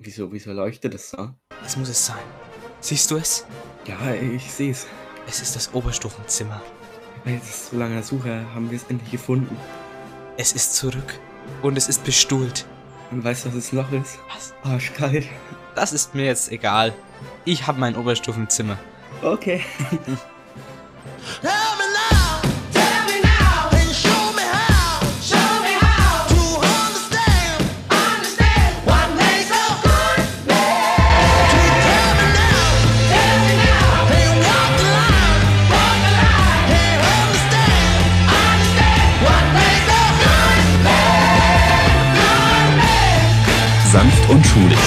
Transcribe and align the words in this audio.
Wieso, 0.00 0.30
wieso 0.30 0.52
leuchtet 0.52 0.94
es 0.94 1.10
so? 1.10 1.30
Das 1.60 1.76
muss 1.76 1.88
es 1.88 2.06
sein. 2.06 2.22
Siehst 2.80 3.10
du 3.10 3.16
es? 3.16 3.44
Ja, 3.84 4.14
ich 4.14 4.48
sehe 4.48 4.70
es. 4.70 4.86
Es 5.26 5.42
ist 5.42 5.56
das 5.56 5.74
Oberstufenzimmer. 5.74 6.62
Nach 7.24 7.42
so 7.42 7.76
langer 7.76 8.04
Suche 8.04 8.46
haben 8.54 8.70
wir 8.70 8.76
es 8.76 8.84
endlich 8.84 9.10
gefunden. 9.10 9.56
Es 10.36 10.52
ist 10.52 10.76
zurück. 10.76 11.18
Und 11.62 11.76
es 11.76 11.88
ist 11.88 12.04
bestuhlt. 12.04 12.64
Und 13.10 13.24
weißt 13.24 13.46
du, 13.46 13.48
was 13.48 13.56
es 13.56 13.72
noch 13.72 13.90
ist? 13.90 14.20
Was? 14.32 14.54
Arschkalt. 14.62 15.26
Das 15.74 15.92
ist 15.92 16.14
mir 16.14 16.26
jetzt 16.26 16.52
egal. 16.52 16.94
Ich 17.44 17.66
habe 17.66 17.80
mein 17.80 17.96
Oberstufenzimmer. 17.96 18.78
Okay. 19.22 19.62
und 44.28 44.46
schulisch. 44.46 44.78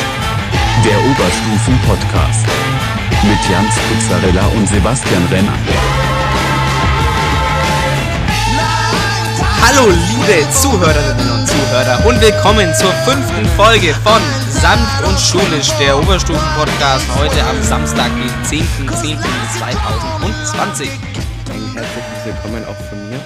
Der 0.83 0.99
Oberstufen-Podcast. 0.99 2.45
Mit 3.23 3.39
Jans 3.49 3.73
Pizzarella 3.89 4.45
und 4.47 4.67
Sebastian 4.67 5.25
Renner. 5.31 5.57
Hallo 9.61 9.89
liebe 9.89 10.47
Zuhörerinnen 10.51 11.31
und 11.31 11.47
Zuhörer 11.47 12.05
und 12.05 12.19
willkommen 12.21 12.75
zur 12.75 12.91
fünften 12.91 13.45
Folge 13.55 13.95
von 14.03 14.21
Sanft 14.49 15.03
und 15.07 15.17
Schulisch, 15.19 15.69
der 15.79 15.97
Oberstufen-Podcast, 15.97 17.07
heute 17.17 17.43
am 17.43 17.63
Samstag, 17.63 18.11
den 18.15 18.29
10.10.2020. 18.61 20.89
Ein 21.49 21.73
herzliches 21.73 22.25
Willkommen 22.25 22.63
auch 22.65 22.77
von 22.89 23.09
mir. 23.09 23.19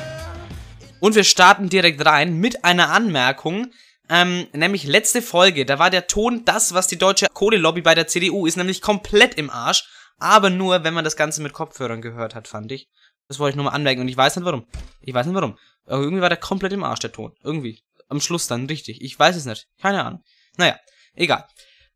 Und 1.00 1.16
wir 1.16 1.23
starten 1.23 1.70
direkt 1.70 2.06
rein 2.06 2.38
mit 2.38 2.64
einer 2.64 2.92
Anmerkung, 2.92 3.72
ähm, 4.09 4.48
nämlich 4.53 4.84
letzte 4.84 5.22
Folge, 5.22 5.66
da 5.66 5.80
war 5.80 5.89
der 5.89 6.08
Ton 6.08 6.44
das, 6.45 6.73
was 6.73 6.88
die 6.88 6.98
deutsche 6.98 7.28
Kohlelobby 7.34 7.81
bei 7.81 7.95
der 7.95 8.08
CDU 8.08 8.45
ist, 8.45 8.58
nämlich 8.58 8.81
komplett 8.81 9.36
im 9.36 9.50
Arsch, 9.50 9.88
aber 10.17 10.50
nur, 10.50 10.84
wenn 10.84 10.94
man 10.94 11.03
das 11.03 11.16
Ganze 11.16 11.42
mit 11.42 11.53
Kopfhörern 11.53 12.02
gehört 12.02 12.36
hat, 12.36 12.47
fand 12.47 12.72
ich. 12.72 12.89
Das 13.28 13.39
wollte 13.39 13.52
ich 13.52 13.56
nur 13.56 13.66
mal 13.66 13.72
anmerken 13.72 14.02
und 14.02 14.08
ich 14.08 14.17
weiß 14.17 14.36
nicht 14.36 14.45
warum. 14.45 14.67
Ich 15.02 15.14
weiß 15.14 15.25
nicht 15.25 15.36
warum. 15.36 15.58
Aber 15.86 16.02
irgendwie 16.02 16.22
war 16.22 16.30
der 16.30 16.38
komplett 16.38 16.73
im 16.73 16.84
Arsch, 16.84 17.00
der 17.00 17.12
Ton. 17.12 17.34
Irgendwie. 17.44 17.84
Am 18.08 18.22
Schluss 18.22 18.47
dann, 18.47 18.67
richtig. 18.67 19.02
Ich 19.02 19.17
weiß 19.17 19.36
es 19.36 19.45
nicht. 19.45 19.67
Keine 19.81 20.03
Ahnung. 20.03 20.23
Naja, 20.58 20.78
egal. 21.16 21.45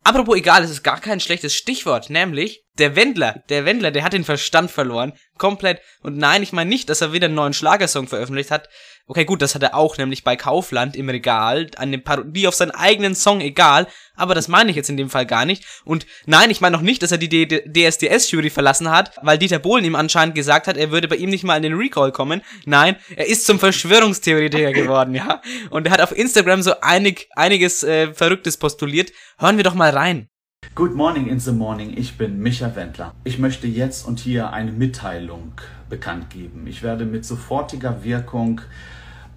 Apropos 0.03 0.37
egal, 0.37 0.63
es 0.63 0.71
ist 0.71 0.83
gar 0.83 0.99
kein 0.99 1.19
schlechtes 1.19 1.53
Stichwort, 1.53 2.09
nämlich 2.09 2.63
der 2.77 2.95
Wendler. 2.95 3.43
Der 3.49 3.65
Wendler, 3.65 3.91
der 3.91 4.03
hat 4.03 4.13
den 4.13 4.23
Verstand 4.23 4.71
verloren. 4.71 5.13
Komplett. 5.37 5.81
Und 6.01 6.17
nein, 6.17 6.41
ich 6.41 6.53
meine 6.53 6.69
nicht, 6.69 6.89
dass 6.89 7.01
er 7.01 7.13
wieder 7.13 7.25
einen 7.25 7.35
neuen 7.35 7.53
Schlagersong 7.53 8.07
veröffentlicht 8.07 8.49
hat. 8.49 8.69
Okay, 9.09 9.25
gut, 9.25 9.41
das 9.41 9.55
hat 9.55 9.63
er 9.63 9.73
auch, 9.73 9.97
nämlich 9.97 10.23
bei 10.23 10.35
Kaufland 10.35 10.95
im 10.95 11.09
Regal. 11.09 11.65
Eine 11.77 11.97
Parodie 11.97 12.47
auf 12.47 12.53
seinen 12.53 12.69
eigenen 12.69 13.15
Song, 13.15 13.41
egal. 13.41 13.87
Aber 14.15 14.35
das 14.35 14.47
meine 14.47 14.69
ich 14.69 14.75
jetzt 14.75 14.91
in 14.91 14.97
dem 14.97 15.09
Fall 15.09 15.25
gar 15.25 15.45
nicht. 15.45 15.65
Und 15.83 16.05
nein, 16.27 16.51
ich 16.51 16.61
meine 16.61 16.75
noch 16.75 16.83
nicht, 16.83 17.01
dass 17.01 17.11
er 17.11 17.17
die 17.17 17.47
DSDS-Jury 17.47 18.51
verlassen 18.51 18.91
hat, 18.91 19.17
weil 19.23 19.39
Dieter 19.39 19.57
Bohlen 19.57 19.83
ihm 19.83 19.95
anscheinend 19.95 20.35
gesagt 20.35 20.67
hat, 20.67 20.77
er 20.77 20.91
würde 20.91 21.07
bei 21.07 21.15
ihm 21.15 21.31
nicht 21.31 21.43
mal 21.43 21.55
in 21.55 21.63
den 21.63 21.73
Recall 21.73 22.11
kommen. 22.11 22.43
Nein, 22.65 22.97
er 23.15 23.25
ist 23.25 23.47
zum 23.47 23.57
Verschwörungstheoretiker 23.57 24.73
geworden, 24.73 25.15
ja. 25.15 25.41
Und 25.71 25.87
er 25.87 25.93
hat 25.93 26.01
auf 26.01 26.15
Instagram 26.15 26.61
so 26.61 26.79
einig, 26.81 27.29
einiges 27.35 27.83
äh, 27.83 28.13
Verrücktes 28.13 28.57
postuliert. 28.57 29.11
Hören 29.39 29.57
wir 29.57 29.63
doch 29.63 29.73
mal 29.73 29.89
rein. 29.89 30.27
Good 30.75 30.93
morning 30.93 31.25
in 31.25 31.39
the 31.39 31.51
morning, 31.51 31.97
ich 31.97 32.15
bin 32.15 32.37
Micha 32.37 32.75
Wendler. 32.75 33.15
Ich 33.23 33.39
möchte 33.39 33.65
jetzt 33.65 34.05
und 34.07 34.19
hier 34.19 34.53
eine 34.53 34.71
Mitteilung 34.71 35.53
bekannt 35.89 36.29
geben. 36.29 36.67
Ich 36.67 36.83
werde 36.83 37.05
mit 37.05 37.25
sofortiger 37.25 38.03
Wirkung 38.03 38.61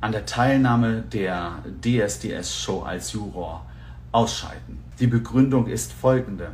an 0.03 0.11
der 0.11 0.27
Teilnahme 0.27 1.05
der 1.13 1.63
DSDS-Show 1.81 2.83
als 2.83 3.13
Juror 3.13 3.65
ausscheiden. 4.11 4.79
Die 4.99 5.07
Begründung 5.07 5.69
ist 5.69 5.93
folgende. 5.93 6.51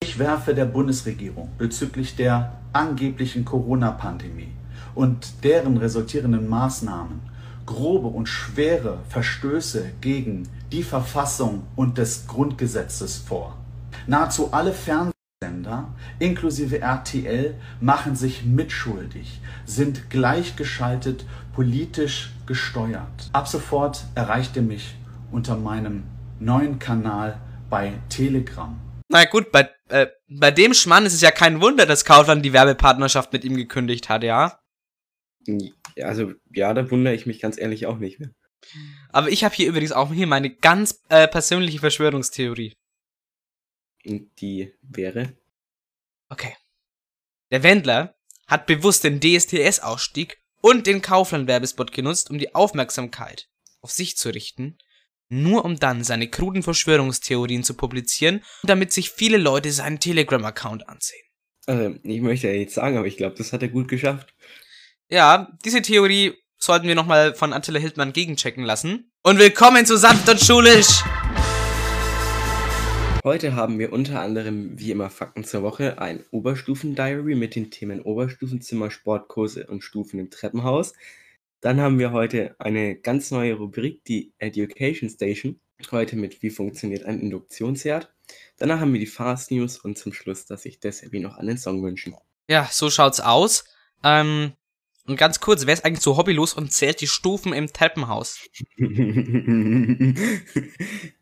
Ich 0.00 0.20
werfe 0.20 0.54
der 0.54 0.66
Bundesregierung 0.66 1.50
bezüglich 1.58 2.14
der 2.14 2.52
angeblichen 2.72 3.44
Corona-Pandemie 3.44 4.52
und 4.94 5.42
deren 5.42 5.76
resultierenden 5.78 6.48
Maßnahmen 6.48 7.20
grobe 7.66 8.06
und 8.06 8.28
schwere 8.28 9.00
Verstöße 9.08 9.90
gegen 10.00 10.48
die 10.70 10.84
Verfassung 10.84 11.64
und 11.74 11.98
des 11.98 12.28
Grundgesetzes 12.28 13.16
vor. 13.16 13.56
Nahezu 14.06 14.52
alle 14.52 14.72
Fernsehsender, 15.42 15.94
inklusive 16.18 16.80
RTL, 16.80 17.54
machen 17.80 18.16
sich 18.16 18.44
mitschuldig, 18.44 19.40
sind 19.66 20.08
gleichgeschaltet 20.08 21.26
politisch 21.54 22.30
gesteuert. 22.46 23.28
Ab 23.34 23.46
sofort 23.46 24.04
erreicht 24.14 24.56
ihr 24.56 24.62
mich 24.62 24.94
unter 25.30 25.56
meinem 25.56 26.04
neuen 26.40 26.78
Kanal 26.78 27.38
bei 27.68 27.92
Telegram. 28.08 28.80
Na 29.08 29.24
gut, 29.26 29.52
bei, 29.52 29.68
äh, 29.90 30.06
bei 30.26 30.50
dem 30.50 30.72
Schmann 30.72 31.04
ist 31.04 31.12
es 31.12 31.20
ja 31.20 31.30
kein 31.30 31.60
Wunder, 31.60 31.84
dass 31.84 32.06
Kaufland 32.06 32.42
die 32.42 32.54
Werbepartnerschaft 32.54 33.32
mit 33.34 33.44
ihm 33.44 33.56
gekündigt 33.56 34.08
hat, 34.08 34.22
ja. 34.22 34.58
Ja, 35.46 36.06
Also, 36.06 36.32
ja, 36.54 36.72
da 36.72 36.90
wundere 36.90 37.14
ich 37.14 37.26
mich 37.26 37.40
ganz 37.40 37.58
ehrlich 37.58 37.86
auch 37.86 37.98
nicht 37.98 38.20
mehr. 38.20 38.30
Aber 39.10 39.28
ich 39.28 39.44
habe 39.44 39.54
hier 39.54 39.68
übrigens 39.68 39.92
auch 39.92 40.12
hier 40.12 40.26
meine 40.26 40.50
ganz 40.50 41.02
äh, 41.10 41.28
persönliche 41.28 41.78
Verschwörungstheorie. 41.78 42.74
Und 44.06 44.30
die 44.40 44.72
wäre. 44.82 45.32
Okay. 46.28 46.54
Der 47.50 47.62
Wendler 47.62 48.16
hat 48.46 48.66
bewusst 48.66 49.04
den 49.04 49.20
DSTS-Ausstieg 49.20 50.40
und 50.60 50.86
den 50.86 51.02
Kaufland-Werbespot 51.02 51.92
genutzt, 51.92 52.30
um 52.30 52.38
die 52.38 52.54
Aufmerksamkeit 52.54 53.48
auf 53.80 53.90
sich 53.90 54.16
zu 54.16 54.30
richten, 54.30 54.78
nur 55.28 55.64
um 55.64 55.78
dann 55.78 56.04
seine 56.04 56.28
kruden 56.28 56.62
Verschwörungstheorien 56.62 57.64
zu 57.64 57.74
publizieren 57.74 58.42
und 58.62 58.70
damit 58.70 58.92
sich 58.92 59.10
viele 59.10 59.38
Leute 59.38 59.72
seinen 59.72 60.00
Telegram-Account 60.00 60.88
ansehen. 60.88 61.22
Also, 61.66 61.96
ich 62.02 62.20
möchte 62.20 62.48
ja 62.48 62.54
jetzt 62.54 62.74
sagen, 62.74 62.96
aber 62.96 63.06
ich 63.06 63.16
glaube, 63.16 63.36
das 63.36 63.52
hat 63.52 63.62
er 63.62 63.68
gut 63.68 63.88
geschafft. 63.88 64.34
Ja, 65.08 65.52
diese 65.64 65.82
Theorie 65.82 66.34
sollten 66.58 66.88
wir 66.88 66.94
nochmal 66.94 67.34
von 67.34 67.52
Attila 67.52 67.78
Hildmann 67.78 68.12
gegenchecken 68.12 68.64
lassen. 68.64 69.12
Und 69.22 69.38
willkommen 69.38 69.84
zu 69.84 69.96
Sanft 69.96 70.28
und 70.28 70.40
Schulisch! 70.40 71.02
Heute 73.26 73.56
haben 73.56 73.80
wir 73.80 73.92
unter 73.92 74.20
anderem, 74.20 74.78
wie 74.78 74.92
immer, 74.92 75.10
Fakten 75.10 75.42
zur 75.42 75.64
Woche, 75.64 76.00
ein 76.00 76.24
Oberstufen-Diary 76.30 77.34
mit 77.34 77.56
den 77.56 77.72
Themen 77.72 78.00
Oberstufenzimmer, 78.00 78.92
Sportkurse 78.92 79.66
und 79.66 79.82
Stufen 79.82 80.20
im 80.20 80.30
Treppenhaus. 80.30 80.92
Dann 81.60 81.80
haben 81.80 81.98
wir 81.98 82.12
heute 82.12 82.54
eine 82.60 82.94
ganz 82.94 83.32
neue 83.32 83.54
Rubrik, 83.54 84.04
die 84.04 84.32
Education 84.38 85.10
Station. 85.10 85.58
Heute 85.90 86.14
mit 86.14 86.40
Wie 86.40 86.50
funktioniert 86.50 87.04
ein 87.04 87.18
Induktionsherd. 87.18 88.14
Danach 88.58 88.78
haben 88.78 88.92
wir 88.92 89.00
die 89.00 89.06
Fast 89.06 89.50
News 89.50 89.76
und 89.76 89.98
zum 89.98 90.12
Schluss, 90.12 90.46
dass 90.46 90.62
sich 90.62 90.78
Desabi 90.78 91.18
noch 91.18 91.36
einen 91.36 91.58
Song 91.58 91.82
wünschen. 91.82 92.14
Ja, 92.48 92.68
so 92.70 92.90
schaut's 92.90 93.18
aus. 93.18 93.64
Ähm, 94.04 94.52
und 95.08 95.16
ganz 95.16 95.40
kurz, 95.40 95.66
wer 95.66 95.74
ist 95.74 95.84
eigentlich 95.84 96.04
so 96.04 96.16
hobbylos 96.16 96.54
und 96.54 96.72
zählt 96.72 97.00
die 97.00 97.08
Stufen 97.08 97.52
im 97.52 97.72
Treppenhaus? 97.72 98.38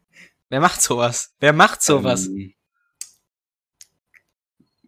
Wer 0.55 0.61
macht 0.61 0.83
sowas? 0.83 1.35
Wer 1.41 1.53
macht 1.53 1.83
sowas? 1.83 2.27
Ähm, 2.27 2.55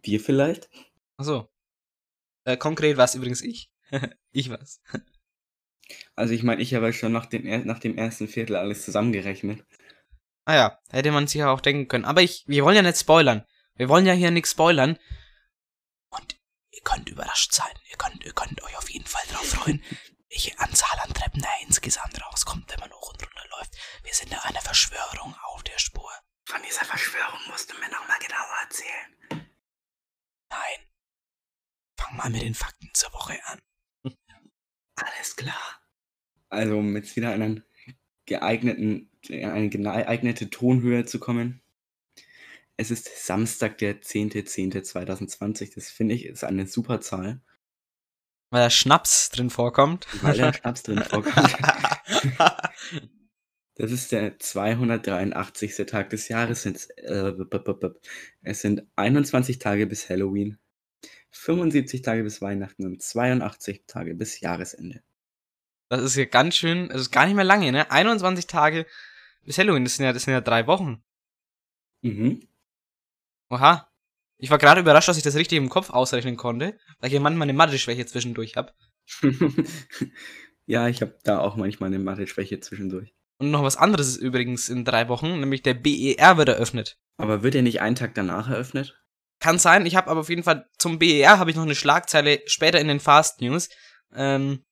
wir 0.01 0.21
vielleicht? 0.21 0.69
Achso. 1.17 1.49
Äh, 2.45 2.55
konkret 2.55 2.95
war 2.95 3.03
es 3.03 3.15
übrigens 3.15 3.41
ich. 3.41 3.69
ich 4.31 4.49
war's. 4.49 4.81
Also 6.15 6.33
ich 6.33 6.43
meine, 6.43 6.61
ich 6.61 6.73
habe 6.73 6.93
schon 6.93 7.11
nach 7.11 7.25
dem, 7.25 7.65
nach 7.65 7.79
dem 7.79 7.97
ersten 7.97 8.29
Viertel 8.29 8.55
alles 8.55 8.85
zusammengerechnet. 8.85 9.65
Ah 10.45 10.55
ja, 10.55 10.79
hätte 10.89 11.11
man 11.11 11.27
sich 11.27 11.39
ja 11.39 11.51
auch 11.51 11.59
denken 11.59 11.89
können. 11.89 12.05
Aber 12.05 12.21
ich, 12.21 12.45
wir 12.47 12.63
wollen 12.63 12.77
ja 12.77 12.81
nicht 12.81 12.97
spoilern. 12.97 13.45
Wir 13.75 13.89
wollen 13.89 14.05
ja 14.05 14.13
hier 14.13 14.31
nichts 14.31 14.51
spoilern. 14.51 14.97
Und 16.11 16.39
ihr 16.71 16.81
könnt 16.85 17.09
überrascht 17.09 17.51
sein. 17.51 17.75
Ihr 17.91 17.97
könnt, 17.97 18.23
ihr 18.23 18.31
könnt 18.31 18.63
euch 18.63 18.77
auf 18.77 18.89
jeden 18.89 19.05
Fall 19.05 19.23
drauf 19.33 19.49
freuen, 19.49 19.83
welche 20.29 20.57
Anzahl 20.59 20.97
an 21.03 21.13
Treppen 21.13 21.41
da 21.41 21.49
insgesamt 21.65 22.25
rauskommt, 22.25 22.71
wenn 22.71 22.79
man 22.79 22.91
hoch 22.93 23.11
und 23.11 23.21
runter 23.21 23.26
läuft. 23.57 23.77
Wir 24.03 24.13
sind 24.13 24.31
da 24.31 24.39
einer 24.39 24.61
Verschwörung 24.61 25.35
auf 25.43 25.63
der 25.63 25.77
Spur. 25.77 26.11
Von 26.45 26.61
dieser 26.63 26.85
Verschwörung 26.85 27.39
musst 27.49 27.71
du 27.71 27.77
mir 27.77 27.89
nochmal 27.89 28.19
genauer 28.19 28.57
erzählen. 28.63 29.47
Nein. 30.49 30.79
Fang 31.99 32.15
mal 32.15 32.29
mit 32.29 32.41
den 32.41 32.53
Fakten 32.55 32.89
zur 32.93 33.11
Woche 33.13 33.37
an. 33.45 33.59
Alles 34.95 35.35
klar. 35.35 35.81
Also, 36.49 36.77
um 36.77 36.95
jetzt 36.95 37.15
wieder 37.15 37.31
einen 37.31 37.65
geeigneten, 38.25 39.11
eine 39.29 39.69
geeignete 39.69 40.49
Tonhöhe 40.49 41.05
zu 41.05 41.19
kommen. 41.19 41.61
Es 42.77 42.91
ist 42.91 43.25
Samstag, 43.25 43.79
der 43.79 44.01
10.10.2020. 44.01 45.73
Das 45.75 45.89
finde 45.89 46.15
ich 46.15 46.25
ist 46.25 46.43
eine 46.43 46.67
super 46.67 47.01
Zahl, 47.01 47.41
Weil 48.51 48.63
da 48.63 48.69
Schnaps 48.69 49.29
drin 49.29 49.49
vorkommt. 49.49 50.07
weil 50.21 50.37
da 50.37 50.53
Schnaps 50.53 50.83
drin 50.83 51.03
vorkommt. 51.03 51.57
Das 53.77 53.91
ist 53.91 54.11
der 54.11 54.39
283. 54.39 55.75
Tag 55.85 56.09
des 56.09 56.27
Jahres. 56.29 56.65
Es, 56.65 56.89
äh, 56.97 57.33
es 58.41 58.61
sind 58.61 58.83
21 58.95 59.59
Tage 59.59 59.85
bis 59.85 60.09
Halloween, 60.09 60.57
75 61.29 62.01
Tage 62.01 62.23
bis 62.23 62.41
Weihnachten 62.41 62.85
und 62.85 63.03
82 63.03 63.83
Tage 63.85 64.15
bis 64.15 64.39
Jahresende. 64.39 65.03
Das 65.89 66.01
ist 66.01 66.15
ja 66.15 66.25
ganz 66.25 66.55
schön, 66.55 66.89
es 66.89 67.01
ist 67.01 67.11
gar 67.11 67.27
nicht 67.27 67.35
mehr 67.35 67.45
lange, 67.45 67.71
ne? 67.71 67.91
21 67.91 68.47
Tage 68.47 68.87
bis 69.43 69.59
Halloween, 69.59 69.83
das 69.83 69.95
sind 69.95 70.05
ja, 70.05 70.11
das 70.11 70.23
sind 70.23 70.33
ja 70.33 70.41
drei 70.41 70.65
Wochen. 70.65 71.03
Mhm. 72.01 72.47
Oha. 73.49 73.91
Ich 74.39 74.49
war 74.49 74.57
gerade 74.57 74.81
überrascht, 74.81 75.07
dass 75.07 75.17
ich 75.17 75.23
das 75.23 75.35
richtig 75.35 75.57
im 75.57 75.69
Kopf 75.69 75.89
ausrechnen 75.89 76.35
konnte, 76.35 76.77
weil 76.99 77.07
ich 77.07 77.13
ja 77.13 77.19
manchmal 77.19 77.45
eine 77.45 77.57
Mathe-Schwäche 77.57 78.05
zwischendurch 78.05 78.55
habe. 78.55 78.73
ja, 80.65 80.87
ich 80.87 81.01
habe 81.01 81.17
da 81.23 81.39
auch 81.39 81.55
manchmal 81.55 81.87
eine 81.87 81.99
Mathe-Schwäche 81.99 82.59
zwischendurch. 82.59 83.16
Und 83.39 83.51
noch 83.51 83.63
was 83.63 83.77
anderes 83.77 84.07
ist 84.07 84.17
übrigens 84.17 84.69
in 84.69 84.83
drei 84.83 85.09
Wochen, 85.09 85.39
nämlich 85.39 85.61
der 85.61 85.75
BER 85.75 86.37
wird 86.37 86.49
eröffnet. 86.49 86.97
Aber 87.17 87.43
wird 87.43 87.55
er 87.55 87.61
nicht 87.61 87.81
einen 87.81 87.95
Tag 87.95 88.15
danach 88.15 88.49
eröffnet? 88.49 88.99
Kann 89.39 89.59
sein, 89.59 89.85
ich 89.85 89.95
habe 89.95 90.09
aber 90.09 90.21
auf 90.21 90.29
jeden 90.29 90.43
Fall 90.43 90.67
zum 90.79 90.97
BER 90.97 91.37
habe 91.37 91.51
ich 91.51 91.55
noch 91.55 91.63
eine 91.63 91.75
Schlagzeile 91.75 92.41
später 92.47 92.79
in 92.79 92.87
den 92.87 92.99
Fast 92.99 93.41
News. 93.41 93.69
Ähm, 94.15 94.63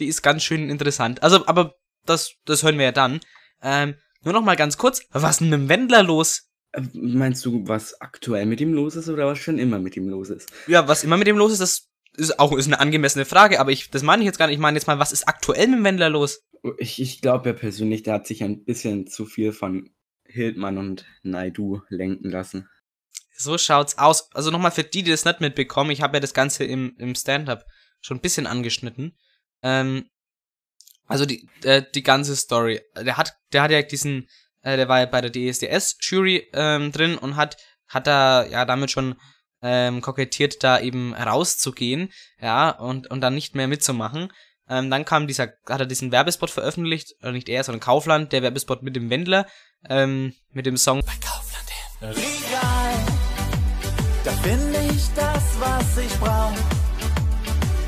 die 0.00 0.06
ist 0.06 0.22
ganz 0.22 0.42
schön 0.42 0.70
interessant. 0.70 1.22
Also, 1.22 1.46
aber 1.46 1.74
das, 2.06 2.32
das 2.44 2.62
hören 2.62 2.78
wir 2.78 2.86
ja 2.86 2.92
dann. 2.92 3.20
Ähm, 3.62 3.96
nur 4.22 4.32
noch 4.32 4.42
mal 4.42 4.56
ganz 4.56 4.78
kurz, 4.78 5.02
was 5.10 5.32
ist 5.32 5.40
denn 5.40 5.50
mit 5.50 5.58
dem 5.60 5.68
Wendler 5.68 6.02
los? 6.02 6.48
Äh, 6.72 6.82
Meinst 6.94 7.44
du, 7.44 7.66
was 7.66 8.00
aktuell 8.00 8.46
mit 8.46 8.60
ihm 8.60 8.72
los 8.72 8.96
ist 8.96 9.08
oder 9.08 9.26
was 9.26 9.38
schon 9.38 9.58
immer 9.58 9.78
mit 9.78 9.96
ihm 9.96 10.08
los 10.08 10.30
ist? 10.30 10.50
Ja, 10.66 10.88
was 10.88 11.04
immer 11.04 11.16
mit 11.16 11.26
dem 11.26 11.36
los 11.36 11.52
ist, 11.52 11.60
das 11.60 11.88
ist 12.16 12.38
auch 12.38 12.56
ist 12.56 12.66
eine 12.66 12.80
angemessene 12.80 13.24
Frage, 13.24 13.60
aber 13.60 13.70
ich, 13.70 13.90
das 13.90 14.02
meine 14.02 14.22
ich 14.22 14.26
jetzt 14.26 14.38
gar 14.38 14.46
nicht. 14.46 14.56
Ich 14.56 14.60
meine 14.60 14.76
jetzt 14.76 14.86
mal, 14.86 14.98
was 14.98 15.12
ist 15.12 15.28
aktuell 15.28 15.68
mit 15.68 15.78
dem 15.78 15.84
Wendler 15.84 16.10
los? 16.10 16.40
Ich, 16.78 17.00
ich 17.00 17.20
glaube 17.20 17.50
ja 17.50 17.54
persönlich, 17.54 18.02
der 18.02 18.14
hat 18.14 18.26
sich 18.26 18.42
ein 18.42 18.64
bisschen 18.64 19.06
zu 19.06 19.26
viel 19.26 19.52
von 19.52 19.90
Hildmann 20.24 20.78
und 20.78 21.06
Naidu 21.22 21.82
lenken 21.88 22.30
lassen. 22.30 22.68
So 23.36 23.56
schaut's 23.56 23.98
aus. 23.98 24.32
Also 24.34 24.50
nochmal 24.50 24.72
für 24.72 24.84
die, 24.84 25.02
die 25.02 25.10
das 25.10 25.24
nicht 25.24 25.40
mitbekommen, 25.40 25.90
ich 25.90 26.02
habe 26.02 26.16
ja 26.16 26.20
das 26.20 26.34
Ganze 26.34 26.64
im, 26.64 26.94
im 26.98 27.14
Stand-up 27.14 27.64
schon 28.00 28.18
ein 28.18 28.22
bisschen 28.22 28.46
angeschnitten. 28.46 29.16
Ähm, 29.62 30.10
also 31.06 31.24
die, 31.24 31.48
äh, 31.64 31.82
die 31.94 32.02
ganze 32.02 32.36
Story. 32.36 32.80
Der 32.96 33.16
hat, 33.16 33.36
der 33.52 33.62
hat 33.62 33.70
ja 33.70 33.82
diesen, 33.82 34.28
äh, 34.62 34.76
der 34.76 34.88
war 34.88 35.00
ja 35.00 35.06
bei 35.06 35.20
der 35.20 35.32
DSDS-Jury 35.32 36.48
ähm, 36.52 36.92
drin 36.92 37.16
und 37.16 37.36
hat, 37.36 37.56
hat 37.86 38.06
da 38.06 38.44
ja 38.44 38.64
damit 38.64 38.90
schon 38.90 39.16
ähm, 39.62 40.02
kokettiert, 40.02 40.62
da 40.62 40.78
eben 40.80 41.14
rauszugehen, 41.14 42.12
ja, 42.40 42.70
und, 42.70 43.10
und 43.10 43.20
dann 43.20 43.34
nicht 43.34 43.54
mehr 43.54 43.68
mitzumachen. 43.68 44.32
Ähm, 44.70 44.90
dann 44.90 45.04
kam 45.04 45.26
dieser, 45.26 45.48
hat 45.68 45.80
er 45.80 45.86
diesen 45.86 46.12
Werbespot 46.12 46.50
veröffentlicht, 46.50 47.14
oder 47.22 47.32
nicht 47.32 47.48
er, 47.48 47.64
sondern 47.64 47.80
Kaufland, 47.80 48.32
der 48.32 48.42
Werbespot 48.42 48.82
mit 48.82 48.96
dem 48.96 49.10
Wendler, 49.10 49.46
ähm, 49.88 50.34
mit 50.52 50.66
dem 50.66 50.76
Song 50.76 51.02
Regal, 52.00 52.94
da 54.22 54.30
finde 54.30 54.78
ich 54.94 55.02
das, 55.16 55.42
was 55.58 55.98
ich 56.04 56.12
brauch. 56.20 56.52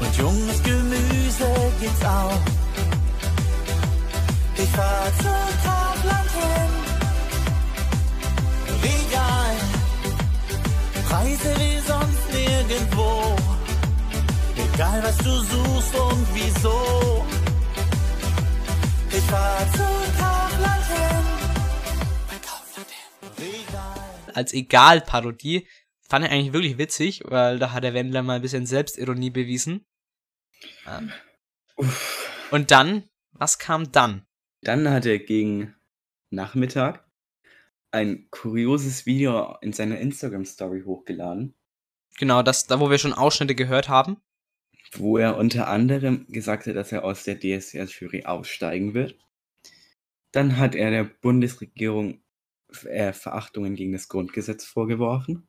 Und 0.00 0.17
junges 0.17 0.62
Gemüse 0.65 1.73
gibt's 1.81 2.05
auch. 2.05 2.41
Ich 4.56 4.69
fahr 4.71 5.06
zu 5.19 5.33
Kaufland 5.65 6.31
hin. 6.33 6.71
Regal, 8.83 9.56
Preise 11.09 11.55
wie 11.56 11.79
sonst 11.87 12.33
nirgendwo. 12.33 13.40
Egal 14.81 15.03
was 15.03 15.19
du 15.19 15.31
suchst 15.31 15.94
und 15.94 16.27
wieso. 16.32 17.27
Ich 19.11 19.25
fahr 19.25 19.59
zu 19.73 19.82
Kaufland 20.19 20.87
hin. 20.87 21.27
Bei 22.27 22.37
Kaufland 22.38 22.88
hin. 22.88 23.47
Regal. 23.47 24.35
als 24.35 24.55
Egal-Parodie. 24.55 25.69
Fand 26.00 26.25
ich 26.25 26.31
eigentlich 26.31 26.55
wirklich 26.55 26.79
witzig, 26.79 27.25
weil 27.27 27.59
da 27.59 27.73
hat 27.73 27.85
der 27.85 27.93
Wendler 27.93 28.23
mal 28.23 28.37
ein 28.37 28.41
bisschen 28.41 28.65
Selbstironie 28.65 29.29
bewiesen. 29.29 29.85
Ähm, 30.88 31.12
Und 32.50 32.71
dann, 32.71 33.05
was 33.33 33.59
kam 33.59 33.93
dann? 33.93 34.25
Dann 34.62 34.88
hat 34.88 35.05
er 35.05 35.19
gegen 35.19 35.75
Nachmittag 36.31 37.06
ein 37.91 38.29
kurioses 38.31 39.05
Video 39.05 39.59
in 39.61 39.75
seiner 39.75 39.99
Instagram-Story 39.99 40.85
hochgeladen, 40.87 41.55
Genau, 42.19 42.43
das, 42.43 42.67
da 42.67 42.81
wo 42.81 42.91
wir 42.91 42.99
schon 42.99 43.12
Ausschnitte 43.12 43.55
gehört 43.55 43.91
haben. 43.91 44.23
Wo 44.93 45.19
er 45.19 45.37
unter 45.37 45.69
anderem 45.69 46.27
gesagt 46.29 46.67
hat, 46.67 46.77
dass 46.77 46.93
er 46.93 47.05
aus 47.05 47.25
der 47.25 47.39
DSDS-Jury 47.39 48.25
aussteigen 48.25 48.95
wird. 48.95 49.17
Dann 50.33 50.57
hat 50.57 50.75
er 50.75 50.91
der 50.91 51.05
Bundesregierung 51.05 52.23
äh, 52.85 53.13
Verachtungen 53.13 53.75
gegen 53.75 53.93
das 53.93 54.09
Grundgesetz 54.09 54.65
vorgeworfen 54.65 55.47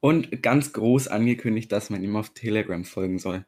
und 0.00 0.42
ganz 0.42 0.72
groß 0.72 1.08
angekündigt, 1.08 1.70
dass 1.72 1.90
man 1.90 2.02
ihm 2.02 2.16
auf 2.16 2.30
Telegram 2.34 2.84
folgen 2.84 3.18
soll. 3.18 3.44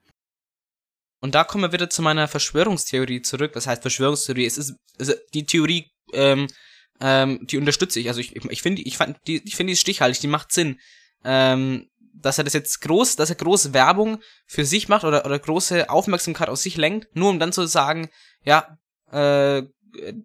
Und 1.20 1.34
da 1.34 1.42
kommen 1.42 1.64
wir 1.64 1.72
wieder 1.72 1.88
zu 1.88 2.02
meiner 2.02 2.28
Verschwörungstheorie 2.28 3.22
zurück. 3.22 3.52
Was 3.54 3.66
heißt 3.66 3.82
Verschwörungstheorie? 3.82 4.44
Es 4.44 4.58
ist, 4.58 4.74
also 4.98 5.14
die 5.32 5.46
Theorie, 5.46 5.90
ähm, 6.12 6.48
ähm, 7.00 7.46
die 7.46 7.56
unterstütze 7.56 7.98
ich. 7.98 8.08
Also 8.08 8.20
ich, 8.20 8.36
ich 8.36 8.62
finde, 8.62 8.82
ich 8.82 8.98
die, 9.26 9.42
ich 9.44 9.56
finde 9.56 9.72
die 9.72 9.76
stichhaltig, 9.76 10.20
die 10.20 10.26
macht 10.26 10.52
Sinn. 10.52 10.78
Ähm, 11.24 11.88
dass 12.14 12.38
er 12.38 12.44
das 12.44 12.52
jetzt 12.52 12.80
groß, 12.80 13.16
dass 13.16 13.30
er 13.30 13.36
große 13.36 13.74
Werbung 13.74 14.18
für 14.46 14.64
sich 14.64 14.88
macht 14.88 15.04
oder, 15.04 15.24
oder 15.24 15.38
große 15.38 15.90
Aufmerksamkeit 15.90 16.48
auf 16.48 16.58
sich 16.58 16.76
lenkt, 16.76 17.14
nur 17.16 17.30
um 17.30 17.38
dann 17.38 17.52
zu 17.52 17.66
sagen, 17.66 18.08
ja, 18.44 18.78
äh, 19.10 19.62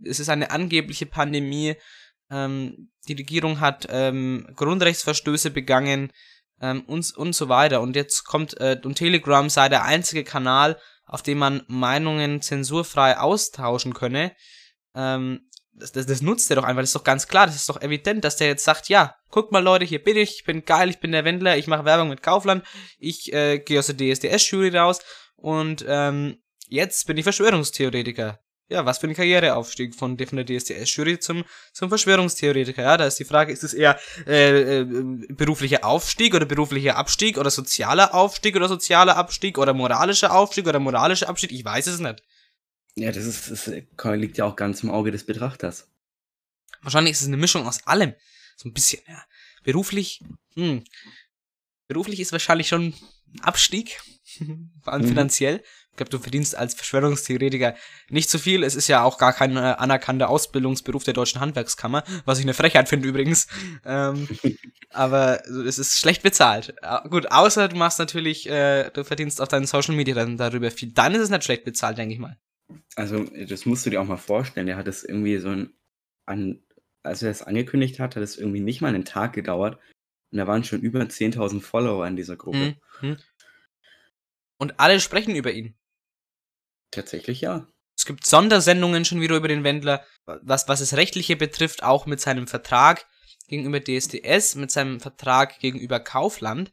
es 0.03 0.19
ist 0.19 0.29
eine 0.29 0.51
angebliche 0.51 1.05
Pandemie, 1.05 1.75
ähm, 2.31 2.91
die 3.07 3.13
Regierung 3.13 3.59
hat 3.59 3.87
ähm, 3.89 4.47
Grundrechtsverstöße 4.55 5.51
begangen 5.51 6.11
ähm, 6.61 6.81
und, 6.81 7.15
und 7.17 7.33
so 7.33 7.49
weiter. 7.49 7.81
Und 7.81 7.95
jetzt 7.95 8.23
kommt, 8.23 8.59
äh, 8.59 8.79
und 8.83 8.95
Telegram 8.95 9.49
sei 9.49 9.69
der 9.69 9.83
einzige 9.83 10.23
Kanal, 10.23 10.79
auf 11.05 11.23
dem 11.23 11.39
man 11.39 11.63
Meinungen 11.67 12.41
zensurfrei 12.41 13.17
austauschen 13.17 13.93
könne. 13.93 14.35
Ähm, 14.95 15.48
das, 15.79 15.91
das, 15.91 16.05
das 16.05 16.21
nutzt 16.21 16.49
er 16.49 16.57
doch 16.57 16.63
einfach, 16.63 16.81
das 16.81 16.89
ist 16.89 16.95
doch 16.95 17.03
ganz 17.03 17.27
klar, 17.27 17.45
das 17.45 17.55
ist 17.55 17.69
doch 17.69 17.81
evident, 17.81 18.23
dass 18.23 18.35
der 18.35 18.47
jetzt 18.47 18.63
sagt, 18.63 18.89
ja, 18.89 19.15
guckt 19.31 19.51
mal 19.51 19.63
Leute, 19.63 19.85
hier 19.85 20.03
bin 20.03 20.17
ich, 20.17 20.35
ich 20.35 20.43
bin 20.43 20.65
geil, 20.65 20.89
ich 20.89 20.99
bin 20.99 21.11
der 21.11 21.25
Wendler, 21.25 21.57
ich 21.57 21.67
mache 21.67 21.85
Werbung 21.85 22.09
mit 22.09 22.21
Kaufland, 22.21 22.63
ich 22.99 23.33
äh, 23.33 23.59
gehe 23.59 23.79
aus 23.79 23.87
der 23.87 23.97
DSDS-Jury 23.97 24.75
raus 24.77 24.99
und 25.35 25.85
ähm, 25.87 26.37
jetzt 26.67 27.07
bin 27.07 27.17
ich 27.17 27.23
Verschwörungstheoretiker. 27.23 28.39
Ja, 28.71 28.85
was 28.85 28.99
für 28.99 29.07
ein 29.07 29.15
Karriereaufstieg 29.15 29.95
von 29.95 30.15
der 30.15 30.45
DSDS-Jury 30.45 31.19
zum, 31.19 31.43
zum 31.73 31.89
Verschwörungstheoretiker. 31.89 32.83
Ja, 32.83 32.97
da 32.97 33.07
ist 33.07 33.17
die 33.17 33.25
Frage, 33.25 33.51
ist 33.51 33.63
es 33.63 33.73
eher 33.73 33.99
äh, 34.27 34.81
äh, 34.81 34.85
beruflicher 35.29 35.83
Aufstieg 35.83 36.35
oder 36.35 36.45
beruflicher 36.45 36.95
Abstieg 36.95 37.39
oder 37.39 37.49
sozialer 37.49 38.13
Aufstieg 38.13 38.55
oder 38.55 38.67
sozialer 38.67 39.17
Abstieg 39.17 39.57
oder 39.57 39.73
moralischer 39.73 40.35
Aufstieg 40.35 40.67
oder 40.67 40.77
moralischer 40.79 41.29
Abstieg? 41.29 41.51
Ich 41.51 41.65
weiß 41.65 41.87
es 41.87 41.99
nicht. 41.99 42.21
Ja, 42.99 43.11
das, 43.11 43.25
ist, 43.25 43.49
das 43.49 43.67
liegt 43.67 44.37
ja 44.37 44.45
auch 44.45 44.55
ganz 44.55 44.83
im 44.83 44.91
Auge 44.91 45.11
des 45.11 45.25
Betrachters. 45.25 45.89
Wahrscheinlich 46.81 47.13
ist 47.13 47.21
es 47.21 47.27
eine 47.27 47.37
Mischung 47.37 47.67
aus 47.67 47.85
allem. 47.87 48.13
So 48.57 48.69
ein 48.69 48.73
bisschen, 48.73 49.01
ja. 49.07 49.23
Beruflich, 49.63 50.21
hm. 50.55 50.83
Beruflich 51.87 52.19
ist 52.19 52.31
wahrscheinlich 52.31 52.67
schon 52.67 52.93
ein 53.33 53.41
Abstieg. 53.41 53.99
Vor 54.83 54.93
allem 54.93 55.03
Mhm. 55.03 55.07
finanziell. 55.09 55.63
Ich 55.91 55.97
glaube, 55.97 56.11
du 56.11 56.19
verdienst 56.19 56.55
als 56.55 56.75
Verschwörungstheoretiker 56.75 57.75
nicht 58.09 58.29
so 58.29 58.37
viel. 58.37 58.63
Es 58.63 58.75
ist 58.75 58.87
ja 58.87 59.03
auch 59.03 59.17
gar 59.17 59.33
kein 59.33 59.57
äh, 59.57 59.59
anerkannter 59.59 60.29
Ausbildungsberuf 60.29 61.03
der 61.03 61.13
Deutschen 61.13 61.41
Handwerkskammer, 61.41 62.03
was 62.25 62.37
ich 62.39 62.45
eine 62.45 62.53
Frechheit 62.53 62.87
finde 62.87 63.07
übrigens. 63.09 63.47
Ähm, 63.83 64.29
aber 64.91 65.45
es 65.47 65.77
ist 65.79 65.99
schlecht 65.99 66.21
bezahlt. 66.23 66.75
Gut, 67.09 67.31
außer 67.31 67.67
du 67.67 67.75
machst 67.75 67.99
natürlich, 67.99 68.47
äh, 68.47 68.91
du 68.91 69.03
verdienst 69.03 69.41
auf 69.41 69.49
deinen 69.49 69.65
Social 69.67 69.95
Media 69.95 70.15
dann 70.15 70.37
darüber 70.37 70.71
viel. 70.71 70.93
Dann 70.93 71.15
ist 71.15 71.21
es 71.21 71.29
nicht 71.29 71.43
schlecht 71.43 71.65
bezahlt, 71.65 71.97
denke 71.97 72.13
ich 72.13 72.19
mal. 72.19 72.37
Also, 72.95 73.23
das 73.23 73.65
musst 73.65 73.85
du 73.85 73.89
dir 73.89 74.01
auch 74.01 74.07
mal 74.07 74.17
vorstellen. 74.17 74.67
Der 74.67 74.77
hat 74.77 74.87
das 74.87 75.03
irgendwie 75.03 75.37
so 75.37 75.49
ein, 75.49 75.73
an, 76.25 76.63
als 77.03 77.21
er 77.21 77.29
das 77.29 77.41
angekündigt 77.41 77.99
hat, 77.99 78.15
hat 78.15 78.23
es 78.23 78.37
irgendwie 78.37 78.59
nicht 78.59 78.81
mal 78.81 78.89
einen 78.89 79.05
Tag 79.05 79.33
gedauert. 79.33 79.79
Und 80.31 80.37
da 80.37 80.47
waren 80.47 80.63
schon 80.63 80.81
über 80.81 80.99
10.000 81.01 81.61
Follower 81.61 82.05
in 82.05 82.15
dieser 82.15 82.35
Gruppe. 82.35 82.77
Mhm. 83.01 83.17
Und 84.59 84.79
alle 84.79 84.99
sprechen 84.99 85.35
über 85.35 85.51
ihn. 85.51 85.75
Tatsächlich 86.91 87.41
ja. 87.41 87.67
Es 87.97 88.05
gibt 88.05 88.25
Sondersendungen 88.25 89.05
schon 89.05 89.21
wieder 89.21 89.35
über 89.35 89.47
den 89.47 89.63
Wendler, 89.63 90.05
was, 90.25 90.67
was 90.67 90.79
das 90.79 90.95
Rechtliche 90.95 91.35
betrifft, 91.35 91.83
auch 91.83 92.05
mit 92.05 92.19
seinem 92.19 92.47
Vertrag 92.47 93.05
gegenüber 93.47 93.81
DSDS, 93.83 94.55
mit 94.55 94.71
seinem 94.71 94.99
Vertrag 94.99 95.59
gegenüber 95.59 95.99
Kaufland. 95.99 96.71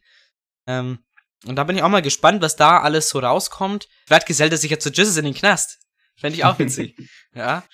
Ähm, 0.66 0.98
und 1.46 1.56
da 1.56 1.64
bin 1.64 1.76
ich 1.76 1.82
auch 1.82 1.88
mal 1.88 2.02
gespannt, 2.02 2.42
was 2.42 2.56
da 2.56 2.80
alles 2.80 3.08
so 3.08 3.18
rauskommt. 3.18 3.88
Vielleicht 4.06 4.26
gesellt 4.26 4.52
er 4.52 4.58
sich 4.58 4.70
ja 4.70 4.78
zu 4.78 4.90
Jesus 4.90 5.16
in 5.16 5.24
den 5.24 5.34
Knast. 5.34 5.80
Fände 6.16 6.36
ich 6.36 6.44
auch 6.44 6.58
witzig. 6.58 6.96
ja. 7.34 7.64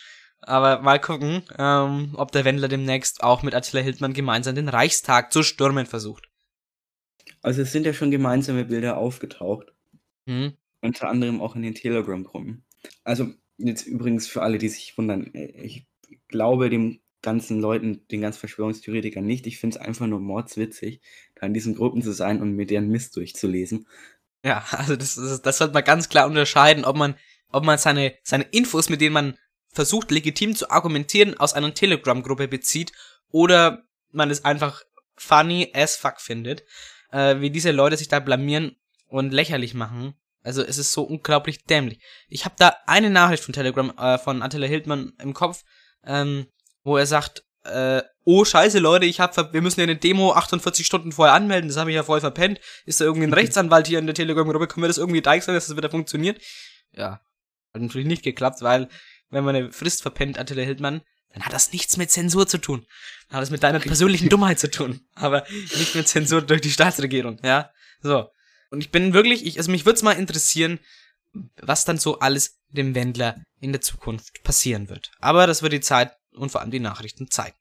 Aber 0.40 0.82
mal 0.82 0.98
gucken, 0.98 1.42
ähm, 1.56 2.14
ob 2.16 2.32
der 2.32 2.44
Wendler 2.44 2.68
demnächst 2.68 3.22
auch 3.22 3.42
mit 3.42 3.54
Attila 3.54 3.80
Hildmann 3.80 4.12
gemeinsam 4.12 4.56
den 4.56 4.68
Reichstag 4.68 5.32
zu 5.32 5.42
stürmen 5.42 5.86
versucht. 5.86 6.28
Also, 7.42 7.62
es 7.62 7.72
sind 7.72 7.86
ja 7.86 7.92
schon 7.92 8.10
gemeinsame 8.10 8.64
Bilder 8.64 8.96
aufgetaucht. 8.96 9.72
Hm. 10.26 10.56
Unter 10.80 11.08
anderem 11.08 11.40
auch 11.40 11.54
in 11.54 11.62
den 11.62 11.74
Telegram-Gruppen. 11.74 12.64
Also, 13.04 13.32
Jetzt 13.64 13.86
übrigens 13.86 14.26
für 14.26 14.42
alle, 14.42 14.58
die 14.58 14.68
sich 14.68 14.96
wundern, 14.98 15.32
äh, 15.34 15.46
ich 15.62 15.86
glaube 16.28 16.70
dem 16.70 17.00
ganzen 17.22 17.60
Leuten, 17.60 18.06
den 18.08 18.20
ganzen 18.20 18.40
Verschwörungstheoretikern 18.40 19.24
nicht. 19.24 19.46
Ich 19.46 19.58
finde 19.58 19.76
es 19.76 19.82
einfach 19.82 20.06
nur 20.08 20.18
mordswitzig, 20.18 21.00
da 21.36 21.46
in 21.46 21.54
diesen 21.54 21.76
Gruppen 21.76 22.02
zu 22.02 22.12
sein 22.12 22.40
und 22.40 22.56
mir 22.56 22.66
deren 22.66 22.88
Mist 22.88 23.16
durchzulesen. 23.16 23.86
Ja, 24.44 24.64
also 24.70 24.96
das, 24.96 25.14
das, 25.14 25.42
das 25.42 25.58
sollte 25.58 25.74
man 25.74 25.84
ganz 25.84 26.08
klar 26.08 26.26
unterscheiden, 26.26 26.84
ob 26.84 26.96
man, 26.96 27.14
ob 27.52 27.64
man 27.64 27.78
seine, 27.78 28.14
seine 28.24 28.44
Infos, 28.44 28.88
mit 28.88 29.00
denen 29.00 29.12
man 29.14 29.38
versucht, 29.72 30.10
legitim 30.10 30.54
zu 30.54 30.70
argumentieren, 30.70 31.38
aus 31.38 31.54
einer 31.54 31.72
Telegram-Gruppe 31.72 32.48
bezieht 32.48 32.92
oder 33.30 33.82
man 34.10 34.30
es 34.30 34.44
einfach 34.44 34.82
funny 35.16 35.70
as 35.74 35.96
fuck 35.96 36.20
findet, 36.20 36.62
äh, 37.10 37.40
wie 37.40 37.50
diese 37.50 37.70
Leute 37.70 37.96
sich 37.96 38.08
da 38.08 38.20
blamieren 38.20 38.76
und 39.06 39.32
lächerlich 39.32 39.74
machen. 39.74 40.14
Also 40.42 40.62
es 40.62 40.76
ist 40.76 40.92
so 40.92 41.02
unglaublich 41.04 41.64
dämlich. 41.64 42.00
Ich 42.28 42.44
habe 42.44 42.56
da 42.58 42.74
eine 42.86 43.10
Nachricht 43.10 43.44
von 43.44 43.54
Telegram 43.54 43.96
äh, 43.96 44.18
von 44.18 44.42
Attila 44.42 44.66
Hildmann 44.66 45.12
im 45.20 45.34
Kopf, 45.34 45.62
ähm, 46.04 46.46
wo 46.82 46.96
er 46.96 47.06
sagt, 47.06 47.44
äh, 47.64 48.02
oh 48.24 48.44
scheiße 48.44 48.80
Leute, 48.80 49.06
ich 49.06 49.20
hab, 49.20 49.34
ver- 49.34 49.52
wir 49.52 49.62
müssen 49.62 49.78
ja 49.80 49.84
eine 49.84 49.96
Demo 49.96 50.32
48 50.32 50.84
Stunden 50.84 51.12
vorher 51.12 51.34
anmelden, 51.34 51.68
das 51.68 51.76
habe 51.76 51.90
ich 51.90 51.94
ja 51.96 52.02
voll 52.02 52.20
verpennt. 52.20 52.58
Ist 52.86 53.00
da 53.00 53.04
irgendwie 53.04 53.26
ein 53.28 53.32
Rechtsanwalt 53.34 53.86
hier 53.86 54.00
in 54.00 54.06
der 54.06 54.14
Telegram-Gruppe, 54.16 54.66
können 54.66 54.82
wir 54.82 54.88
das 54.88 54.98
irgendwie 54.98 55.22
deichseln, 55.22 55.54
dass 55.54 55.68
das 55.68 55.76
wieder 55.76 55.90
funktioniert? 55.90 56.42
Ja, 56.92 57.20
hat 57.74 57.82
natürlich 57.82 58.06
nicht 58.06 58.22
geklappt, 58.22 58.62
weil 58.62 58.88
wenn 59.30 59.44
man 59.44 59.56
eine 59.56 59.72
Frist 59.72 60.02
verpennt, 60.02 60.38
Attila 60.38 60.62
Hildmann, 60.62 61.02
dann 61.32 61.42
hat 61.42 61.52
das 61.52 61.72
nichts 61.72 61.96
mit 61.96 62.10
Zensur 62.10 62.46
zu 62.46 62.58
tun. 62.58 62.86
Dann 63.28 63.36
hat 63.36 63.42
das 63.42 63.50
mit 63.50 63.62
deiner 63.62 63.80
persönlichen 63.80 64.28
Dummheit 64.28 64.58
zu 64.58 64.70
tun, 64.70 65.00
aber 65.14 65.46
nicht 65.50 65.94
mit 65.94 66.06
Zensur 66.06 66.42
durch 66.42 66.60
die 66.60 66.70
Staatsregierung, 66.70 67.38
ja? 67.42 67.70
So. 68.02 68.28
Und 68.70 68.82
ich 68.82 68.90
bin 68.90 69.14
wirklich, 69.14 69.46
ich, 69.46 69.58
also 69.58 69.70
mich 69.70 69.86
würde 69.86 69.96
es 69.96 70.02
mal 70.02 70.12
interessieren, 70.12 70.78
was 71.56 71.84
dann 71.84 71.98
so 71.98 72.18
alles 72.18 72.60
dem 72.68 72.94
Wendler 72.94 73.42
in 73.60 73.72
der 73.72 73.80
Zukunft 73.80 74.42
passieren 74.42 74.88
wird. 74.88 75.10
Aber 75.20 75.46
das 75.46 75.62
wird 75.62 75.72
die 75.72 75.80
Zeit 75.80 76.12
und 76.32 76.50
vor 76.50 76.60
allem 76.60 76.70
die 76.70 76.80
Nachrichten 76.80 77.30
zeigen. 77.30 77.56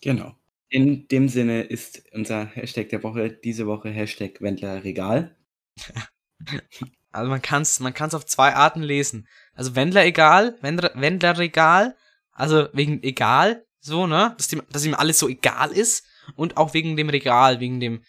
Genau. 0.00 0.36
In 0.68 1.06
dem 1.08 1.28
Sinne 1.28 1.62
ist 1.62 2.02
unser 2.12 2.46
Hashtag 2.46 2.88
der 2.88 3.02
Woche 3.02 3.30
diese 3.30 3.66
Woche 3.66 3.90
Hashtag 3.90 4.40
Wendler 4.40 4.84
Regal. 4.84 5.36
Also 7.14 7.30
man 7.30 7.42
kann's, 7.42 7.80
man 7.80 7.94
kann's 7.94 8.14
auf 8.14 8.26
zwei 8.26 8.54
Arten 8.54 8.82
lesen. 8.82 9.28
Also 9.54 9.74
Wendler 9.74 10.04
egal, 10.04 10.58
Wendler, 10.60 10.90
Wendler 10.94 11.38
Regal, 11.38 11.96
also 12.32 12.68
wegen 12.72 13.02
egal, 13.02 13.64
so, 13.80 14.06
ne, 14.06 14.34
dass, 14.36 14.48
dem, 14.48 14.62
dass 14.70 14.84
ihm 14.84 14.94
alles 14.94 15.18
so 15.18 15.28
egal 15.28 15.70
ist 15.70 16.04
und 16.36 16.56
auch 16.56 16.74
wegen 16.74 16.96
dem 16.96 17.08
Regal, 17.08 17.60
wegen 17.60 17.80
dem, 17.80 18.02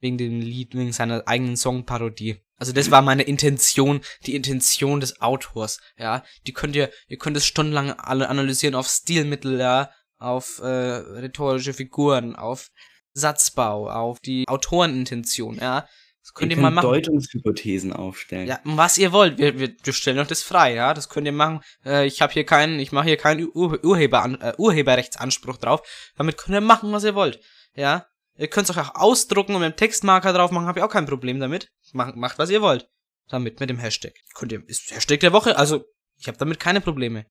wegen 0.00 0.18
dem 0.18 0.40
Lied, 0.40 0.74
wegen 0.74 0.92
seiner 0.92 1.26
eigenen 1.26 1.56
Songparodie. 1.56 2.42
Also 2.56 2.72
das 2.72 2.90
war 2.90 3.00
meine 3.00 3.22
Intention, 3.22 4.02
die 4.26 4.34
Intention 4.34 5.00
des 5.00 5.22
Autors, 5.22 5.80
ja. 5.96 6.22
Die 6.46 6.52
könnt 6.52 6.76
ihr, 6.76 6.90
ihr 7.08 7.16
könnt 7.16 7.38
es 7.38 7.46
stundenlang 7.46 7.92
alle 7.92 8.28
analysieren 8.28 8.74
auf 8.74 8.86
Stilmittel, 8.86 9.58
ja, 9.58 9.90
auf 10.18 10.58
äh, 10.58 10.66
rhetorische 10.66 11.72
Figuren, 11.72 12.36
auf 12.36 12.70
Satzbau, 13.14 13.88
auf 13.88 14.20
die 14.20 14.46
Autorenintention, 14.46 15.56
ja. 15.56 15.88
Das 16.22 16.34
könnt 16.34 16.52
Ihr 16.52 16.58
ihr 16.58 16.62
mal 16.62 16.70
machen. 16.70 16.86
Deutungshypothesen 16.86 17.92
aufstellen. 17.92 18.46
Ja, 18.46 18.60
was 18.64 18.98
ihr 18.98 19.12
wollt, 19.12 19.38
wir, 19.38 19.58
wir, 19.58 19.74
wir 19.82 19.92
stellen 19.92 20.18
euch 20.18 20.28
das 20.28 20.42
frei, 20.42 20.74
ja, 20.74 20.92
das 20.94 21.08
könnt 21.08 21.26
ihr 21.26 21.32
machen. 21.32 21.60
Äh, 21.84 22.06
ich 22.06 22.20
habe 22.22 22.32
hier 22.32 22.44
keinen, 22.44 22.78
ich 22.78 22.92
mache 22.92 23.06
hier 23.06 23.16
keinen 23.16 23.48
Ur 23.54 23.82
Urheber 23.82 24.38
äh, 24.40 24.52
Urheberrechtsanspruch 24.58 25.56
drauf. 25.56 25.82
Damit 26.16 26.36
könnt 26.36 26.54
ihr 26.54 26.60
machen, 26.60 26.92
was 26.92 27.04
ihr 27.04 27.14
wollt, 27.14 27.40
ja. 27.74 28.06
Ihr 28.36 28.48
könnt 28.48 28.68
es 28.70 28.76
euch 28.76 28.82
auch 28.82 28.94
ausdrucken 28.94 29.54
und 29.54 29.60
mit 29.60 29.72
dem 29.72 29.76
Textmarker 29.76 30.32
drauf 30.32 30.50
machen, 30.50 30.66
habe 30.66 30.78
ich 30.78 30.84
auch 30.84 30.90
kein 30.90 31.06
Problem 31.06 31.40
damit. 31.40 31.68
Macht, 31.92 32.16
macht 32.16 32.38
was 32.38 32.48
ihr 32.50 32.62
wollt. 32.62 32.88
Damit 33.28 33.60
mit 33.60 33.68
dem 33.70 33.78
Hashtag. 33.78 34.14
Könnt 34.34 34.52
ihr, 34.52 34.62
ist 34.66 34.90
Hashtag 34.90 35.20
der 35.20 35.32
Woche, 35.32 35.56
also 35.56 35.84
ich 36.18 36.28
habe 36.28 36.38
damit 36.38 36.60
keine 36.60 36.80
Probleme. 36.80 37.26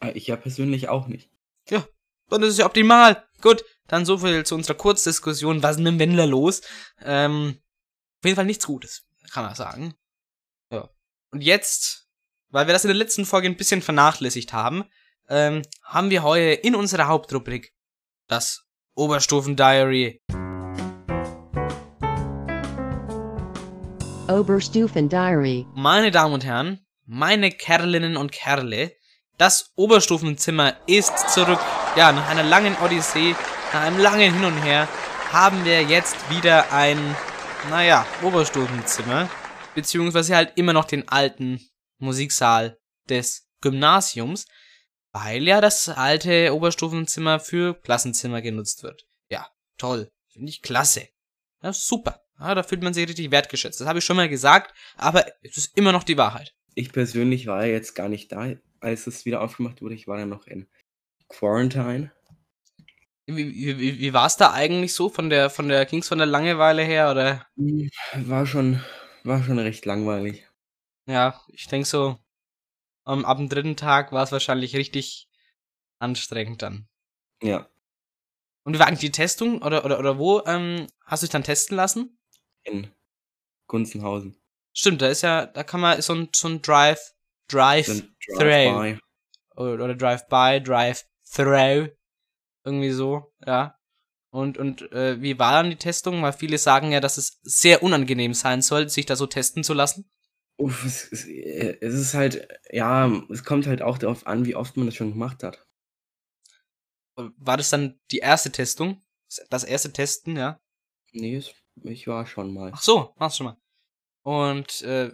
Äh, 0.00 0.12
Ich 0.12 0.26
ja 0.26 0.36
persönlich 0.36 0.88
auch 0.88 1.06
nicht. 1.06 1.28
Ja, 1.68 1.86
dann 2.28 2.42
ist 2.42 2.52
es 2.52 2.58
ja 2.58 2.66
optimal. 2.66 3.24
Gut, 3.40 3.64
dann 3.88 4.04
so 4.04 4.18
viel 4.18 4.44
zu 4.44 4.54
unserer 4.54 4.76
Kurzdiskussion. 4.76 5.62
Was 5.62 5.76
ist 5.76 5.82
mit 5.82 5.88
dem 5.88 5.98
Wendler 5.98 6.26
los? 6.26 6.62
Ähm, 7.02 7.58
jeden 8.26 8.36
Fall 8.36 8.44
nichts 8.44 8.66
Gutes, 8.66 9.06
kann 9.32 9.44
man 9.44 9.54
sagen. 9.54 9.94
Ja. 10.70 10.90
Und 11.30 11.42
jetzt, 11.42 12.08
weil 12.48 12.66
wir 12.66 12.72
das 12.72 12.84
in 12.84 12.88
der 12.88 12.96
letzten 12.96 13.24
Folge 13.24 13.48
ein 13.48 13.56
bisschen 13.56 13.82
vernachlässigt 13.82 14.52
haben, 14.52 14.84
ähm, 15.28 15.62
haben 15.82 16.10
wir 16.10 16.22
heute 16.22 16.60
in 16.60 16.74
unserer 16.74 17.08
Hauptrubrik 17.08 17.74
das 18.28 18.64
Oberstufen-Diary. 18.94 20.22
Oberstufen 24.28 25.08
Diary. 25.08 25.66
Meine 25.74 26.10
Damen 26.10 26.34
und 26.34 26.44
Herren, 26.44 26.84
meine 27.04 27.52
Kerlinnen 27.52 28.16
und 28.16 28.32
Kerle, 28.32 28.92
das 29.38 29.72
Oberstufenzimmer 29.76 30.74
ist 30.86 31.30
zurück. 31.30 31.60
Ja, 31.94 32.10
nach 32.10 32.28
einer 32.28 32.42
langen 32.42 32.76
Odyssee, 32.82 33.36
nach 33.72 33.82
einem 33.82 33.98
langen 33.98 34.32
Hin 34.34 34.44
und 34.44 34.56
Her, 34.62 34.88
haben 35.32 35.64
wir 35.64 35.82
jetzt 35.82 36.16
wieder 36.30 36.72
ein, 36.72 36.98
naja, 37.70 38.06
Oberstufenzimmer. 38.22 39.28
Beziehungsweise 39.74 40.36
halt 40.36 40.52
immer 40.56 40.72
noch 40.72 40.84
den 40.84 41.08
alten 41.08 41.60
Musiksaal 41.98 42.78
des 43.08 43.48
Gymnasiums, 43.60 44.46
weil 45.12 45.42
ja 45.42 45.60
das 45.60 45.88
alte 45.88 46.54
Oberstufenzimmer 46.54 47.40
für 47.40 47.74
Klassenzimmer 47.82 48.42
genutzt 48.42 48.82
wird. 48.82 49.06
Ja, 49.28 49.48
toll. 49.78 50.10
Finde 50.32 50.50
ich 50.50 50.62
klasse. 50.62 51.08
Ja, 51.62 51.72
super. 51.72 52.22
Ja, 52.38 52.54
da 52.54 52.62
fühlt 52.62 52.82
man 52.82 52.94
sich 52.94 53.08
richtig 53.08 53.30
wertgeschätzt. 53.30 53.80
Das 53.80 53.88
habe 53.88 53.98
ich 53.98 54.04
schon 54.04 54.16
mal 54.16 54.28
gesagt, 54.28 54.74
aber 54.96 55.26
es 55.42 55.56
ist 55.56 55.76
immer 55.76 55.92
noch 55.92 56.04
die 56.04 56.18
Wahrheit. 56.18 56.54
Ich 56.74 56.92
persönlich 56.92 57.46
war 57.46 57.64
ja 57.64 57.72
jetzt 57.72 57.94
gar 57.94 58.08
nicht 58.08 58.32
da, 58.32 58.52
als 58.80 59.06
es 59.06 59.24
wieder 59.24 59.40
aufgemacht 59.40 59.80
wurde. 59.80 59.94
Ich 59.94 60.06
war 60.06 60.18
ja 60.18 60.26
noch 60.26 60.46
in 60.46 60.68
Quarantine. 61.28 62.12
Wie, 63.26 63.78
wie, 63.78 63.98
wie, 63.98 64.12
war 64.12 64.26
es 64.26 64.36
da 64.36 64.52
eigentlich 64.52 64.94
so 64.94 65.08
von 65.08 65.30
der 65.30 65.50
von 65.50 65.68
der 65.68 65.84
Kings 65.84 66.06
von 66.08 66.18
der 66.18 66.28
Langeweile 66.28 66.82
her 66.84 67.10
oder? 67.10 67.46
War 68.14 68.46
schon, 68.46 68.80
war 69.24 69.42
schon 69.42 69.58
recht 69.58 69.84
langweilig. 69.84 70.46
Ja, 71.06 71.40
ich 71.48 71.66
denke 71.68 71.86
so. 71.86 72.18
Um, 73.04 73.24
ab 73.24 73.38
dem 73.38 73.48
dritten 73.48 73.76
Tag 73.76 74.10
war 74.12 74.24
es 74.24 74.32
wahrscheinlich 74.32 74.74
richtig 74.74 75.28
anstrengend 76.00 76.62
dann. 76.62 76.88
Ja, 77.42 77.68
Und 78.64 78.74
wie 78.74 78.78
war 78.80 78.86
eigentlich 78.88 78.98
die 79.00 79.12
Testung 79.12 79.62
oder 79.62 79.84
oder 79.84 79.98
oder 80.00 80.18
wo 80.18 80.42
ähm, 80.44 80.86
hast 81.04 81.22
du 81.22 81.26
dich 81.26 81.32
dann 81.32 81.44
testen 81.44 81.76
lassen? 81.76 82.18
in 82.64 82.90
Gunzenhausen. 83.68 84.36
Stimmt, 84.72 85.02
da 85.02 85.08
ist 85.08 85.22
ja 85.22 85.46
da 85.46 85.62
kann 85.64 85.80
man 85.80 86.00
so 86.02 86.14
ein 86.14 86.28
so 86.34 86.48
ein 86.48 86.62
Drive 86.62 87.14
Drive 87.48 87.86
So 87.86 87.92
ein 87.92 88.16
Through. 88.26 88.38
Drive-by. 88.40 88.98
oder, 89.56 89.84
oder 89.84 89.94
Drive 89.94 90.26
by 90.28 90.60
Drive 90.62 91.04
Through 91.32 91.90
irgendwie 92.66 92.90
so, 92.90 93.32
ja. 93.46 93.78
Und 94.30 94.58
und 94.58 94.92
äh, 94.92 95.22
wie 95.22 95.38
war 95.38 95.52
dann 95.52 95.70
die 95.70 95.76
Testung? 95.76 96.22
Weil 96.22 96.32
viele 96.34 96.58
sagen 96.58 96.92
ja, 96.92 97.00
dass 97.00 97.16
es 97.16 97.38
sehr 97.42 97.82
unangenehm 97.82 98.34
sein 98.34 98.60
soll, 98.60 98.88
sich 98.90 99.06
da 99.06 99.16
so 99.16 99.26
testen 99.26 99.64
zu 99.64 99.72
lassen. 99.72 100.10
Uff, 100.58 100.84
es, 100.84 101.10
es, 101.12 101.26
äh, 101.26 101.78
es 101.80 101.94
ist 101.94 102.14
halt, 102.14 102.48
ja, 102.70 103.10
es 103.30 103.44
kommt 103.44 103.66
halt 103.66 103.82
auch 103.82 103.98
darauf 103.98 104.26
an, 104.26 104.44
wie 104.44 104.56
oft 104.56 104.76
man 104.76 104.86
das 104.86 104.94
schon 104.96 105.12
gemacht 105.12 105.42
hat. 105.42 105.66
War 107.16 107.56
das 107.56 107.70
dann 107.70 107.98
die 108.10 108.18
erste 108.18 108.52
Testung? 108.52 109.00
Das 109.48 109.64
erste 109.64 109.92
Testen, 109.92 110.36
ja? 110.36 110.60
Nee, 111.12 111.42
ich 111.84 112.06
war 112.06 112.26
schon 112.26 112.52
mal. 112.52 112.72
Ach 112.74 112.82
so, 112.82 113.14
war's 113.16 113.36
schon 113.36 113.46
mal. 113.46 113.56
Und 114.22 114.82
äh, 114.82 115.12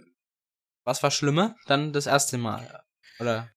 was 0.83 1.01
war 1.03 1.11
schlimmer? 1.11 1.55
Dann 1.65 1.93
das 1.93 2.07
erste 2.07 2.37
Mal, 2.37 2.83
oder? 3.19 3.49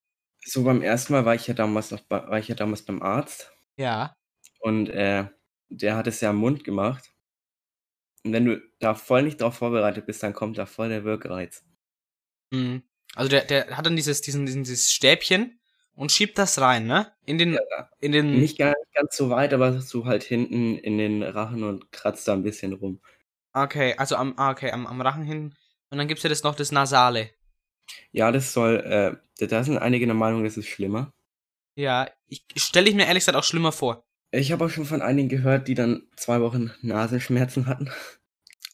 So 0.44 0.62
beim 0.62 0.82
ersten 0.82 1.12
Mal 1.12 1.24
war 1.24 1.34
ich 1.34 1.46
ja 1.48 1.54
damals 1.54 1.90
noch, 1.90 2.00
bei- 2.02 2.26
war 2.28 2.38
ich 2.38 2.46
ja 2.48 2.54
damals 2.54 2.82
beim 2.82 3.02
Arzt 3.02 3.52
Ja. 3.76 4.16
und 4.60 4.88
äh, 4.88 5.26
der 5.68 5.96
hat 5.96 6.06
es 6.06 6.20
ja 6.20 6.30
am 6.30 6.36
Mund 6.36 6.64
gemacht. 6.64 7.12
Und 8.24 8.32
wenn 8.32 8.44
du 8.44 8.60
da 8.80 8.94
voll 8.94 9.22
nicht 9.22 9.40
drauf 9.40 9.56
vorbereitet 9.56 10.06
bist, 10.06 10.22
dann 10.22 10.32
kommt 10.32 10.58
da 10.58 10.66
voll 10.66 10.88
der 10.88 11.04
Wirkreiz. 11.04 11.64
Mhm. 12.50 12.82
Also 13.14 13.28
der, 13.28 13.44
der 13.44 13.76
hat 13.76 13.86
dann 13.86 13.96
dieses, 13.96 14.20
diesen, 14.20 14.46
dieses 14.46 14.92
Stäbchen 14.92 15.60
und 15.94 16.12
schiebt 16.12 16.38
das 16.38 16.60
rein, 16.60 16.86
ne? 16.86 17.12
In 17.24 17.38
den, 17.38 17.58
in 18.00 18.12
den. 18.12 18.38
Nicht 18.38 18.58
gar 18.58 18.68
nicht 18.68 18.94
ganz 18.94 19.16
so 19.16 19.30
weit, 19.30 19.54
aber 19.54 19.80
so 19.80 20.04
halt 20.04 20.22
hinten 20.22 20.76
in 20.76 20.98
den 20.98 21.22
Rachen 21.22 21.62
und 21.64 21.90
kratzt 21.92 22.28
da 22.28 22.34
ein 22.34 22.42
bisschen 22.42 22.72
rum. 22.74 23.00
Okay, 23.52 23.94
also 23.96 24.16
am, 24.16 24.34
ah, 24.36 24.50
okay, 24.50 24.70
am, 24.70 24.86
am 24.86 25.00
Rachen 25.00 25.22
hin. 25.22 25.54
Und 25.90 25.98
dann 25.98 26.08
gibt's 26.08 26.22
ja 26.22 26.28
das 26.28 26.42
noch 26.42 26.54
das 26.54 26.72
Nasale. 26.72 27.30
Ja, 28.12 28.32
das 28.32 28.52
soll, 28.52 29.20
äh, 29.38 29.46
da 29.46 29.64
sind 29.64 29.78
einige 29.78 30.04
der 30.04 30.14
Meinung, 30.14 30.44
das 30.44 30.56
ist 30.56 30.66
schlimmer. 30.66 31.14
Ja, 31.76 32.10
ich 32.26 32.44
stelle 32.56 32.88
ich 32.88 32.94
mir 32.96 33.06
ehrlich 33.06 33.22
gesagt 33.22 33.36
auch 33.36 33.44
schlimmer 33.44 33.70
vor. 33.70 34.04
Ich 34.30 34.50
habe 34.50 34.64
auch 34.64 34.70
schon 34.70 34.86
von 34.86 35.02
einigen 35.02 35.28
gehört, 35.28 35.68
die 35.68 35.74
dann 35.74 36.08
zwei 36.16 36.40
Wochen 36.40 36.72
Nasenschmerzen 36.80 37.66
hatten. 37.66 37.92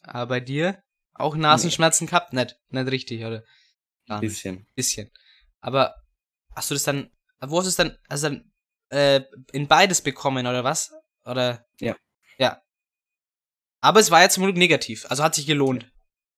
Aber 0.03 0.27
bei 0.27 0.41
dir 0.41 0.83
auch 1.15 1.37
Nasenschmerzen 1.37 2.07
gehabt? 2.07 2.33
Nicht, 2.33 2.59
nicht 2.71 2.91
richtig, 2.91 3.25
oder? 3.25 3.45
Nicht. 4.09 4.21
Bisschen. 4.21 4.67
Bisschen. 4.75 5.11
Aber 5.61 5.97
hast 6.55 6.71
du 6.71 6.75
das 6.75 6.85
dann, 6.85 7.11
wo 7.41 7.59
hast 7.59 7.67
du 7.67 7.69
es 7.71 7.77
dann, 7.77 7.99
also 8.09 8.29
dann, 8.29 8.53
äh, 8.91 9.23
in 9.53 9.69
beides 9.69 10.01
bekommen, 10.01 10.47
oder 10.47 10.65
was? 10.65 10.93
Oder? 11.25 11.67
Ja. 11.81 11.97
Ja. 12.39 12.63
Aber 13.81 14.01
es 14.01 14.11
war 14.11 14.23
ja 14.23 14.29
zum 14.29 14.45
Glück 14.45 14.57
negativ, 14.57 15.07
also 15.09 15.23
hat 15.23 15.35
sich 15.35 15.47
gelohnt. 15.47 15.91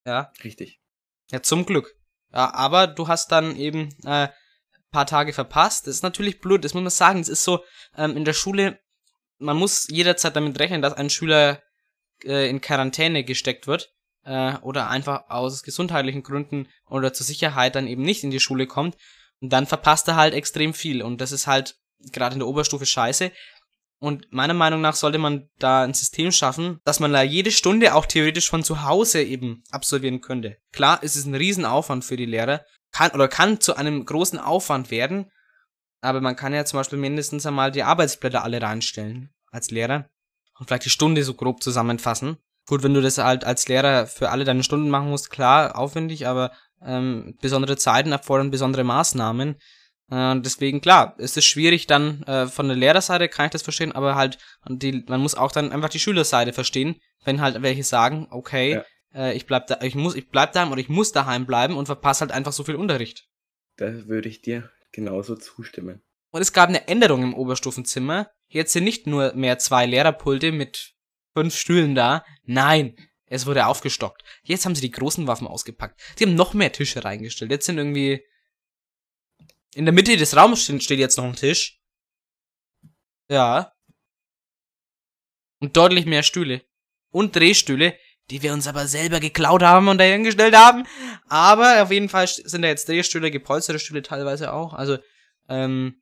Ja. 0.07 0.33
Richtig. 0.43 0.81
Ja, 1.31 1.43
zum 1.43 1.67
Glück. 1.67 1.95
Ja, 2.33 2.53
aber 2.55 2.87
du 2.87 3.09
hast 3.09 3.33
dann 3.33 3.57
eben, 3.57 3.95
äh, 4.05 4.29
paar 4.95 5.07
Tage 5.07 5.33
verpasst. 5.33 5.87
Das 5.87 5.97
ist 5.97 6.03
natürlich 6.03 6.41
blöd, 6.41 6.65
das 6.65 6.73
muss 6.73 6.83
man 6.83 6.91
sagen. 6.91 7.21
Es 7.21 7.29
ist 7.29 7.45
so, 7.45 7.65
ähm, 7.99 8.17
in 8.17 8.25
der 8.25 8.33
Schule, 8.33 8.79
man 9.39 9.57
muss 9.57 9.89
jederzeit 9.91 10.37
damit 10.37 10.59
rechnen, 10.61 10.83
dass 10.83 10.95
ein 10.95 11.11
Schüler 11.11 11.61
äh, 12.25 12.49
in 12.49 12.61
Quarantäne 12.61 13.25
gesteckt 13.25 13.67
wird 13.67 13.93
äh, 14.25 14.55
oder 14.59 14.89
einfach 14.89 15.29
aus 15.29 15.65
gesundheitlichen 15.65 16.23
Gründen 16.23 16.69
oder 16.89 17.13
zur 17.13 17.27
Sicherheit 17.27 17.75
dann 17.75 17.89
eben 17.89 18.03
nicht 18.03 18.23
in 18.23 18.31
die 18.31 18.41
Schule 18.41 18.69
kommt. 18.69 18.97
Und 19.41 19.53
dann 19.53 19.67
verpasst 19.67 20.07
er 20.07 20.17
halt 20.17 20.33
extrem 20.33 20.73
viel. 20.73 21.03
Und 21.03 21.21
das 21.21 21.33
ist 21.33 21.49
halt 21.49 21.77
gerade 22.13 22.35
in 22.35 22.39
der 22.39 22.49
Oberstufe 22.49 22.87
scheiße. 22.87 23.33
Und 23.99 24.33
meiner 24.33 24.55
Meinung 24.55 24.81
nach 24.81 24.95
sollte 24.95 25.19
man 25.19 25.49
da 25.59 25.83
ein 25.83 25.95
System 25.95 26.31
schaffen, 26.31 26.79
dass 26.85 27.01
man 27.01 27.13
da 27.13 27.23
jede 27.23 27.51
Stunde 27.51 27.95
auch 27.95 28.07
theoretisch 28.07 28.49
von 28.49 28.63
zu 28.63 28.85
Hause 28.85 29.23
eben 29.23 29.65
absolvieren 29.71 30.21
könnte. 30.21 30.59
Klar, 30.73 31.01
es 31.03 31.17
ist 31.17 31.27
ein 31.27 31.35
Riesenaufwand 31.35 32.05
für 32.05 32.17
die 32.17 32.27
Lehrer, 32.27 32.65
kann 32.95 33.11
oder 33.11 33.29
kann 33.29 33.61
zu 33.61 33.77
einem 33.77 34.05
großen 34.05 34.39
Aufwand 34.39 34.91
werden, 34.91 35.31
aber 36.01 36.21
man 36.21 36.37
kann 36.37 36.55
ja 36.55 36.65
zum 36.65 36.79
Beispiel 36.79 36.99
mindestens 36.99 37.45
einmal 37.45 37.73
die 37.73 37.83
Arbeitsblätter 37.83 38.45
alle 38.45 38.63
reinstellen 38.63 39.31
als 39.51 39.71
Lehrer 39.71 40.09
und 40.59 40.67
vielleicht 40.67 40.85
die 40.85 40.91
Stunde 40.91 41.25
so 41.25 41.35
grob 41.35 41.63
zusammenfassen. 41.63 42.37
Gut, 42.67 42.83
wenn 42.83 42.95
du 42.95 43.03
das 43.03 43.19
halt 43.19 43.45
als 43.45 43.69
Lehrer 43.69 44.07
für 44.07 44.31
alle 44.31 44.45
deine 44.45 44.63
Stunden 44.63 44.89
machen 44.89 45.11
musst, 45.11 45.31
klar, 45.31 45.77
aufwendig, 45.77 46.27
aber 46.27 46.53
ähm, 46.83 47.37
besondere 47.41 47.77
Zeiten 47.77 48.13
erfordern 48.13 48.51
besondere 48.51 48.85
Maßnahmen. 48.85 49.57
Äh, 50.11 50.41
deswegen, 50.41 50.81
klar, 50.81 51.15
es 51.19 51.37
ist 51.37 51.47
schwierig 51.47 51.87
dann 51.87 52.23
äh, 52.23 52.47
von 52.47 52.69
der 52.69 52.77
Lehrerseite, 52.77 53.29
kann 53.29 53.47
ich 53.47 53.53
das 53.53 53.63
verstehen, 53.63 53.93
aber 53.93 54.15
halt, 54.15 54.39
die, 54.69 55.05
man 55.09 55.21
muss 55.21 55.35
auch 55.35 55.53
dann 55.53 55.73
einfach 55.73 55.89
die 55.89 56.01
Schülerseite 56.01 56.53
verstehen, 56.53 56.97
wenn 57.25 57.41
halt 57.41 57.61
welche 57.63 57.85
sagen, 57.85 58.29
okay, 58.31 58.75
Ja. 58.75 58.85
Äh, 59.15 59.35
ich 59.35 59.47
bleib 59.47 59.67
da, 59.69 59.81
ich 59.83 59.95
muss, 59.95 60.15
ich 60.15 60.29
bleib 60.29 60.53
daheim 60.53 60.73
oder 60.73 60.81
ich 60.81 60.89
muss 60.89 61.13
daheim 61.13 61.47
bleiben 61.47 61.77
und 61.77 61.87
verpasse 61.87 62.23
halt 62.23 62.33
einfach 62.33 62.53
so 62.53 62.65
viel 62.65 62.77
Unterricht. 62.77 63.29
Da 63.77 64.07
würde 64.07 64.29
ich 64.29 64.43
dir 64.43 64.71
genauso 64.93 65.37
zustimmen. 65.37 66.03
Und 66.31 66.43
es 66.43 66.53
gab 66.53 66.69
eine 66.69 66.89
Änderung 66.89 67.23
im 67.23 67.35
Oberstufenzimmer. 67.35 68.31
Jetzt 68.49 68.73
sind 68.73 68.85
nicht 68.85 69.07
nur 69.07 69.35
mehr 69.35 69.59
zwei 69.59 69.87
Lehrerpulte 69.87 70.53
mit 70.53 70.95
fünf 71.33 71.55
Stühlen 71.55 71.95
da. 71.95 72.25
Nein, 72.43 72.97
es 73.27 73.47
wurde 73.47 73.67
aufgestockt. 73.67 74.23
Jetzt 74.43 74.65
haben 74.65 74.75
sie 74.75 74.81
die 74.81 74.91
großen 74.91 75.27
Waffen 75.27 75.47
ausgepackt. 75.47 76.01
Sie 76.17 76.25
haben 76.25 76.35
noch 76.35 76.55
mehr 76.55 76.73
Tische 76.73 77.05
reingestellt. 77.05 77.51
Jetzt 77.51 77.67
sind 77.67 77.79
irgendwie. 77.79 78.25
In 79.75 79.87
der 79.87 79.95
Mitte 79.95 80.17
des 80.17 80.37
Raums 80.37 80.65
steht 80.65 80.83
steht 80.83 80.99
jetzt 80.99 81.17
noch 81.17 81.25
ein 81.25 81.37
Tisch. 81.37 81.81
Ja. 83.29 83.73
Und 85.61 85.77
deutlich 85.77 86.07
mehr 86.07 86.23
Stühle. 86.23 86.63
Und 87.11 87.35
Drehstühle, 87.35 87.97
die 88.31 88.43
wir 88.43 88.53
uns 88.53 88.67
aber 88.67 88.87
selber 88.87 89.21
geklaut 89.21 89.63
haben 89.63 89.89
und 89.89 89.99
dahingestellt 89.99 90.57
haben. 90.57 90.87
Aber 91.29 91.83
auf 91.83 91.91
jeden 91.91 92.09
Fall 92.09 92.27
sind 92.27 92.63
da 92.63 92.69
jetzt 92.69 92.89
Drehstühle, 92.89 93.31
gepolsterte 93.31 93.79
Stühle 93.79 94.03
teilweise 94.03 94.53
auch. 94.53 94.75
Also, 94.75 94.99
ähm, 95.49 96.01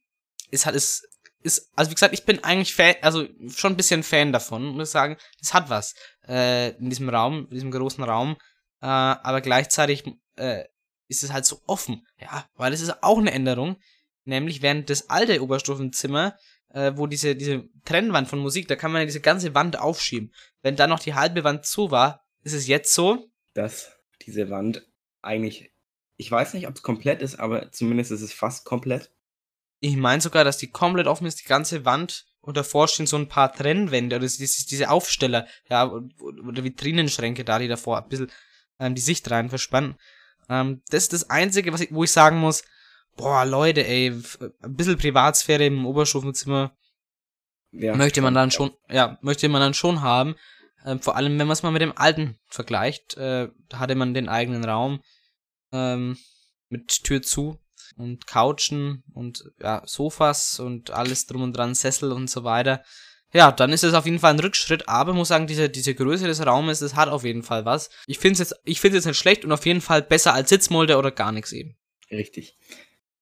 ist 0.50 0.66
halt, 0.66 0.76
ist, 0.76 1.08
ist, 1.42 1.70
also 1.74 1.90
wie 1.90 1.94
gesagt, 1.94 2.14
ich 2.14 2.24
bin 2.24 2.44
eigentlich 2.44 2.74
Fan, 2.74 2.94
also 3.02 3.26
schon 3.48 3.72
ein 3.72 3.76
bisschen 3.76 4.02
Fan 4.02 4.32
davon, 4.32 4.76
muss 4.76 4.92
sagen, 4.92 5.16
es 5.40 5.54
hat 5.54 5.70
was, 5.70 5.94
äh, 6.28 6.70
in 6.76 6.90
diesem 6.90 7.08
Raum, 7.08 7.46
in 7.48 7.54
diesem 7.54 7.70
großen 7.70 8.04
Raum, 8.04 8.36
äh, 8.80 8.86
aber 8.86 9.40
gleichzeitig, 9.40 10.04
äh, 10.36 10.64
ist 11.08 11.22
es 11.22 11.32
halt 11.32 11.44
so 11.44 11.60
offen, 11.66 12.06
ja, 12.18 12.46
weil 12.54 12.72
es 12.72 12.80
ist 12.80 13.02
auch 13.02 13.18
eine 13.18 13.32
Änderung, 13.32 13.76
nämlich 14.24 14.62
während 14.62 14.88
das 14.88 15.10
alte 15.10 15.42
Oberstufenzimmer, 15.42 16.36
äh, 16.72 16.92
wo 16.96 17.06
diese, 17.06 17.36
diese 17.36 17.68
Trennwand 17.84 18.28
von 18.28 18.38
Musik, 18.38 18.68
da 18.68 18.76
kann 18.76 18.92
man 18.92 19.02
ja 19.02 19.06
diese 19.06 19.20
ganze 19.20 19.54
Wand 19.54 19.78
aufschieben. 19.78 20.32
Wenn 20.62 20.76
da 20.76 20.86
noch 20.86 21.00
die 21.00 21.14
halbe 21.14 21.44
Wand 21.44 21.66
zu 21.66 21.90
war, 21.90 22.24
ist 22.42 22.54
es 22.54 22.66
jetzt 22.66 22.94
so, 22.94 23.30
Dass 23.54 23.92
diese 24.22 24.50
Wand 24.50 24.86
eigentlich, 25.20 25.72
ich 26.16 26.30
weiß 26.30 26.54
nicht, 26.54 26.68
ob 26.68 26.76
es 26.76 26.82
komplett 26.82 27.22
ist, 27.22 27.38
aber 27.38 27.70
zumindest 27.72 28.10
ist 28.10 28.22
es 28.22 28.32
fast 28.32 28.64
komplett. 28.64 29.10
Ich 29.80 29.96
meine 29.96 30.22
sogar, 30.22 30.44
dass 30.44 30.58
die 30.58 30.70
komplett 30.70 31.06
offen 31.06 31.26
ist, 31.26 31.40
die 31.40 31.48
ganze 31.48 31.84
Wand 31.84 32.26
und 32.40 32.56
davor 32.56 32.88
stehen 32.88 33.06
so 33.06 33.16
ein 33.16 33.28
paar 33.28 33.52
Trennwände 33.52 34.16
oder 34.16 34.26
diese, 34.26 34.66
diese 34.66 34.90
Aufsteller, 34.90 35.46
ja, 35.68 35.90
oder 35.90 36.64
Vitrinenschränke 36.64 37.44
da, 37.44 37.58
die 37.58 37.68
davor 37.68 38.02
ein 38.02 38.08
bisschen 38.08 38.30
ähm, 38.78 38.94
die 38.94 39.00
Sicht 39.00 39.30
rein 39.30 39.48
verspannen. 39.48 39.96
Ähm, 40.48 40.82
das 40.90 41.04
ist 41.04 41.12
das 41.12 41.30
Einzige, 41.30 41.72
was 41.72 41.80
ich, 41.80 41.92
wo 41.92 42.04
ich 42.04 42.10
sagen 42.10 42.38
muss, 42.38 42.64
boah, 43.16 43.44
Leute, 43.44 43.86
ey, 43.86 44.10
ein 44.10 44.76
bisschen 44.76 44.98
Privatsphäre 44.98 45.66
im 45.66 45.86
Oberstufenzimmer 45.86 46.76
Ja, 47.70 47.94
möchte 47.94 48.20
man 48.22 48.34
dann 48.34 48.50
schon, 48.50 48.72
ja, 48.90 49.18
möchte 49.22 49.48
man 49.48 49.60
dann 49.60 49.74
schon 49.74 50.02
haben. 50.02 50.36
Ähm, 50.84 51.00
vor 51.00 51.16
allem, 51.16 51.38
wenn 51.38 51.46
man 51.46 51.52
es 51.52 51.62
mal 51.62 51.70
mit 51.70 51.82
dem 51.82 51.96
alten 51.96 52.38
vergleicht, 52.48 53.16
äh, 53.16 53.48
da 53.68 53.78
hatte 53.78 53.94
man 53.94 54.14
den 54.14 54.28
eigenen 54.28 54.64
Raum 54.64 55.02
ähm, 55.72 56.18
mit 56.68 57.04
Tür 57.04 57.22
zu 57.22 57.58
und 57.96 58.26
Couchen 58.26 59.04
und 59.14 59.44
ja, 59.60 59.82
Sofas 59.86 60.58
und 60.58 60.90
alles 60.90 61.26
drum 61.26 61.42
und 61.42 61.56
dran, 61.56 61.74
Sessel 61.74 62.12
und 62.12 62.28
so 62.28 62.44
weiter. 62.44 62.82
Ja, 63.34 63.50
dann 63.50 63.72
ist 63.72 63.84
es 63.84 63.94
auf 63.94 64.04
jeden 64.04 64.18
Fall 64.18 64.34
ein 64.34 64.40
Rückschritt, 64.40 64.88
aber 64.88 65.14
muss 65.14 65.28
sagen, 65.28 65.46
diese, 65.46 65.70
diese 65.70 65.94
Größe 65.94 66.26
des 66.26 66.44
Raumes, 66.44 66.80
das 66.80 66.94
hat 66.94 67.08
auf 67.08 67.24
jeden 67.24 67.42
Fall 67.42 67.64
was. 67.64 67.88
Ich 68.06 68.18
finde 68.18 68.34
es 68.34 68.38
jetzt, 68.40 68.60
ich 68.64 68.80
finde 68.80 68.98
es 68.98 69.04
jetzt 69.04 69.10
nicht 69.10 69.18
schlecht 69.18 69.44
und 69.44 69.52
auf 69.52 69.64
jeden 69.64 69.80
Fall 69.80 70.02
besser 70.02 70.34
als 70.34 70.50
Sitzmulde 70.50 70.98
oder 70.98 71.10
gar 71.10 71.32
nichts 71.32 71.52
eben. 71.52 71.76
Richtig. 72.10 72.58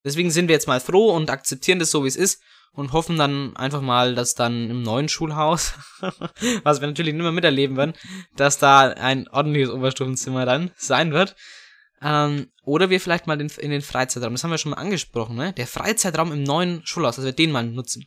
Deswegen 0.04 0.30
sind 0.30 0.48
wir 0.48 0.54
jetzt 0.54 0.68
mal 0.68 0.80
froh 0.80 1.14
und 1.14 1.30
akzeptieren 1.30 1.78
das 1.78 1.90
so, 1.90 2.04
wie 2.04 2.08
es 2.08 2.16
ist 2.16 2.42
und 2.72 2.92
hoffen 2.92 3.16
dann 3.16 3.56
einfach 3.56 3.80
mal, 3.80 4.14
dass 4.14 4.34
dann 4.34 4.70
im 4.70 4.82
neuen 4.82 5.08
Schulhaus, 5.08 5.74
was 6.62 6.80
wir 6.80 6.88
natürlich 6.88 7.14
nicht 7.14 7.22
mehr 7.22 7.32
miterleben 7.32 7.76
werden, 7.76 7.94
dass 8.36 8.58
da 8.58 8.88
ein 8.88 9.28
ordentliches 9.28 9.70
Oberstufenzimmer 9.70 10.46
dann 10.46 10.70
sein 10.76 11.12
wird. 11.12 11.36
Ähm, 12.02 12.50
oder 12.64 12.88
wir 12.88 13.00
vielleicht 13.00 13.26
mal 13.26 13.36
den, 13.36 13.50
in 13.58 13.70
den 13.70 13.82
Freizeitraum, 13.82 14.32
das 14.32 14.42
haben 14.42 14.50
wir 14.50 14.58
schon 14.58 14.70
mal 14.70 14.78
angesprochen, 14.78 15.36
ne? 15.36 15.52
Der 15.52 15.66
Freizeitraum 15.66 16.32
im 16.32 16.42
neuen 16.42 16.80
Schulhaus, 16.86 17.16
dass 17.16 17.24
wir 17.24 17.32
den 17.32 17.52
mal 17.52 17.66
nutzen 17.66 18.06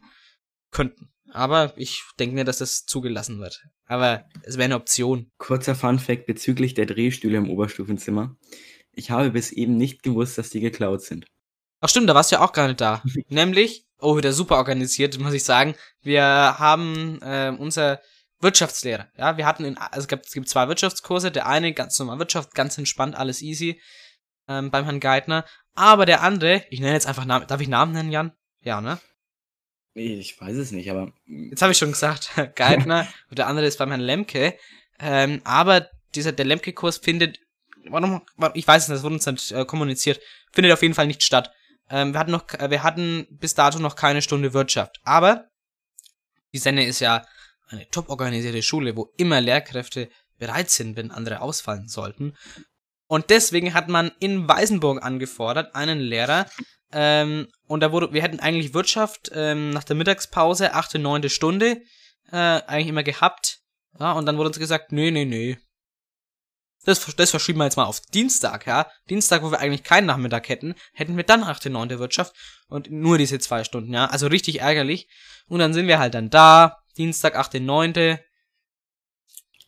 könnten. 0.72 1.10
Aber 1.32 1.74
ich 1.78 2.04
denke 2.20 2.36
nicht, 2.36 2.48
dass 2.48 2.60
das 2.60 2.86
zugelassen 2.86 3.40
wird. 3.40 3.62
Aber 3.86 4.26
es 4.44 4.58
wäre 4.58 4.66
eine 4.66 4.76
Option. 4.76 5.32
Kurzer 5.38 5.76
Funfact 5.76 6.26
bezüglich 6.26 6.74
der 6.74 6.86
Drehstühle 6.86 7.38
im 7.38 7.50
Oberstufenzimmer. 7.50 8.36
Ich 8.92 9.12
habe 9.12 9.32
bis 9.32 9.52
eben 9.52 9.76
nicht 9.76 10.04
gewusst, 10.04 10.38
dass 10.38 10.52
die 10.52 10.60
geklaut 10.60 11.02
sind. 11.02 11.26
Ach 11.84 11.90
stimmt, 11.90 12.10
da 12.10 12.16
warst 12.16 12.32
du 12.32 12.38
ja 12.38 12.42
auch 12.42 12.54
gar 12.54 12.68
nicht 12.68 12.80
da. 12.80 13.02
Nämlich, 13.28 13.86
oh, 14.00 14.16
wieder 14.16 14.32
super 14.32 14.56
organisiert, 14.56 15.20
muss 15.20 15.34
ich 15.34 15.44
sagen. 15.44 15.76
Wir 16.02 16.24
haben 16.24 17.22
äh, 17.22 17.54
unser 17.60 18.00
Wirtschaftslehrer. 18.40 19.10
Ja, 19.18 19.36
wir 19.36 19.46
hatten 19.46 19.66
in, 19.66 19.78
also 19.78 20.00
es 20.00 20.08
gibt, 20.08 20.26
es 20.26 20.32
gibt 20.32 20.48
zwei 20.48 20.70
Wirtschaftskurse. 20.70 21.30
Der 21.30 21.46
eine 21.46 21.74
ganz 21.74 22.00
normal 22.00 22.20
Wirtschaft, 22.20 22.56
ganz 22.56 22.78
entspannt, 22.78 23.16
alles 23.16 23.42
easy 23.42 23.82
ähm, 24.48 24.72
beim 24.72 24.86
Herrn 24.86 25.02
Geithner. 25.02 25.44
Aber 25.76 26.06
der 26.06 26.22
andere, 26.22 26.64
ich 26.70 26.80
nenne 26.80 26.94
jetzt 26.94 27.06
einfach 27.06 27.26
Namen. 27.26 27.48
Darf 27.48 27.60
ich 27.60 27.68
Namen 27.68 27.92
nennen, 27.92 28.14
Jan? 28.14 28.32
Ja, 28.62 28.80
ne? 28.80 28.98
Ich 29.94 30.40
weiß 30.40 30.56
es 30.56 30.72
nicht, 30.72 30.90
aber 30.90 31.12
Jetzt 31.26 31.62
habe 31.62 31.74
ich 31.74 31.78
schon 31.78 31.92
gesagt, 31.92 32.32
Geithner 32.56 33.10
und 33.30 33.40
der 33.40 33.48
andere 33.48 33.66
ist 33.66 33.78
beim 33.78 33.90
Herrn 33.90 34.00
Lemke. 34.00 34.58
Ähm, 35.00 35.42
aber 35.44 35.90
dieser 36.16 36.32
der 36.32 36.46
Lemke-Kurs 36.46 37.00
findet, 37.00 37.40
warte, 37.90 38.22
ich 38.54 38.66
weiß 38.66 38.84
es 38.84 38.88
nicht, 38.88 38.96
das 38.96 39.04
wurde 39.04 39.16
uns 39.16 39.26
nicht 39.26 39.52
äh, 39.52 39.66
kommuniziert, 39.66 40.22
findet 40.54 40.72
auf 40.72 40.82
jeden 40.82 40.94
Fall 40.94 41.08
nicht 41.08 41.24
statt. 41.24 41.52
Ähm, 41.90 42.14
wir 42.14 42.20
hatten 42.20 42.32
noch, 42.32 42.48
äh, 42.54 42.70
wir 42.70 42.84
hatten 42.84 43.28
bis 43.30 43.56
dato 43.56 43.80
noch 43.80 43.96
keine 43.96 44.22
Stunde 44.22 44.54
Wirtschaft. 44.54 45.00
Aber 45.04 45.50
die 46.54 46.60
Senne 46.60 46.86
ist 46.86 47.00
ja 47.00 47.26
eine 47.68 47.90
top 47.90 48.10
organisierte 48.10 48.62
Schule, 48.62 48.96
wo 48.96 49.12
immer 49.18 49.42
Lehrkräfte 49.42 50.10
bereit 50.38 50.70
sind, 50.70 50.96
wenn 50.96 51.12
andere 51.12 51.42
ausfallen 51.42 51.88
sollten. 51.88 52.36
Und 53.08 53.30
deswegen 53.30 53.74
hat 53.74 53.90
man 53.90 54.12
in 54.20 54.48
Weißenburg 54.48 55.04
angefordert, 55.04 55.76
einen 55.76 56.00
Lehrer, 56.00 56.48
ähm, 56.94 57.48
und 57.68 57.80
da 57.80 57.92
wurde, 57.92 58.14
wir 58.14 58.22
hätten 58.22 58.40
eigentlich 58.40 58.74
Wirtschaft 58.74 59.32
ähm, 59.34 59.72
nach 59.72 59.84
der 59.84 59.96
Mittagspause, 59.96 60.74
achte, 60.74 61.00
neunte 61.00 61.30
Stunde, 61.30 61.82
äh, 62.32 62.38
eigentlich 62.38 62.88
immer 62.88 63.04
gehabt. 63.04 63.60
Ja, 64.00 64.12
und 64.14 64.26
dann 64.26 64.38
wurde 64.38 64.50
uns 64.50 64.60
gesagt, 64.60 64.92
nee, 64.92 65.12
nee, 65.12 65.26
nee. 65.26 65.58
Das, 66.86 67.16
das 67.16 67.30
verschieben 67.30 67.60
wir 67.60 67.66
jetzt 67.66 67.78
mal 67.78 67.86
auf 67.86 68.02
Dienstag, 68.02 68.68
ja. 68.68 68.88
Dienstag, 69.10 69.42
wo 69.42 69.52
wir 69.52 69.60
eigentlich 69.60 69.84
keinen 69.84 70.06
Nachmittag 70.06 70.50
hätten, 70.50 70.76
hätten 70.94 71.16
wir 71.16 71.24
dann 71.24 71.44
achte, 71.44 71.70
neunte 71.70 72.00
Wirtschaft 72.00 72.36
und 72.68 72.92
nur 72.92 73.18
diese 73.18 73.40
zwei 73.40 73.64
Stunden, 73.64 73.94
ja. 73.94 74.06
Also 74.08 74.28
richtig 74.28 74.62
ärgerlich. 74.62 75.08
Und 75.48 75.60
dann 75.60 75.74
sind 75.74 75.88
wir 75.88 76.00
halt 76.00 76.14
dann 76.14 76.30
da, 76.30 76.84
Dienstag, 76.98 77.36
achte, 77.36 77.60
neunte, 77.60 78.24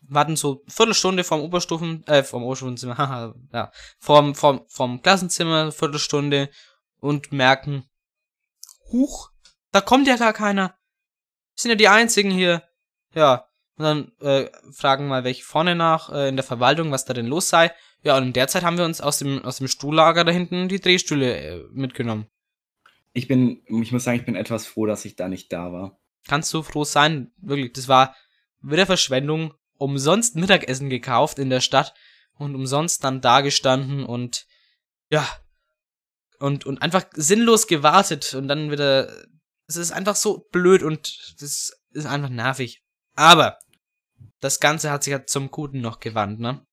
warten 0.02 0.36
so 0.36 0.64
Viertelstunde 0.68 1.24
vom 1.24 1.42
Oberstufen, 1.42 2.06
äh, 2.08 2.24
vom 2.24 2.44
Oberstufenzimmer, 2.44 2.98
haha, 2.98 3.36
ja, 3.54 3.72
vom, 4.00 4.36
vom, 4.36 4.66
vom 4.68 5.02
Klassenzimmer, 5.02 5.72
Viertelstunde 5.72 6.50
und 7.00 7.32
merken, 7.32 7.90
huch, 8.92 9.32
da 9.72 9.82
kommt 9.82 10.08
ja 10.08 10.18
gar 10.18 10.34
keiner. 10.34 10.78
Sind 11.56 11.70
ja 11.70 11.76
die 11.76 11.88
einzigen 11.88 12.32
hier. 12.32 12.64
Ja. 13.14 13.45
Und 13.78 13.84
dann 13.84 14.12
äh, 14.22 14.50
fragen 14.72 15.08
mal 15.08 15.24
welche 15.24 15.44
vorne 15.44 15.76
nach 15.76 16.12
äh, 16.12 16.30
in 16.30 16.38
der 16.38 16.44
Verwaltung, 16.44 16.92
was 16.92 17.06
da 17.06 17.14
denn 17.14 17.28
los 17.28 17.50
sei. 17.50 17.72
Ja, 18.04 18.16
und 18.18 18.24
in 18.24 18.34
der 18.34 18.48
Zeit 18.48 18.64
haben 18.64 18.78
wir 18.78 18.86
uns 18.86 19.02
aus 19.02 19.20
dem, 19.20 19.44
aus 19.44 19.58
dem 19.58 19.68
Stuhllager 19.68 20.24
da 20.24 20.32
hinten 20.32 20.70
die 20.70 20.80
Drehstühle 20.80 21.36
äh, 21.36 21.64
mitgenommen. 21.72 22.28
ich 23.14 23.28
bin, 23.28 23.62
ich 23.68 23.92
muss 23.92 24.04
sagen, 24.04 24.20
ich 24.20 24.26
bin 24.26 24.36
etwas 24.36 24.66
froh, 24.66 24.86
dass 24.86 25.06
ich 25.06 25.16
da 25.16 25.28
nicht 25.28 25.52
da 25.52 25.74
war. 25.74 26.00
Kannst 26.28 26.54
du 26.54 26.64
froh 26.64 26.84
sein? 26.84 27.32
Wirklich, 27.38 27.74
das 27.74 27.88
war 27.88 28.16
wieder 28.62 28.86
Verschwendung. 28.86 29.54
Umsonst 29.78 30.36
Mittagessen 30.36 30.90
gekauft 30.90 31.38
in 31.38 31.50
der 31.50 31.60
Stadt 31.60 31.94
und 32.38 32.56
umsonst 32.56 33.04
dann 33.04 33.22
da 33.22 33.42
gestanden 33.42 34.06
und 34.06 34.46
ja, 35.10 35.28
und, 36.40 36.66
und 36.66 36.82
einfach 36.82 37.06
sinnlos 37.14 37.68
gewartet 37.68 38.34
und 38.34 38.48
dann 38.48 38.72
wieder. 38.72 39.10
Es 39.68 39.78
ist 39.78 39.92
einfach 39.92 40.16
so 40.16 40.48
blöd 40.52 40.84
und 40.84 41.42
das 41.42 41.76
ist 41.92 42.06
einfach 42.06 42.30
nervig. 42.30 42.84
Aber 43.16 43.58
das 44.46 44.60
Ganze 44.60 44.92
hat 44.92 45.04
sich 45.04 45.12
ja 45.12 45.26
zum 45.26 45.50
Guten 45.50 45.82
noch 45.82 46.00
gewandt, 46.00 46.40
ne? 46.40 46.66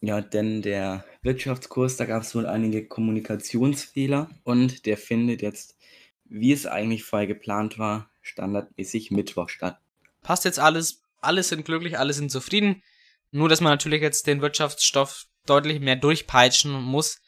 Ja, 0.00 0.20
denn 0.20 0.60
der 0.60 1.04
Wirtschaftskurs, 1.22 1.96
da 1.96 2.04
gab 2.04 2.22
es 2.22 2.34
wohl 2.34 2.46
einige 2.46 2.86
Kommunikationsfehler 2.86 4.28
und 4.42 4.86
der 4.86 4.98
findet 4.98 5.40
jetzt, 5.40 5.76
wie 6.24 6.52
es 6.52 6.66
eigentlich 6.66 7.04
vorher 7.04 7.28
geplant 7.28 7.78
war, 7.78 8.10
standardmäßig 8.22 9.10
Mittwoch 9.12 9.48
statt. 9.48 9.78
Passt 10.22 10.44
jetzt 10.44 10.58
alles, 10.58 11.02
alle 11.20 11.42
sind 11.42 11.64
glücklich, 11.64 11.96
alle 11.98 12.12
sind 12.12 12.30
zufrieden. 12.30 12.82
Nur, 13.30 13.48
dass 13.48 13.60
man 13.60 13.72
natürlich 13.72 14.02
jetzt 14.02 14.26
den 14.26 14.42
Wirtschaftsstoff 14.42 15.26
deutlich 15.46 15.80
mehr 15.80 15.96
durchpeitschen 15.96 16.72
muss, 16.72 17.20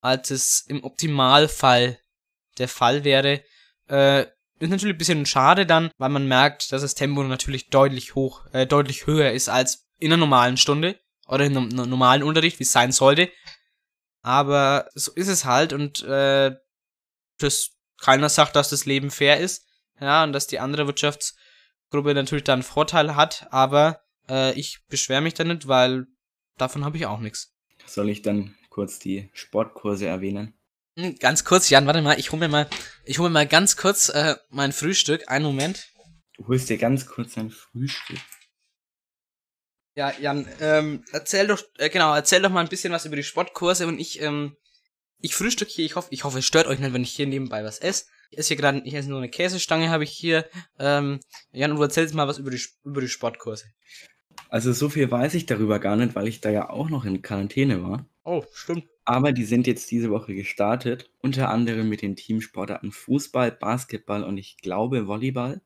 als 0.00 0.30
es 0.30 0.60
im 0.68 0.84
Optimalfall 0.84 1.98
der 2.58 2.68
Fall 2.68 3.04
wäre. 3.04 3.42
Äh, 3.88 4.26
ist 4.58 4.70
natürlich 4.70 4.94
ein 4.94 4.98
bisschen 4.98 5.26
schade 5.26 5.66
dann, 5.66 5.90
weil 5.98 6.08
man 6.08 6.26
merkt, 6.28 6.72
dass 6.72 6.82
das 6.82 6.94
Tempo 6.94 7.22
natürlich 7.22 7.68
deutlich 7.70 8.14
hoch, 8.14 8.44
äh, 8.52 8.66
deutlich 8.66 9.06
höher 9.06 9.32
ist 9.32 9.48
als 9.48 9.88
in 9.98 10.12
einer 10.12 10.18
normalen 10.20 10.56
Stunde 10.56 10.98
oder 11.28 11.44
in 11.44 11.56
einem 11.56 11.68
no- 11.68 11.86
normalen 11.86 12.22
Unterricht, 12.22 12.58
wie 12.58 12.62
es 12.64 12.72
sein 12.72 12.92
sollte. 12.92 13.30
Aber 14.22 14.88
so 14.94 15.12
ist 15.12 15.28
es 15.28 15.44
halt 15.44 15.72
und 15.72 16.02
äh, 16.04 16.54
das 17.38 17.70
keiner 18.00 18.28
sagt, 18.28 18.56
dass 18.56 18.70
das 18.70 18.86
Leben 18.86 19.10
fair 19.10 19.38
ist, 19.40 19.66
ja, 20.00 20.24
und 20.24 20.32
dass 20.32 20.46
die 20.46 20.58
andere 20.58 20.86
Wirtschaftsgruppe 20.86 22.14
natürlich 22.14 22.44
da 22.44 22.52
einen 22.52 22.62
Vorteil 22.62 23.14
hat, 23.16 23.46
aber 23.50 24.00
äh, 24.28 24.52
ich 24.58 24.80
beschwere 24.88 25.20
mich 25.20 25.34
da 25.34 25.44
nicht, 25.44 25.68
weil 25.68 26.06
davon 26.58 26.84
habe 26.84 26.96
ich 26.96 27.06
auch 27.06 27.20
nichts. 27.20 27.54
Soll 27.86 28.10
ich 28.10 28.22
dann 28.22 28.54
kurz 28.68 28.98
die 28.98 29.30
Sportkurse 29.32 30.06
erwähnen? 30.06 30.54
Hm, 30.98 31.16
Ganz 31.18 31.44
kurz, 31.44 31.68
Jan, 31.68 31.86
warte 31.86 32.00
mal, 32.02 32.18
ich 32.18 32.32
hole 32.32 32.40
mir 32.40 32.48
mal, 32.48 32.68
ich 33.04 33.18
hole 33.18 33.28
mir 33.28 33.34
mal 33.34 33.46
ganz 33.46 33.76
kurz 33.76 34.08
äh, 34.08 34.36
mein 34.48 34.72
Frühstück. 34.72 35.28
Einen 35.30 35.44
Moment. 35.44 35.92
Du 36.36 36.48
holst 36.48 36.68
dir 36.68 36.78
ganz 36.78 37.06
kurz 37.06 37.36
ein 37.36 37.50
Frühstück. 37.50 38.18
Ja, 39.94 40.12
Jan, 40.20 40.46
ähm, 40.60 41.04
erzähl 41.12 41.46
doch, 41.46 41.62
äh, 41.78 41.88
genau, 41.88 42.14
erzähl 42.14 42.42
doch 42.42 42.50
mal 42.50 42.60
ein 42.60 42.68
bisschen 42.68 42.92
was 42.92 43.06
über 43.06 43.16
die 43.16 43.22
Sportkurse 43.22 43.86
und 43.86 43.98
ich, 43.98 44.20
ähm, 44.20 44.56
ich 45.20 45.34
frühstück 45.34 45.68
hier, 45.68 45.86
ich 45.86 45.96
hoffe, 45.96 46.08
ich 46.10 46.24
hoffe, 46.24 46.40
es 46.40 46.44
stört 46.44 46.66
euch 46.66 46.78
nicht, 46.78 46.92
wenn 46.92 47.02
ich 47.02 47.12
hier 47.12 47.26
nebenbei 47.26 47.64
was 47.64 47.78
esse. 47.78 48.04
Ich 48.30 48.38
esse 48.38 48.48
hier 48.48 48.56
gerade, 48.58 48.82
ich 48.84 48.92
esse 48.92 49.08
nur 49.08 49.18
eine 49.18 49.30
Käsestange, 49.30 49.88
habe 49.88 50.04
ich 50.04 50.10
hier. 50.10 50.48
Ähm, 50.78 51.20
Jan, 51.52 51.70
und 51.70 51.78
du 51.78 51.82
erzählst 51.82 52.14
mal 52.14 52.28
was 52.28 52.38
über 52.38 52.50
die, 52.50 52.60
über 52.84 53.00
die 53.00 53.08
Sportkurse. 53.08 53.66
Also 54.48 54.72
so 54.72 54.90
viel 54.90 55.10
weiß 55.10 55.34
ich 55.34 55.46
darüber 55.46 55.78
gar 55.78 55.96
nicht, 55.96 56.14
weil 56.14 56.28
ich 56.28 56.40
da 56.40 56.50
ja 56.50 56.68
auch 56.68 56.90
noch 56.90 57.04
in 57.04 57.22
Quarantäne 57.22 57.82
war. 57.82 58.06
Oh, 58.24 58.44
stimmt. 58.52 58.84
Aber 59.06 59.32
die 59.32 59.44
sind 59.44 59.68
jetzt 59.68 59.90
diese 59.92 60.10
Woche 60.10 60.34
gestartet, 60.34 61.08
unter 61.20 61.48
anderem 61.48 61.88
mit 61.88 62.02
den 62.02 62.16
Teamsportarten 62.16 62.90
Fußball, 62.90 63.52
Basketball 63.52 64.24
und 64.24 64.36
ich 64.36 64.56
glaube 64.58 65.06
Volleyball. 65.06 65.62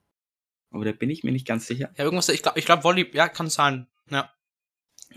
Aber 0.70 0.84
da 0.84 0.92
bin 0.92 1.08
ich 1.08 1.24
mir 1.24 1.32
nicht 1.32 1.46
ganz 1.46 1.66
sicher. 1.66 1.90
Ja, 1.96 2.04
irgendwas, 2.04 2.28
ich 2.28 2.42
glaube, 2.42 2.58
ich 2.58 2.66
glaube, 2.66 2.84
Volley, 2.84 3.10
ja, 3.14 3.28
kann 3.28 3.48
sein. 3.48 3.88
Ja. 4.10 4.30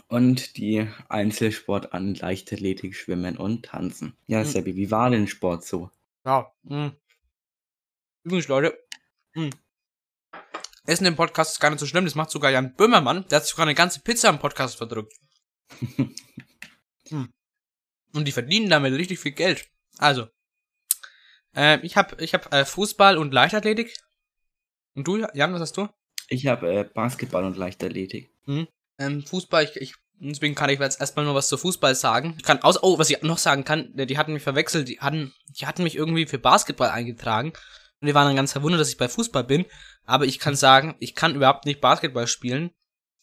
Und 0.08 0.56
die 0.58 0.88
Einzelsportarten 1.10 2.16
Leichtathletik, 2.16 2.96
Schwimmen 2.96 3.38
und 3.38 3.66
Tanzen. 3.66 4.16
Ja, 4.26 4.40
Hm. 4.40 4.46
Seppi, 4.46 4.76
wie 4.76 4.90
war 4.90 5.10
denn 5.10 5.28
Sport 5.28 5.66
so? 5.66 5.92
Ja. 6.26 6.52
Mh. 6.64 6.94
Übrigens, 8.24 8.48
Leute, 8.48 8.80
mh. 9.34 9.50
Essen 10.86 11.06
im 11.06 11.16
Podcast 11.18 11.54
ist 11.54 11.60
gar 11.60 11.70
nicht 11.70 11.80
so 11.80 11.86
schlimm, 11.86 12.06
das 12.06 12.16
macht 12.16 12.32
sogar 12.32 12.52
Jan 12.52 12.74
Böhmermann. 12.76 13.26
Der 13.30 13.40
hat 13.40 13.46
sogar 13.46 13.66
eine 13.66 13.76
ganze 13.76 14.00
Pizza 14.00 14.30
im 14.30 14.40
Podcast 14.40 14.78
verdrückt. 14.78 15.14
hm. 17.10 17.30
Und 18.14 18.26
die 18.28 18.32
verdienen 18.32 18.70
damit 18.70 18.94
richtig 18.94 19.20
viel 19.20 19.32
Geld. 19.32 19.68
Also, 19.98 20.28
äh, 21.56 21.80
ich 21.86 21.98
hab, 21.98 22.20
ich 22.22 22.34
hab 22.34 22.54
äh, 22.54 22.66
Fußball 22.66 23.18
und 23.18 23.34
Leichtathletik. 23.34 23.98
Und 24.96 25.08
du, 25.08 25.26
Jan, 25.34 25.54
was 25.54 25.62
hast 25.62 25.78
du? 25.78 25.88
Ich 26.30 26.48
habe 26.48 26.72
äh, 26.72 26.84
Basketball 26.84 27.44
und 27.44 27.58
Leichtathletik. 27.58 28.30
Ähm, 28.98 29.26
Fußball, 29.26 29.64
ich, 29.64 29.76
ich, 29.78 29.96
deswegen 30.20 30.56
kann 30.56 30.70
ich 30.70 30.80
jetzt 30.80 31.00
erstmal 31.00 31.26
nur 31.26 31.36
was 31.36 31.48
zu 31.48 31.58
Fußball 31.58 31.96
sagen. 31.96 32.36
Ich 32.38 32.44
kann 32.44 32.62
aus, 32.62 32.82
oh, 32.82 33.00
was 33.00 33.10
ich 33.10 33.22
noch 33.24 33.38
sagen 33.38 33.64
kann, 33.64 33.92
die 33.96 34.18
hatten 34.18 34.34
mich 34.34 34.44
verwechselt, 34.44 34.88
die 34.88 35.00
hatten, 35.00 35.34
die 35.50 35.66
hatten 35.66 35.84
mich 35.84 35.96
irgendwie 35.96 36.26
für 36.26 36.40
Basketball 36.40 36.90
eingetragen. 36.90 37.54
Und 38.00 38.08
die 38.08 38.14
waren 38.16 38.28
dann 38.28 38.36
ganz 38.36 38.52
verwundert, 38.52 38.82
dass 38.82 38.90
ich 38.90 38.98
bei 38.98 39.08
Fußball 39.08 39.44
bin. 39.44 39.66
Aber 40.06 40.26
ich 40.26 40.38
kann 40.38 40.56
sagen, 40.56 40.96
ich 41.00 41.16
kann 41.16 41.36
überhaupt 41.36 41.66
nicht 41.66 41.82
Basketball 41.82 42.28
spielen. 42.28 42.72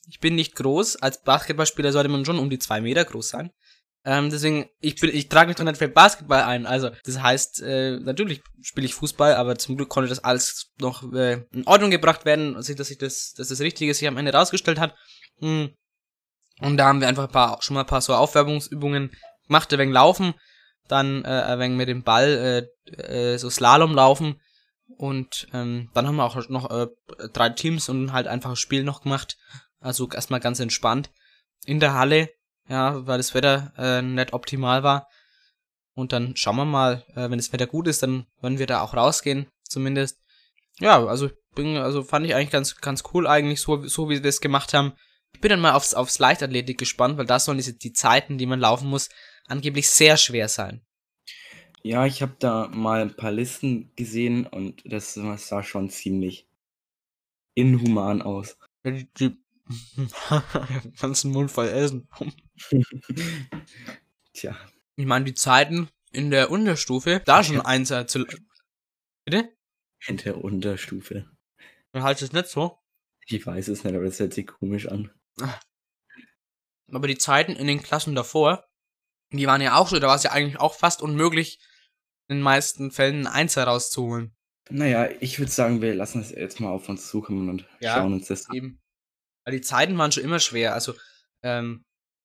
Ich 0.08 0.20
bin 0.20 0.34
nicht 0.34 0.56
groß. 0.56 0.96
Als 0.96 1.22
Basketballspieler 1.22 1.92
sollte 1.92 2.08
man 2.08 2.24
schon 2.24 2.38
um 2.38 2.50
die 2.50 2.58
zwei 2.58 2.80
Meter 2.80 3.04
groß 3.04 3.28
sein. 3.28 3.52
Ähm, 4.04 4.30
deswegen, 4.30 4.66
ich 4.80 4.96
bin, 4.96 5.14
ich 5.14 5.28
trage 5.28 5.48
mich 5.48 5.56
doch 5.56 5.64
nicht 5.64 5.76
für 5.76 5.88
Basketball 5.88 6.42
ein. 6.42 6.66
Also, 6.66 6.90
das 7.04 7.20
heißt, 7.20 7.62
äh, 7.62 7.98
natürlich 8.00 8.42
spiele 8.62 8.86
ich 8.86 8.94
Fußball, 8.94 9.34
aber 9.34 9.56
zum 9.56 9.76
Glück 9.76 9.90
konnte 9.90 10.08
das 10.08 10.24
alles 10.24 10.72
noch 10.78 11.12
äh, 11.12 11.44
in 11.52 11.66
Ordnung 11.66 11.90
gebracht 11.90 12.24
werden, 12.24 12.54
dass 12.54 12.66
sich, 12.66 12.76
das, 12.76 13.34
dass 13.34 13.48
das 13.48 13.60
Richtige 13.60 13.92
sich 13.92 14.08
am 14.08 14.16
Ende 14.16 14.32
rausgestellt 14.32 14.80
hat. 14.80 14.94
Hm. 15.40 15.74
Und 16.60 16.76
da 16.76 16.86
haben 16.86 17.00
wir 17.00 17.08
einfach 17.08 17.24
ein 17.24 17.32
paar, 17.32 17.60
schon 17.62 17.74
mal 17.74 17.80
ein 17.80 17.86
paar 17.86 18.00
so 18.00 18.14
Aufwärmungsübungen 18.14 19.10
gemacht, 19.46 19.72
ein 19.72 19.78
wenig 19.78 19.94
laufen, 19.94 20.34
dann 20.88 21.24
äh, 21.24 21.28
ein 21.28 21.58
wenig 21.58 21.76
mit 21.76 21.88
dem 21.88 22.02
Ball 22.02 22.68
äh, 22.88 23.32
äh, 23.34 23.38
so 23.38 23.50
Slalom 23.50 23.94
laufen 23.94 24.40
und 24.96 25.46
ähm, 25.52 25.90
dann 25.94 26.06
haben 26.06 26.16
wir 26.16 26.24
auch 26.24 26.48
noch 26.48 26.70
äh, 26.70 26.88
drei 27.32 27.50
Teams 27.50 27.88
und 27.88 28.12
halt 28.12 28.26
einfach 28.26 28.50
ein 28.50 28.56
Spiel 28.56 28.84
noch 28.84 29.02
gemacht. 29.02 29.36
Also 29.78 30.08
erstmal 30.10 30.40
ganz 30.40 30.60
entspannt 30.60 31.10
in 31.64 31.80
der 31.80 31.94
Halle, 31.94 32.30
ja, 32.70 33.06
weil 33.06 33.18
das 33.18 33.34
Wetter 33.34 33.72
äh, 33.76 34.00
nicht 34.00 34.32
optimal 34.32 34.82
war. 34.82 35.08
Und 35.94 36.12
dann 36.12 36.36
schauen 36.36 36.56
wir 36.56 36.64
mal, 36.64 37.04
äh, 37.14 37.28
wenn 37.28 37.38
das 37.38 37.52
Wetter 37.52 37.66
gut 37.66 37.88
ist, 37.88 38.02
dann 38.02 38.26
werden 38.40 38.58
wir 38.58 38.66
da 38.66 38.80
auch 38.80 38.94
rausgehen, 38.94 39.48
zumindest. 39.64 40.18
Ja, 40.78 41.04
also 41.04 41.28
bin, 41.54 41.76
also 41.76 42.04
fand 42.04 42.24
ich 42.24 42.34
eigentlich 42.34 42.50
ganz, 42.50 42.76
ganz 42.76 43.02
cool 43.12 43.26
eigentlich, 43.26 43.60
so, 43.60 43.84
so 43.86 44.08
wie 44.08 44.14
wir 44.14 44.22
das 44.22 44.40
gemacht 44.40 44.72
haben. 44.72 44.92
Ich 45.34 45.40
bin 45.40 45.50
dann 45.50 45.60
mal 45.60 45.72
aufs, 45.72 45.94
aufs 45.94 46.20
Leichtathletik 46.20 46.78
gespannt, 46.78 47.18
weil 47.18 47.26
da 47.26 47.40
sollen 47.40 47.58
diese, 47.58 47.74
die 47.74 47.92
Zeiten, 47.92 48.38
die 48.38 48.46
man 48.46 48.60
laufen 48.60 48.88
muss, 48.88 49.08
angeblich 49.46 49.90
sehr 49.90 50.16
schwer 50.16 50.48
sein. 50.48 50.80
Ja, 51.82 52.06
ich 52.06 52.22
habe 52.22 52.36
da 52.38 52.68
mal 52.68 53.02
ein 53.02 53.16
paar 53.16 53.32
Listen 53.32 53.90
gesehen 53.96 54.46
und 54.46 54.82
das 54.84 55.14
sah 55.14 55.62
schon 55.62 55.90
ziemlich 55.90 56.46
inhuman 57.54 58.22
aus. 58.22 58.56
Die, 58.84 59.08
die 59.14 59.36
ganzen 61.00 61.32
Mund 61.32 61.50
voll 61.50 61.68
essen. 61.68 62.08
Tja, 64.32 64.56
Ich 64.96 65.06
meine, 65.06 65.24
die 65.24 65.34
Zeiten 65.34 65.88
in 66.12 66.30
der 66.30 66.50
Unterstufe, 66.50 67.22
da 67.24 67.42
schon 67.44 67.60
eins 67.60 67.90
äh, 67.90 68.06
zu. 68.06 68.26
Bitte? 69.24 69.48
in 70.06 70.16
der 70.16 70.42
Unterstufe. 70.42 71.30
Dann 71.92 72.02
halt 72.02 72.22
es 72.22 72.32
nicht 72.32 72.46
so. 72.46 72.78
Ich 73.26 73.46
weiß 73.46 73.68
es 73.68 73.84
nicht, 73.84 73.94
aber 73.94 74.04
das 74.06 74.18
hört 74.18 74.32
sich 74.32 74.46
komisch 74.46 74.88
an. 74.88 75.10
Aber 76.90 77.06
die 77.06 77.18
Zeiten 77.18 77.52
in 77.52 77.66
den 77.66 77.82
Klassen 77.82 78.14
davor, 78.14 78.66
die 79.30 79.46
waren 79.46 79.60
ja 79.60 79.76
auch 79.76 79.88
so, 79.88 79.98
da 79.98 80.08
war 80.08 80.16
es 80.16 80.22
ja 80.22 80.32
eigentlich 80.32 80.58
auch 80.58 80.74
fast 80.74 81.02
unmöglich, 81.02 81.60
in 82.28 82.36
den 82.36 82.42
meisten 82.42 82.90
Fällen 82.90 83.16
einen 83.16 83.26
Einser 83.26 83.64
rauszuholen. 83.64 84.34
Naja, 84.70 85.08
ich 85.20 85.38
würde 85.38 85.52
sagen, 85.52 85.82
wir 85.82 85.94
lassen 85.94 86.20
es 86.22 86.30
jetzt 86.30 86.60
mal 86.60 86.70
auf 86.70 86.88
uns 86.88 87.10
suchen 87.10 87.48
und 87.48 87.66
Ja. 87.80 87.94
schauen 87.96 88.14
uns 88.14 88.28
das 88.28 88.48
an. 88.48 88.56
Eben. 88.56 88.82
Weil 89.44 89.52
die 89.56 89.60
Zeiten 89.60 89.98
waren 89.98 90.12
schon 90.12 90.24
immer 90.24 90.38
schwer, 90.40 90.72
also, 90.74 90.94
ähm, 91.42 91.84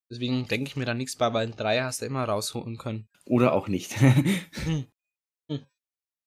deswegen 0.09 0.47
denke 0.47 0.67
ich 0.67 0.75
mir 0.75 0.85
da 0.85 0.93
nichts 0.93 1.15
bei, 1.15 1.33
weil 1.33 1.47
ein 1.47 1.55
Dreier 1.55 1.85
hast 1.85 2.01
du 2.01 2.05
immer 2.05 2.23
rausholen 2.23 2.77
können. 2.77 3.07
Oder 3.25 3.53
auch 3.53 3.67
nicht. 3.67 3.95
Hm. 3.97 4.87
Hm. 5.49 5.65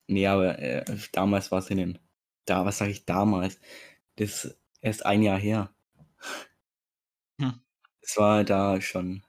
Nee, 0.07 0.27
aber 0.27 0.59
äh, 0.59 0.85
damals 1.13 1.51
war 1.51 1.59
es 1.59 1.71
in 1.71 1.79
den. 1.79 1.99
Da, 2.45 2.65
was 2.65 2.79
sage 2.79 2.93
ich 2.93 3.05
damals? 3.05 3.61
Das 4.17 4.45
ist 4.45 4.59
erst 4.81 5.05
ein 5.05 5.23
Jahr 5.23 5.39
her. 5.39 5.71
Hm. 7.41 7.61
Es 8.01 8.17
war 8.17 8.45
da 8.45 8.81
schon 8.81 9.23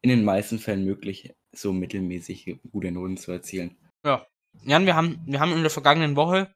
in 0.00 0.10
den 0.10 0.24
meisten 0.24 0.58
Fällen 0.58 0.84
möglich, 0.84 1.34
so 1.52 1.72
mittelmäßig 1.72 2.58
gute 2.70 2.90
Noten 2.90 3.16
zu 3.16 3.32
erzielen. 3.32 3.76
Ja. 4.04 4.26
Jan, 4.62 4.86
wir 4.86 4.94
haben, 4.94 5.20
wir 5.26 5.40
haben 5.40 5.52
in 5.52 5.62
der 5.62 5.70
vergangenen 5.70 6.14
Woche, 6.14 6.54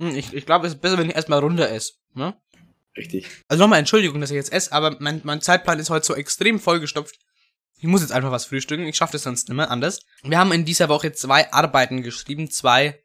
hm, 0.00 0.14
ich, 0.14 0.32
ich 0.32 0.46
glaube, 0.46 0.66
es 0.66 0.74
ist 0.74 0.80
besser, 0.80 0.98
wenn 0.98 1.08
ich 1.08 1.14
erstmal 1.14 1.40
runter 1.40 1.70
esse, 1.70 1.94
ne? 2.14 2.36
Richtig. 2.98 3.28
Also 3.46 3.62
nochmal 3.62 3.78
Entschuldigung, 3.78 4.20
dass 4.20 4.30
ich 4.30 4.36
jetzt 4.36 4.52
esse, 4.52 4.72
aber 4.72 4.96
mein, 4.98 5.20
mein 5.24 5.40
Zeitplan 5.40 5.78
ist 5.78 5.88
heute 5.88 6.04
so 6.04 6.14
extrem 6.14 6.58
vollgestopft. 6.58 7.18
Ich 7.78 7.84
muss 7.84 8.00
jetzt 8.00 8.10
einfach 8.10 8.32
was 8.32 8.46
frühstücken, 8.46 8.86
ich 8.86 8.96
schaffe 8.96 9.12
das 9.12 9.22
sonst 9.22 9.48
nicht 9.48 9.56
mehr 9.56 9.70
anders. 9.70 10.00
Wir 10.24 10.38
haben 10.38 10.50
in 10.50 10.64
dieser 10.64 10.88
Woche 10.88 11.12
zwei 11.12 11.52
Arbeiten 11.52 12.02
geschrieben, 12.02 12.50
zwei, 12.50 13.00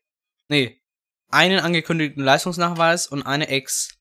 nee, 0.49 0.81
einen 1.29 1.59
angekündigten 1.59 2.23
Leistungsnachweis 2.23 3.05
und 3.05 3.21
eine 3.21 3.49
Ex. 3.49 3.99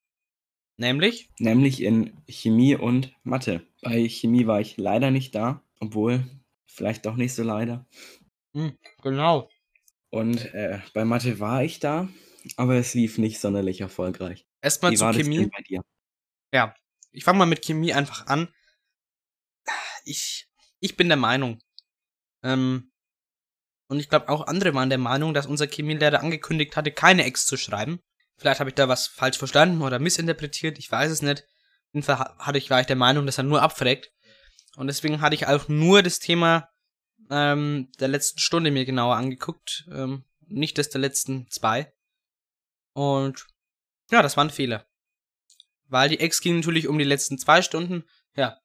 Nämlich, 0.78 1.30
Nämlich 1.38 1.82
in 1.82 2.22
Chemie 2.26 2.74
und 2.74 3.12
Mathe. 3.22 3.66
Bei 3.82 4.08
Chemie 4.08 4.46
war 4.46 4.60
ich 4.60 4.78
leider 4.78 5.10
nicht 5.10 5.34
da, 5.34 5.62
obwohl 5.78 6.24
vielleicht 6.66 7.04
doch 7.04 7.16
nicht 7.16 7.34
so 7.34 7.42
leider. 7.42 7.86
hm, 8.54 8.72
genau. 9.02 9.50
Und 10.08 10.54
äh, 10.54 10.78
bei 10.94 11.04
Mathe 11.04 11.38
war 11.38 11.62
ich 11.62 11.80
da, 11.80 12.08
aber 12.56 12.76
es 12.76 12.94
lief 12.94 13.18
nicht 13.18 13.40
sonderlich 13.40 13.82
erfolgreich. 13.82 14.46
Erstmal 14.62 14.92
zu 14.96 15.04
Chemie. 15.12 15.38
denn 15.38 15.50
bei 15.50 15.62
dir? 15.62 15.82
Ja, 16.52 16.74
ich 17.10 17.24
fange 17.24 17.38
mal 17.38 17.46
mit 17.46 17.62
Chemie 17.64 17.92
einfach 17.92 18.26
an. 18.26 18.48
Ich, 20.04 20.48
ich 20.80 20.96
bin 20.96 21.08
der 21.08 21.16
Meinung, 21.16 21.58
ähm, 22.42 22.90
Und 23.88 24.00
ich 24.00 24.08
glaube, 24.08 24.28
auch 24.30 24.46
andere 24.46 24.72
waren 24.74 24.88
der 24.88 24.98
Meinung, 24.98 25.34
dass 25.34 25.46
unser 25.46 25.66
Chemielehrer 25.66 26.20
angekündigt 26.20 26.76
hatte, 26.76 26.90
keine 26.92 27.24
Ex 27.24 27.44
zu 27.46 27.56
schreiben. 27.56 28.00
Vielleicht 28.38 28.58
habe 28.60 28.70
ich 28.70 28.74
da 28.74 28.88
was 28.88 29.06
falsch 29.06 29.36
verstanden 29.38 29.82
oder 29.82 29.98
missinterpretiert, 29.98 30.78
ich 30.78 30.90
weiß 30.90 31.10
es 31.12 31.22
nicht. 31.22 31.42
Auf 31.42 31.94
jeden 31.94 32.04
Fall 32.06 32.18
ha- 32.18 32.36
hatte 32.38 32.58
ich, 32.58 32.70
war 32.70 32.80
ich 32.80 32.86
der 32.86 32.96
Meinung, 32.96 33.26
dass 33.26 33.38
er 33.38 33.44
nur 33.44 33.60
abfragt. 33.62 34.10
Und 34.76 34.86
deswegen 34.86 35.20
hatte 35.20 35.34
ich 35.34 35.46
auch 35.46 35.68
nur 35.68 36.02
das 36.02 36.18
Thema 36.18 36.68
ähm, 37.30 37.92
der 38.00 38.08
letzten 38.08 38.38
Stunde 38.38 38.70
mir 38.70 38.86
genauer 38.86 39.16
angeguckt. 39.16 39.86
Ähm, 39.92 40.24
nicht 40.40 40.78
das 40.78 40.88
der 40.88 41.00
letzten 41.02 41.48
zwei. 41.50 41.92
Und 42.94 43.46
ja, 44.12 44.22
das 44.22 44.36
war 44.36 44.44
ein 44.44 44.50
Fehler. 44.50 44.86
Weil 45.88 46.08
die 46.08 46.20
Ex 46.20 46.40
ging 46.40 46.56
natürlich 46.56 46.86
um 46.86 46.98
die 46.98 47.04
letzten 47.04 47.38
zwei 47.38 47.62
Stunden. 47.62 48.04
Ja, 48.36 48.58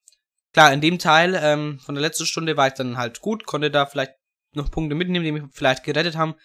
klar, 0.53 0.71
in 0.73 0.81
dem 0.81 0.99
Teil 0.99 1.39
ähm, 1.41 1.79
von 1.79 1.95
der 1.95 2.01
letzten 2.01 2.25
Stunde 2.25 2.57
war 2.57 2.67
ich 2.67 2.73
dann 2.73 2.97
halt 2.97 3.21
gut, 3.21 3.45
konnte 3.45 3.71
da 3.71 3.85
vielleicht 3.85 4.13
noch 4.53 4.69
Punkte 4.69 4.95
mitnehmen, 4.95 5.25
die 5.25 5.31
mich 5.31 5.43
vielleicht 5.51 5.83
gerettet 5.83 6.15
haben. 6.15 6.35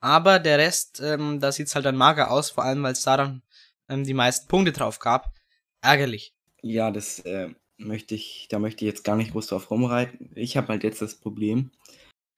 Aber 0.00 0.38
der 0.38 0.58
Rest, 0.58 1.00
ähm, 1.00 1.40
da 1.40 1.50
sieht's 1.50 1.74
halt 1.74 1.84
dann 1.84 1.96
mager 1.96 2.30
aus, 2.30 2.50
vor 2.50 2.64
allem 2.64 2.82
weil 2.82 2.92
es 2.92 3.02
da 3.02 3.16
dann 3.16 3.42
ähm, 3.88 4.04
die 4.04 4.14
meisten 4.14 4.48
Punkte 4.48 4.72
drauf 4.72 4.98
gab. 4.98 5.34
Ärgerlich. 5.80 6.34
Ja, 6.62 6.90
das 6.90 7.20
äh, 7.20 7.50
möchte 7.76 8.14
ich, 8.14 8.46
da 8.50 8.58
möchte 8.58 8.84
ich 8.84 8.90
jetzt 8.90 9.04
gar 9.04 9.16
nicht 9.16 9.32
groß 9.32 9.48
drauf 9.48 9.70
rumreiten. 9.70 10.30
Ich 10.34 10.56
habe 10.56 10.68
halt 10.68 10.84
jetzt 10.84 11.02
das 11.02 11.14
Problem, 11.16 11.70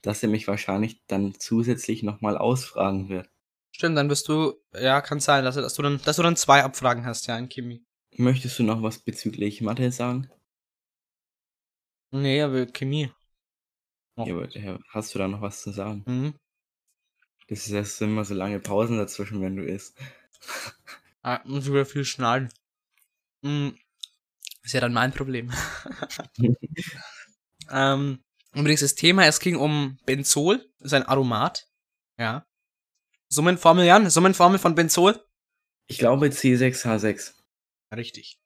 dass 0.02 0.22
er 0.22 0.28
mich 0.28 0.48
wahrscheinlich 0.48 1.02
dann 1.06 1.34
zusätzlich 1.38 2.02
nochmal 2.02 2.38
ausfragen 2.38 3.08
wird. 3.08 3.28
Stimmt, 3.80 3.96
dann 3.96 4.10
wirst 4.10 4.28
du, 4.28 4.60
ja, 4.74 5.00
kann 5.00 5.20
sein, 5.20 5.42
dass, 5.42 5.54
du- 5.54 5.62
dass 5.62 5.72
du 5.72 5.80
dann, 5.80 5.98
dass 6.02 6.16
du 6.16 6.22
dann 6.22 6.36
zwei 6.36 6.62
Abfragen 6.62 7.06
hast, 7.06 7.26
ja, 7.28 7.38
in 7.38 7.48
Chemie. 7.48 7.82
Möchtest 8.18 8.58
du 8.58 8.62
noch 8.62 8.82
was 8.82 8.98
bezüglich 8.98 9.62
Mathe 9.62 9.90
sagen? 9.90 10.30
Nee, 12.10 12.42
aber 12.42 12.66
Chemie. 12.66 13.10
Oh. 14.16 14.26
Ja, 14.26 14.34
aber, 14.34 14.80
hast 14.90 15.14
du 15.14 15.18
da 15.18 15.28
noch 15.28 15.40
was 15.40 15.62
zu 15.62 15.70
sagen? 15.70 16.04
Mhm. 16.06 16.34
Das 17.48 17.60
ist 17.60 17.70
erst 17.70 18.02
immer 18.02 18.26
so 18.26 18.34
lange 18.34 18.60
Pausen 18.60 18.98
dazwischen, 18.98 19.40
wenn 19.40 19.56
du 19.56 19.64
isst. 19.64 19.96
Ah, 21.22 21.40
muss 21.44 21.66
wieder 21.66 21.86
viel 21.86 22.04
schneiden. 22.04 22.50
Mhm. 23.40 23.78
Ist 24.62 24.74
ja 24.74 24.80
dann 24.80 24.92
mein 24.92 25.12
Problem. 25.12 25.50
ähm, 27.70 28.22
übrigens 28.52 28.80
das 28.80 28.94
Thema, 28.94 29.24
es 29.24 29.40
ging 29.40 29.56
um 29.56 29.98
Benzol, 30.04 30.58
das 30.78 30.88
ist 30.88 30.92
ein 30.92 31.04
Aromat. 31.06 31.66
Ja. 32.18 32.46
Summenformel, 33.32 33.86
Jan, 33.86 34.10
Summenformel 34.10 34.58
von 34.58 34.74
Benzol? 34.74 35.18
Ich 35.86 35.98
glaube 35.98 36.26
C6H6. 36.26 37.32
Richtig. 37.94 38.38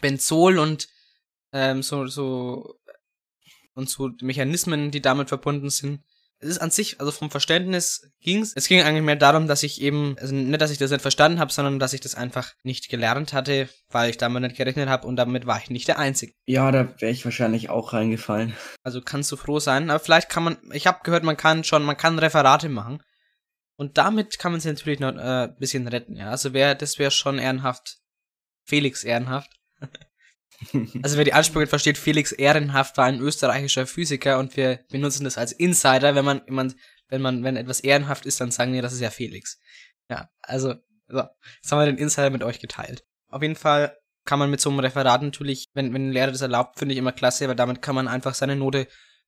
Benzol 0.00 0.58
und 0.58 0.88
ähm, 1.52 1.82
so, 1.82 2.06
so 2.06 2.78
und 3.74 3.88
so 3.88 4.10
Mechanismen, 4.22 4.90
die 4.90 5.02
damit 5.02 5.28
verbunden 5.28 5.70
sind. 5.70 6.00
Es 6.42 6.48
ist 6.48 6.58
an 6.58 6.70
sich, 6.70 7.00
also 7.00 7.12
vom 7.12 7.30
Verständnis 7.30 8.10
ging's. 8.20 8.52
Es 8.54 8.66
ging 8.66 8.80
eigentlich 8.80 9.04
mehr 9.04 9.16
darum, 9.16 9.46
dass 9.46 9.62
ich 9.62 9.82
eben, 9.82 10.16
also 10.18 10.34
nicht, 10.34 10.60
dass 10.60 10.70
ich 10.70 10.78
das 10.78 10.90
nicht 10.90 11.02
verstanden 11.02 11.38
habe, 11.38 11.52
sondern 11.52 11.78
dass 11.78 11.92
ich 11.92 12.00
das 12.00 12.14
einfach 12.14 12.54
nicht 12.62 12.88
gelernt 12.88 13.34
hatte, 13.34 13.68
weil 13.90 14.08
ich 14.08 14.16
damit 14.16 14.42
nicht 14.42 14.56
gerechnet 14.56 14.88
habe 14.88 15.06
und 15.06 15.16
damit 15.16 15.46
war 15.46 15.58
ich 15.58 15.68
nicht 15.68 15.86
der 15.88 15.98
Einzige. 15.98 16.32
Ja, 16.46 16.70
da 16.70 16.88
wäre 16.98 17.12
ich 17.12 17.26
wahrscheinlich 17.26 17.68
auch 17.68 17.92
reingefallen. 17.92 18.54
Also 18.82 19.02
kannst 19.02 19.30
du 19.32 19.36
froh 19.36 19.58
sein. 19.58 19.90
Aber 19.90 20.00
vielleicht 20.00 20.30
kann 20.30 20.44
man, 20.44 20.56
ich 20.72 20.86
habe 20.86 21.00
gehört, 21.02 21.24
man 21.24 21.36
kann 21.36 21.62
schon, 21.62 21.82
man 21.82 21.98
kann 21.98 22.18
Referate 22.18 22.70
machen. 22.70 23.02
Und 23.80 23.96
damit 23.96 24.38
kann 24.38 24.52
man 24.52 24.60
sich 24.60 24.70
natürlich 24.70 25.00
noch 25.00 25.14
äh, 25.16 25.44
ein 25.44 25.56
bisschen 25.56 25.88
retten, 25.88 26.14
ja. 26.14 26.28
Also 26.28 26.52
wäre, 26.52 26.76
das 26.76 26.98
wäre 26.98 27.10
schon 27.10 27.38
ehrenhaft. 27.38 27.96
Felix 28.66 29.04
ehrenhaft. 29.04 29.50
Also 31.02 31.16
wer 31.16 31.24
die 31.24 31.32
Ansprüche 31.32 31.68
versteht, 31.68 31.96
Felix 31.96 32.32
Ehrenhaft 32.32 32.98
war 32.98 33.06
ein 33.06 33.18
österreichischer 33.18 33.86
Physiker 33.86 34.38
und 34.38 34.58
wir 34.58 34.80
benutzen 34.90 35.24
das 35.24 35.38
als 35.38 35.52
Insider, 35.52 36.14
wenn 36.14 36.26
man, 36.26 36.42
wenn 36.44 36.54
man, 36.54 36.74
wenn 37.08 37.22
man, 37.22 37.42
wenn 37.42 37.56
etwas 37.56 37.80
ehrenhaft 37.80 38.26
ist, 38.26 38.42
dann 38.42 38.50
sagen 38.50 38.74
wir, 38.74 38.82
das 38.82 38.92
ist 38.92 39.00
ja 39.00 39.08
Felix. 39.08 39.58
Ja, 40.10 40.28
also, 40.42 40.74
so, 41.08 41.22
jetzt 41.62 41.72
haben 41.72 41.78
wir 41.78 41.86
den 41.86 41.96
Insider 41.96 42.28
mit 42.28 42.42
euch 42.42 42.60
geteilt. 42.60 43.06
Auf 43.28 43.40
jeden 43.40 43.56
Fall 43.56 43.96
kann 44.26 44.38
man 44.38 44.50
mit 44.50 44.60
so 44.60 44.68
einem 44.68 44.80
Referat 44.80 45.22
natürlich, 45.22 45.64
wenn, 45.72 45.94
wenn 45.94 46.10
ein 46.10 46.12
Lehrer 46.12 46.30
das 46.30 46.42
erlaubt, 46.42 46.78
finde 46.78 46.92
ich 46.92 46.98
immer 46.98 47.12
klasse, 47.12 47.48
weil 47.48 47.56
damit 47.56 47.80
kann 47.80 47.94
man 47.94 48.06
einfach 48.06 48.34
seine 48.34 48.56
Note 48.56 48.86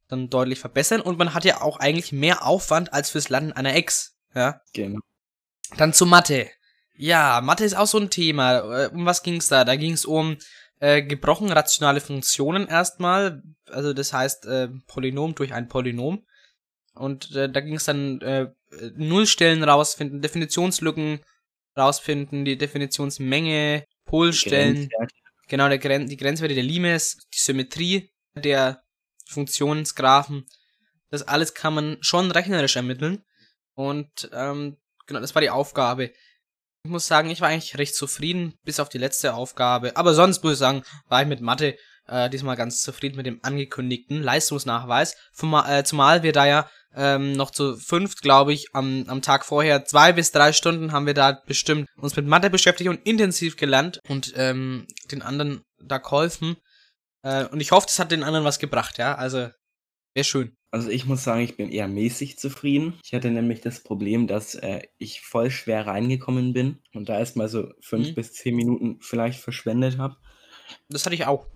dann 0.09 0.29
deutlich 0.29 0.59
verbessern 0.59 1.01
und 1.01 1.17
man 1.17 1.33
hat 1.33 1.47
ja 1.47 1.63
auch 1.63 1.79
eigentlich 1.79 2.13
mehr 2.13 2.45
Aufwand 2.45 2.93
als 2.93 3.09
fürs 3.09 3.31
Landen 3.31 3.53
einer 3.53 3.75
Ex. 3.75 4.12
Ja, 4.35 4.61
Genau. 4.73 5.01
dann 5.77 5.93
zu 5.93 6.07
Mathe. 6.07 6.49
Ja, 6.95 7.41
Mathe 7.43 7.65
ist 7.65 7.75
auch 7.75 7.87
so 7.87 7.99
ein 7.99 8.11
Thema. 8.11 8.85
Äh, 8.85 8.89
Um 8.89 9.07
was 9.07 9.23
ging's 9.23 9.49
da? 9.49 9.65
Da 9.65 9.77
ging's 9.77 10.05
um 10.05 10.37
äh, 10.81 11.03
gebrochen 11.03 11.51
rationale 11.51 12.01
Funktionen 12.01 12.67
erstmal. 12.69 13.43
Also 13.67 13.93
das 13.93 14.13
heißt 14.13 14.47
äh, 14.47 14.69
Polynom 14.87 15.35
durch 15.35 15.53
ein 15.53 15.69
Polynom. 15.69 16.27
Und 16.95 17.35
äh, 17.35 17.51
da 17.51 17.61
ging's 17.61 17.85
dann 17.85 18.21
äh, 18.21 18.49
Nullstellen 18.97 19.65
rausfinden, 19.65 20.21
Definitionslücken 20.21 21.21
rausfinden, 21.77 22.45
die 22.45 22.59
Definitionsmenge, 22.59 23.87
Polstellen, 24.05 24.89
genau 25.49 25.69
der 25.69 25.79
Gren 25.79 26.07
die 26.07 26.17
Grenzwerte 26.17 26.55
der 26.55 26.63
Limes, 26.65 27.19
die 27.35 27.39
Symmetrie 27.39 28.11
der 28.35 28.83
Funktionsgraphen. 29.27 30.47
Das 31.11 31.23
alles 31.23 31.55
kann 31.55 31.75
man 31.75 31.97
schon 32.01 32.31
rechnerisch 32.31 32.77
ermitteln. 32.77 33.25
Und 33.75 34.31
ähm, 34.33 34.77
genau, 35.07 35.21
das 35.21 35.35
war 35.35 35.43
die 35.43 35.51
Aufgabe. 35.51 36.13
Ich 36.85 36.91
muss 36.91 37.07
sagen, 37.07 37.31
ich 37.31 37.41
war 37.41 37.49
eigentlich 37.49 37.79
recht 37.79 37.95
zufrieden, 37.95 38.55
bis 38.65 38.81
auf 38.81 38.89
die 38.89 38.99
letzte 38.99 39.35
Aufgabe. 39.35 39.97
Aber 39.97 40.15
sonst 40.15 40.43
muss 40.43 40.55
ich 40.55 40.59
sagen, 40.59 40.83
war 41.09 41.23
ich 41.23 41.29
mit 41.29 41.41
Mathe 41.41 41.77
äh, 42.09 42.29
diesmal 42.29 42.57
ganz 42.57 42.83
zufrieden 42.83 43.17
mit 43.17 43.27
dem 43.27 43.41
angekündigten 43.43 44.23
Leistungsnachweis. 44.23 45.17
Zumal, 45.33 45.81
äh, 45.81 45.85
zumal 45.85 46.23
wir 46.23 46.33
da 46.33 46.47
ja 46.47 46.71
ähm, 46.95 47.33
noch 47.33 47.51
zu 47.51 47.77
fünft, 47.77 48.23
glaube 48.23 48.53
ich, 48.53 48.75
am, 48.75 49.05
am 49.09 49.23
Tag 49.23 49.45
vorher 49.45 49.85
zwei 49.85 50.13
bis 50.13 50.33
drei 50.33 50.53
Stunden 50.53 50.93
haben 50.93 51.07
wir 51.07 51.15
da 51.15 51.41
bestimmt 51.47 51.89
uns 51.97 52.17
mit 52.17 52.27
Mathe 52.27 52.51
beschäftigt 52.51 52.91
und 52.91 53.07
intensiv 53.07 53.57
gelernt 53.57 54.01
und 54.09 54.33
ähm, 54.37 54.87
den 55.11 55.23
anderen 55.23 55.63
da 55.79 55.99
geholfen. 55.99 56.57
Äh, 57.23 57.47
und 57.47 57.61
ich 57.61 57.73
hoffe, 57.73 57.87
das 57.87 57.99
hat 57.99 58.11
den 58.11 58.25
anderen 58.25 58.45
was 58.45 58.59
gebracht, 58.59 58.99
ja. 58.99 59.15
Also, 59.15 59.51
wäre 60.15 60.25
schön. 60.25 60.57
Also 60.73 60.89
ich 60.89 61.05
muss 61.07 61.23
sagen, 61.23 61.43
ich 61.43 61.57
bin 61.57 61.71
eher 61.71 61.87
mäßig 61.87 62.39
zufrieden. 62.39 62.99
Ich 63.05 63.13
hatte 63.15 63.31
nämlich 63.31 63.61
das 63.61 63.83
Problem, 63.83 64.27
dass 64.27 64.55
äh, 64.55 64.83
ich 64.99 65.21
voll 65.21 65.51
schwer 65.51 65.87
reingekommen 65.87 66.55
bin 66.55 66.79
und 66.95 67.09
da 67.11 67.19
erstmal 67.19 67.49
so 67.49 67.73
fünf 67.83 68.09
Mhm. 68.11 68.15
bis 68.15 68.33
zehn 68.33 68.57
Minuten 68.57 68.99
vielleicht 69.03 69.39
verschwendet 69.41 69.99
habe. 69.99 70.17
Das 70.89 71.05
hatte 71.05 71.15
ich 71.15 71.27
auch. 71.27 71.47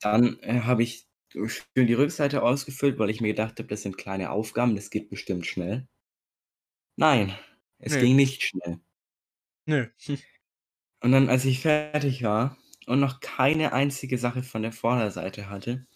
Dann 0.00 0.38
äh, 0.40 0.60
habe 0.62 0.82
ich 0.82 1.06
schön 1.32 1.86
die 1.86 1.94
Rückseite 1.94 2.42
ausgefüllt, 2.42 2.98
weil 2.98 3.10
ich 3.10 3.20
mir 3.20 3.28
gedacht 3.28 3.58
habe, 3.58 3.68
das 3.68 3.82
sind 3.82 3.96
kleine 3.98 4.30
Aufgaben, 4.30 4.74
das 4.76 4.90
geht 4.90 5.08
bestimmt 5.10 5.46
schnell. 5.46 5.86
Nein, 6.96 7.34
es 7.78 7.94
Nee. 7.94 8.00
ging 8.00 8.16
nicht 8.16 8.42
schnell. 8.42 8.80
Nö. 9.66 9.88
Und 11.02 11.12
dann, 11.12 11.28
als 11.28 11.44
ich 11.44 11.60
fertig 11.60 12.22
war 12.22 12.56
und 12.86 13.00
noch 13.00 13.20
keine 13.20 13.72
einzige 13.74 14.18
Sache 14.18 14.42
von 14.42 14.62
der 14.62 14.72
Vorderseite 14.72 15.50
hatte, 15.50 15.86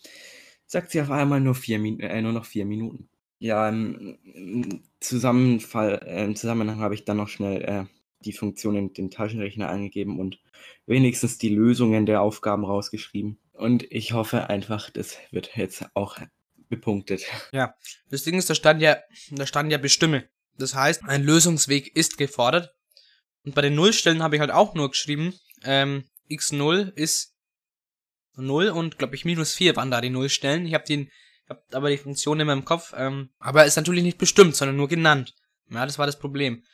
sagt 0.68 0.92
sie 0.92 1.00
auf 1.00 1.10
einmal 1.10 1.40
nur, 1.40 1.56
vier 1.56 1.82
äh, 2.00 2.22
nur 2.22 2.32
noch 2.32 2.44
vier 2.44 2.64
Minuten. 2.64 3.08
Ja, 3.40 3.68
im, 3.68 4.82
Zusammenfall, 5.00 6.00
äh, 6.06 6.24
im 6.24 6.36
Zusammenhang 6.36 6.80
habe 6.80 6.94
ich 6.94 7.04
dann 7.04 7.16
noch 7.16 7.28
schnell 7.28 7.62
äh, 7.62 7.84
die 8.24 8.32
Funktion 8.32 8.76
in 8.76 8.92
den 8.92 9.10
Taschenrechner 9.10 9.68
eingegeben 9.68 10.20
und 10.20 10.40
wenigstens 10.86 11.38
die 11.38 11.48
Lösungen 11.48 12.04
der 12.04 12.20
Aufgaben 12.20 12.64
rausgeschrieben. 12.64 13.38
Und 13.52 13.90
ich 13.90 14.12
hoffe 14.12 14.50
einfach, 14.50 14.90
das 14.90 15.16
wird 15.30 15.56
jetzt 15.56 15.86
auch 15.94 16.18
bepunktet. 16.68 17.24
Das 18.10 18.24
Ding 18.24 18.36
ist, 18.36 18.50
da 18.50 18.54
stand 18.54 18.82
ja, 18.82 18.98
da 19.30 19.46
stand 19.46 19.72
ja 19.72 19.78
bestimme. 19.78 20.28
Das 20.58 20.74
heißt, 20.74 21.04
ein 21.04 21.22
Lösungsweg 21.22 21.96
ist 21.96 22.18
gefordert. 22.18 22.74
Und 23.44 23.54
bei 23.54 23.62
den 23.62 23.74
Nullstellen 23.74 24.22
habe 24.22 24.36
ich 24.36 24.40
halt 24.40 24.50
auch 24.50 24.74
nur 24.74 24.90
geschrieben, 24.90 25.32
ähm, 25.64 26.04
x0 26.28 26.92
ist 26.94 27.37
0 28.42 28.68
und 28.68 28.98
glaube 28.98 29.14
ich 29.14 29.24
minus 29.24 29.54
4 29.54 29.76
waren 29.76 29.90
da 29.90 30.00
die 30.00 30.10
Nullstellen. 30.10 30.66
Ich 30.66 30.74
habe 30.74 30.84
den, 30.84 31.10
hab 31.48 31.62
aber 31.72 31.90
die 31.90 31.98
Funktion 31.98 32.40
immer 32.40 32.52
im 32.52 32.64
Kopf, 32.64 32.94
ähm, 32.96 33.30
aber 33.38 33.64
ist 33.64 33.76
natürlich 33.76 34.02
nicht 34.02 34.18
bestimmt, 34.18 34.56
sondern 34.56 34.76
nur 34.76 34.88
genannt. 34.88 35.34
Ja, 35.70 35.84
das 35.84 35.98
war 35.98 36.06
das 36.06 36.18
Problem. 36.18 36.64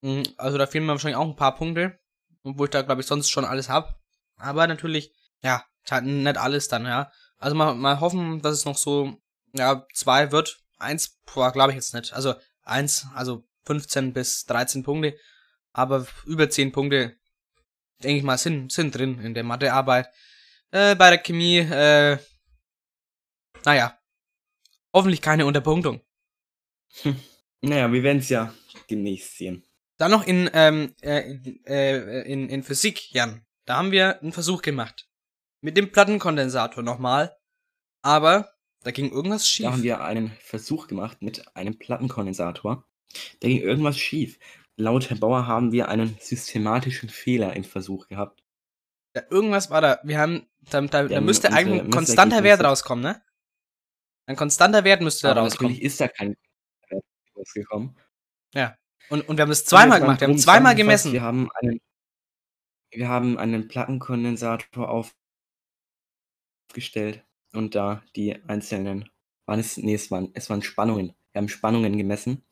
Mm, 0.00 0.22
Also 0.36 0.58
da 0.58 0.66
fehlen 0.66 0.86
mir 0.86 0.92
wahrscheinlich 0.92 1.16
auch 1.16 1.28
ein 1.28 1.36
paar 1.36 1.54
Punkte, 1.54 1.98
obwohl 2.42 2.66
ich 2.66 2.70
da 2.70 2.82
glaube 2.82 3.00
ich 3.00 3.06
sonst 3.06 3.30
schon 3.30 3.44
alles 3.44 3.68
hab. 3.68 3.98
Aber 4.36 4.66
natürlich, 4.66 5.12
ja, 5.42 5.64
halt 5.90 6.04
nicht 6.04 6.36
alles 6.36 6.68
dann, 6.68 6.84
ja. 6.84 7.10
Also 7.38 7.56
mal, 7.56 7.74
mal 7.74 8.00
hoffen, 8.00 8.42
dass 8.42 8.54
es 8.54 8.64
noch 8.64 8.76
so 8.76 9.16
ja, 9.52 9.86
zwei 9.94 10.32
wird. 10.32 10.58
Eins, 10.78 11.18
glaube 11.32 11.70
ich 11.70 11.76
jetzt 11.76 11.94
nicht. 11.94 12.12
Also 12.12 12.34
eins, 12.62 13.06
also 13.14 13.44
15 13.64 14.12
bis 14.12 14.44
13 14.44 14.82
Punkte. 14.82 15.16
Aber 15.72 16.06
über 16.24 16.48
10 16.48 16.72
Punkte, 16.72 17.16
denke 18.02 18.18
ich 18.18 18.22
mal, 18.22 18.38
sind, 18.38 18.72
sind 18.72 18.94
drin 18.94 19.20
in 19.20 19.34
der 19.34 19.44
Mathearbeit. 19.44 20.08
Äh, 20.70 20.94
bei 20.96 21.10
der 21.10 21.18
Chemie, 21.18 21.58
äh, 21.58 22.18
naja. 23.64 23.98
Hoffentlich 24.92 25.20
keine 25.20 25.46
Unterpunktung. 25.46 26.00
Naja, 27.60 27.92
wir 27.92 28.02
werden 28.02 28.18
es 28.18 28.28
ja 28.28 28.54
demnächst 28.90 29.36
sehen. 29.36 29.64
Dann 29.98 30.10
noch 30.10 30.26
in, 30.26 30.50
ähm, 30.52 30.94
äh, 31.02 31.20
in, 31.30 31.64
äh, 31.66 32.22
in, 32.22 32.48
in 32.48 32.62
Physik, 32.62 33.12
Jan. 33.12 33.44
Da 33.64 33.76
haben 33.76 33.90
wir 33.90 34.20
einen 34.20 34.32
Versuch 34.32 34.62
gemacht. 34.62 35.08
Mit 35.62 35.76
dem 35.76 35.90
Plattenkondensator 35.90 36.82
nochmal. 36.82 37.36
Aber 38.02 38.52
Da 38.84 38.92
ging 38.92 39.10
irgendwas 39.10 39.48
schief. 39.48 39.66
Da 39.66 39.72
haben 39.72 39.82
wir 39.82 40.04
einen 40.04 40.30
Versuch 40.38 40.86
gemacht 40.86 41.20
mit 41.22 41.56
einem 41.56 41.76
Plattenkondensator. 41.76 42.86
Da 43.40 43.48
ging 43.48 43.60
irgendwas 43.60 43.98
schief. 43.98 44.38
Laut 44.76 45.10
Herr 45.10 45.16
Bauer 45.16 45.46
haben 45.46 45.72
wir 45.72 45.88
einen 45.88 46.16
systematischen 46.20 47.08
Fehler 47.08 47.56
im 47.56 47.64
Versuch 47.64 48.06
gehabt. 48.06 48.44
Da, 49.16 49.22
irgendwas 49.30 49.70
war 49.70 49.80
da. 49.80 49.98
Wir 50.04 50.18
haben, 50.18 50.46
da, 50.70 50.82
da, 50.82 51.04
da 51.04 51.14
Ja, 51.14 51.22
müsste 51.22 51.48
unsere 51.48 51.64
eigentlich 51.64 51.84
ein 51.84 51.90
konstanter 51.90 52.42
Wert 52.42 52.62
rauskommen, 52.62 53.02
ne? 53.02 53.22
Ein 54.26 54.36
konstanter 54.36 54.84
Wert 54.84 55.00
müsste 55.00 55.28
da 55.28 55.40
rauskommen. 55.40 55.72
natürlich 55.72 55.82
ist 55.82 55.98
da 56.02 56.08
kein 56.08 56.36
Wert 56.90 57.02
rausgekommen. 57.34 57.98
Und, 59.08 59.26
und 59.26 59.38
wir 59.38 59.42
haben 59.44 59.50
es 59.50 59.64
zweimal 59.64 60.00
gemacht. 60.00 60.20
Wir 60.20 60.28
haben 60.28 60.36
zweimal 60.36 60.74
gemessen. 60.74 61.14
Wir 61.14 61.22
haben 61.22 61.48
einen, 61.54 61.80
wir 62.90 63.08
haben 63.08 63.38
einen 63.38 63.68
Plattenkondensator 63.68 64.90
aufgestellt 66.68 67.24
und 67.54 67.74
da 67.74 68.02
die 68.16 68.44
einzelnen, 68.44 69.08
waren 69.46 69.60
es, 69.60 69.78
nee, 69.78 69.94
es 69.94 70.10
waren, 70.10 70.30
es 70.34 70.50
waren 70.50 70.60
Spannungen. 70.60 71.14
Wir 71.32 71.40
haben 71.40 71.48
Spannungen 71.48 71.96
gemessen, 71.96 72.44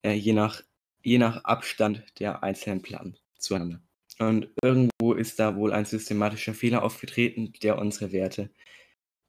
äh, 0.00 0.12
je, 0.12 0.32
nach, 0.32 0.62
je 1.02 1.18
nach 1.18 1.44
Abstand 1.44 2.04
der 2.20 2.42
einzelnen 2.42 2.80
Platten 2.80 3.18
zueinander. 3.36 3.82
Und 4.20 4.50
irgendwo 4.62 5.14
ist 5.14 5.38
da 5.38 5.56
wohl 5.56 5.72
ein 5.72 5.86
systematischer 5.86 6.52
Fehler 6.52 6.82
aufgetreten, 6.82 7.54
der 7.62 7.78
unsere 7.78 8.12
Werte 8.12 8.50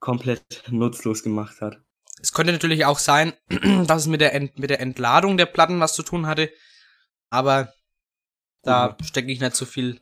komplett 0.00 0.64
nutzlos 0.68 1.22
gemacht 1.22 1.62
hat. 1.62 1.80
Es 2.20 2.34
könnte 2.34 2.52
natürlich 2.52 2.84
auch 2.84 2.98
sein, 2.98 3.32
dass 3.86 4.02
es 4.02 4.06
mit 4.06 4.20
der, 4.20 4.34
Ent, 4.34 4.58
mit 4.58 4.68
der 4.68 4.80
Entladung 4.80 5.38
der 5.38 5.46
Platten 5.46 5.80
was 5.80 5.94
zu 5.94 6.02
tun 6.02 6.26
hatte. 6.26 6.52
Aber 7.30 7.72
da 8.62 8.98
stecke 9.02 9.32
ich 9.32 9.40
nicht 9.40 9.56
so 9.56 9.64
viel, 9.64 9.98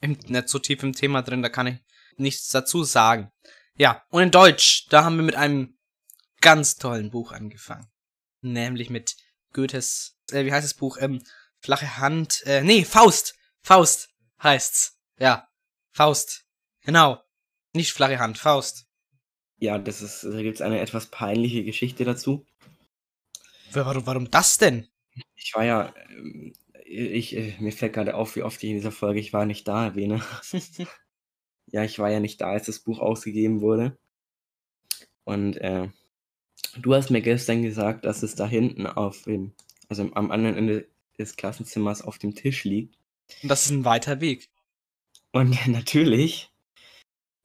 im, 0.00 0.18
nicht 0.26 0.50
so 0.50 0.58
tief 0.58 0.82
im 0.82 0.92
Thema 0.92 1.22
drin, 1.22 1.42
da 1.42 1.48
kann 1.48 1.66
ich 1.66 1.76
nichts 2.18 2.48
dazu 2.48 2.84
sagen. 2.84 3.32
Ja, 3.78 4.04
und 4.10 4.24
in 4.24 4.30
Deutsch, 4.30 4.86
da 4.90 5.04
haben 5.04 5.16
wir 5.16 5.24
mit 5.24 5.36
einem 5.36 5.78
ganz 6.42 6.76
tollen 6.76 7.10
Buch 7.10 7.32
angefangen. 7.32 7.90
Nämlich 8.42 8.90
mit 8.90 9.16
Goethes, 9.54 10.18
äh, 10.32 10.44
wie 10.44 10.52
heißt 10.52 10.66
das 10.66 10.74
Buch? 10.74 10.98
Ähm, 11.00 11.22
Flache 11.60 11.96
Hand, 11.96 12.42
äh, 12.44 12.62
nee, 12.62 12.84
Faust. 12.84 13.36
Faust 13.62 14.13
heißt's. 14.44 14.98
Ja, 15.18 15.48
Faust. 15.90 16.46
Genau. 16.82 17.20
Nicht 17.72 17.92
flache 17.92 18.18
Hand, 18.18 18.38
Faust. 18.38 18.86
Ja, 19.58 19.78
das 19.78 20.02
ist, 20.02 20.24
da 20.24 20.42
gibt 20.42 20.56
es 20.56 20.60
eine 20.60 20.80
etwas 20.80 21.06
peinliche 21.06 21.64
Geschichte 21.64 22.04
dazu. 22.04 22.44
Warum, 23.72 24.06
warum 24.06 24.30
das 24.30 24.58
denn? 24.58 24.88
Ich 25.34 25.54
war 25.54 25.64
ja, 25.64 25.94
ähm, 26.10 26.52
ich, 26.84 27.36
äh, 27.36 27.54
mir 27.58 27.72
fällt 27.72 27.94
gerade 27.94 28.14
auf, 28.14 28.36
wie 28.36 28.42
oft 28.42 28.62
ich 28.62 28.70
in 28.70 28.76
dieser 28.76 28.92
Folge 28.92 29.20
ich 29.20 29.32
war 29.32 29.46
nicht 29.46 29.66
da 29.66 29.86
erwähne. 29.86 30.22
ja, 31.66 31.82
ich 31.84 31.98
war 31.98 32.10
ja 32.10 32.20
nicht 32.20 32.40
da, 32.40 32.50
als 32.50 32.66
das 32.66 32.80
Buch 32.80 32.98
ausgegeben 33.00 33.60
wurde. 33.60 33.96
Und 35.24 35.56
äh, 35.56 35.88
du 36.76 36.94
hast 36.94 37.10
mir 37.10 37.22
gestern 37.22 37.62
gesagt, 37.62 38.04
dass 38.04 38.22
es 38.22 38.34
da 38.34 38.46
hinten 38.46 38.86
auf 38.86 39.22
dem, 39.22 39.52
also 39.88 40.02
am 40.14 40.30
anderen 40.30 40.56
Ende 40.56 40.88
des 41.18 41.36
Klassenzimmers 41.36 42.02
auf 42.02 42.18
dem 42.18 42.34
Tisch 42.34 42.64
liegt. 42.64 42.98
Und 43.42 43.48
das 43.48 43.64
ist 43.64 43.70
ein 43.70 43.84
weiter 43.84 44.20
Weg. 44.20 44.50
Und 45.32 45.66
natürlich 45.66 46.50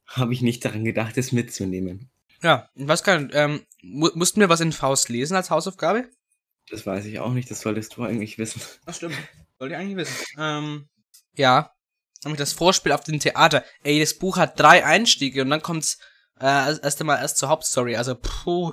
habe 0.06 0.32
ich 0.32 0.42
nicht 0.42 0.64
daran 0.64 0.84
gedacht, 0.84 1.16
es 1.16 1.32
mitzunehmen. 1.32 2.10
Ja, 2.42 2.68
ich 2.74 2.86
weiß 2.86 3.02
gar 3.02 3.18
nicht, 3.18 3.34
ähm, 3.34 3.66
mu 3.82 4.08
mussten 4.14 4.40
wir 4.40 4.48
was 4.48 4.60
in 4.60 4.72
Faust 4.72 5.08
lesen 5.08 5.36
als 5.36 5.50
Hausaufgabe? 5.50 6.08
Das 6.70 6.86
weiß 6.86 7.04
ich 7.06 7.18
auch 7.20 7.32
nicht, 7.32 7.50
das 7.50 7.60
solltest 7.60 7.96
du 7.96 8.04
eigentlich 8.04 8.38
wissen. 8.38 8.62
Ach 8.86 8.94
stimmt, 8.94 9.16
wollte 9.58 9.74
ich 9.74 9.80
eigentlich 9.80 9.96
wissen. 9.96 10.24
Ähm, 10.38 10.88
ja, 11.36 11.74
nämlich 12.24 12.38
das 12.38 12.52
Vorspiel 12.52 12.92
auf 12.92 13.04
dem 13.04 13.20
Theater. 13.20 13.64
Ey, 13.82 14.00
das 14.00 14.14
Buch 14.14 14.36
hat 14.36 14.58
drei 14.58 14.84
Einstiege 14.84 15.42
und 15.42 15.50
dann 15.50 15.62
kommt's 15.62 15.98
äh, 16.38 16.46
erst 16.46 16.82
erst 16.82 17.00
einmal 17.00 17.18
erst 17.18 17.36
zur 17.38 17.48
Hauptstory. 17.48 17.96
Also, 17.96 18.14
puh, 18.14 18.72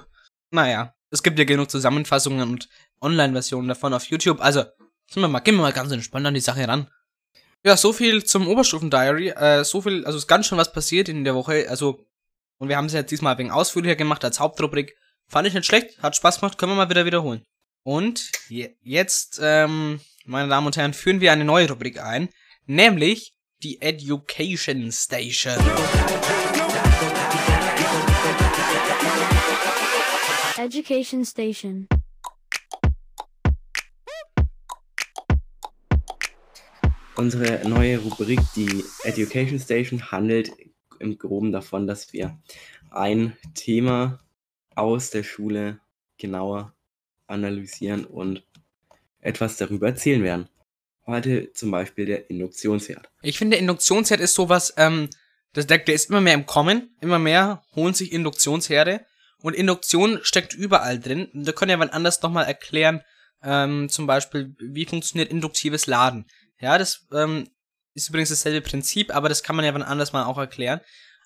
naja, 0.51 0.95
es 1.11 1.23
gibt 1.23 1.39
ja 1.39 1.45
genug 1.45 1.69
Zusammenfassungen 1.69 2.47
und 2.49 2.69
Online-Versionen 3.01 3.67
davon 3.67 3.93
auf 3.93 4.05
YouTube. 4.05 4.41
Also, 4.41 4.63
sind 5.09 5.21
wir 5.21 5.27
mal, 5.27 5.39
gehen 5.39 5.55
wir 5.55 5.61
mal 5.61 5.73
ganz 5.73 5.91
entspannt 5.91 6.25
an 6.25 6.33
die 6.33 6.39
Sache 6.39 6.67
ran. 6.67 6.89
Ja, 7.67 7.75
so 7.75 7.91
viel 7.91 8.23
zum 8.23 8.47
Oberstufen-Diary. 8.47 9.31
Äh, 9.31 9.65
so 9.65 9.81
viel, 9.81 10.05
also 10.05 10.17
ist 10.17 10.27
ganz 10.27 10.47
schön 10.47 10.57
was 10.57 10.71
passiert 10.71 11.09
in 11.09 11.25
der 11.25 11.35
Woche. 11.35 11.65
Also, 11.69 11.99
und 12.59 12.69
wir 12.69 12.77
haben 12.77 12.85
es 12.85 12.93
jetzt 12.93 13.11
diesmal 13.11 13.37
wenig 13.37 13.51
ausführlicher 13.51 13.97
gemacht 13.97 14.23
als 14.23 14.39
Hauptrubrik. 14.39 14.95
Fand 15.27 15.49
ich 15.49 15.53
nicht 15.53 15.65
schlecht, 15.65 16.01
hat 16.01 16.15
Spaß 16.15 16.39
gemacht, 16.39 16.57
können 16.57 16.71
wir 16.71 16.75
mal 16.77 16.89
wieder 16.89 17.05
wiederholen. 17.05 17.43
Und 17.83 18.31
je, 18.47 18.69
jetzt, 18.83 19.41
ähm, 19.43 19.99
meine 20.23 20.47
Damen 20.47 20.65
und 20.65 20.77
Herren, 20.77 20.93
führen 20.93 21.19
wir 21.19 21.33
eine 21.33 21.43
neue 21.43 21.67
Rubrik 21.67 22.01
ein, 22.01 22.29
nämlich 22.67 23.33
die 23.63 23.81
Education 23.81 24.89
Station. 24.93 25.57
Education 30.57 31.25
Station. 31.25 31.89
Unsere 37.17 37.67
neue 37.67 37.97
Rubrik, 37.97 38.39
die 38.55 38.85
Education 39.03 39.59
Station, 39.59 40.11
handelt 40.11 40.51
im 40.99 41.17
Groben 41.17 41.51
davon, 41.51 41.87
dass 41.87 42.13
wir 42.13 42.37
ein 42.91 43.35
Thema 43.55 44.19
aus 44.75 45.09
der 45.09 45.23
Schule 45.23 45.79
genauer 46.19 46.75
analysieren 47.25 48.05
und 48.05 48.43
etwas 49.19 49.57
darüber 49.57 49.87
erzählen 49.87 50.21
werden. 50.21 50.47
Heute 51.07 51.51
zum 51.53 51.71
Beispiel 51.71 52.05
der 52.05 52.29
Induktionsherd. 52.29 53.09
Ich 53.23 53.39
finde, 53.39 53.57
Induktionsherd 53.57 54.19
ist 54.19 54.35
sowas, 54.35 54.75
ähm, 54.77 55.09
das, 55.53 55.65
der, 55.65 55.79
der 55.79 55.95
ist 55.95 56.11
immer 56.11 56.21
mehr 56.21 56.35
im 56.35 56.45
Kommen, 56.45 56.95
immer 57.01 57.17
mehr 57.17 57.63
holen 57.75 57.95
sich 57.95 58.11
Induktionsherde 58.11 59.03
und 59.41 59.55
Induktion 59.55 60.19
steckt 60.21 60.53
überall 60.53 60.99
drin. 60.99 61.29
Da 61.33 61.51
können 61.51 61.69
wir 61.69 61.79
wann 61.79 61.89
anders 61.89 62.21
nochmal 62.21 62.45
erklären, 62.45 63.01
ähm, 63.43 63.89
zum 63.89 64.05
Beispiel, 64.05 64.55
wie 64.59 64.85
funktioniert 64.85 65.31
induktives 65.31 65.87
Laden. 65.87 66.25
Ja, 66.59 66.77
das 66.77 67.05
ähm, 67.13 67.49
ist 67.93 68.09
übrigens 68.09 68.29
dasselbe 68.29 68.61
Prinzip, 68.61 69.13
aber 69.15 69.29
das 69.29 69.43
kann 69.43 69.55
man 69.55 69.65
ja 69.65 69.73
wann 69.73 69.83
anders 69.83 70.13
mal 70.13 70.25
auch 70.25 70.37
erklären. 70.37 70.81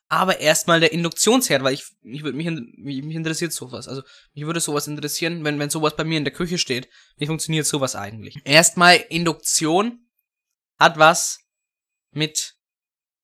Aber 0.08 0.42
erstmal 0.42 0.82
der 0.82 0.92
Induktionsherd, 0.92 1.64
weil 1.64 1.74
ich, 1.74 1.86
ich 2.04 2.24
würde 2.24 2.38
mich, 2.38 2.50
mich, 2.78 3.16
interessiert 3.16 3.54
sowas. 3.54 3.88
Also 3.88 4.02
mich 4.34 4.46
würde 4.46 4.60
sowas 4.60 4.88
interessieren, 4.88 5.46
wenn, 5.46 5.58
wenn 5.58 5.70
sowas 5.70 5.96
bei 5.96 6.04
mir 6.04 6.18
in 6.18 6.26
der 6.26 6.34
Küche 6.34 6.58
steht. 6.58 6.90
Wie 7.16 7.28
funktioniert 7.28 7.66
sowas 7.66 7.96
eigentlich? 7.96 8.36
Erstmal 8.44 8.98
Induktion 9.08 10.10
hat 10.78 10.98
was 10.98 11.40
mit 12.12 12.56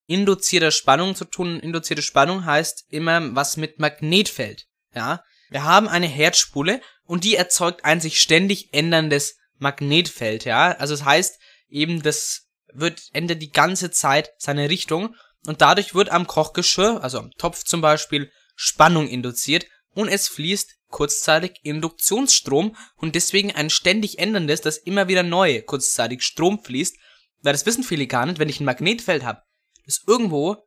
induzierter 0.06 0.72
Spannung 0.72 1.16
zu 1.16 1.26
tun. 1.26 1.60
Induzierte 1.60 2.02
Spannung 2.02 2.46
heißt 2.46 2.86
immer 2.90 3.36
was 3.36 3.58
mit 3.58 3.80
Magnetfeld. 3.80 4.68
Ja, 4.96 5.24
wir 5.50 5.64
haben 5.64 5.90
eine 5.90 6.08
Herdspule 6.08 6.82
und 7.04 7.26
die 7.26 7.36
erzeugt 7.36 7.84
ein 7.84 8.00
sich 8.00 8.22
ständig 8.22 8.74
änderndes 8.74 9.38
Magnetfeld. 9.58 10.46
Ja, 10.46 10.72
also 10.72 10.94
das 10.94 11.04
heißt 11.04 11.40
eben, 11.70 12.02
das 12.02 12.48
wird 12.74 13.02
ändert 13.14 13.42
die 13.42 13.52
ganze 13.52 13.92
Zeit 13.92 14.32
seine 14.38 14.70
Richtung 14.70 15.16
und 15.46 15.62
dadurch 15.62 15.96
wird 15.96 16.10
am 16.10 16.28
Kochgeschirr, 16.28 17.02
also 17.02 17.20
am 17.20 17.32
Topf 17.38 17.64
zum 17.64 17.82
Beispiel, 17.82 18.32
Spannung 18.56 19.08
induziert 19.08 19.68
und 19.94 20.10
es 20.10 20.28
fließt 20.28 20.76
kurzzeitig 20.90 21.60
Induktionsstrom 21.64 22.76
und 22.96 23.16
deswegen 23.16 23.52
ein 23.52 23.70
ständig 23.70 24.20
änderndes, 24.20 24.62
das 24.62 24.78
immer 24.78 25.08
wieder 25.08 25.24
neu 25.24 25.62
kurzzeitig 25.62 26.24
Strom 26.24 26.64
fließt, 26.64 26.98
weil 27.42 27.54
das 27.54 27.66
wissen 27.66 27.84
viele 27.84 28.08
gar 28.08 28.26
nicht, 28.26 28.40
wenn 28.40 28.50
ich 28.50 28.60
ein 28.60 28.66
Magnetfeld 28.66 29.24
habe, 29.24 29.42
das 29.86 30.04
irgendwo 30.08 30.58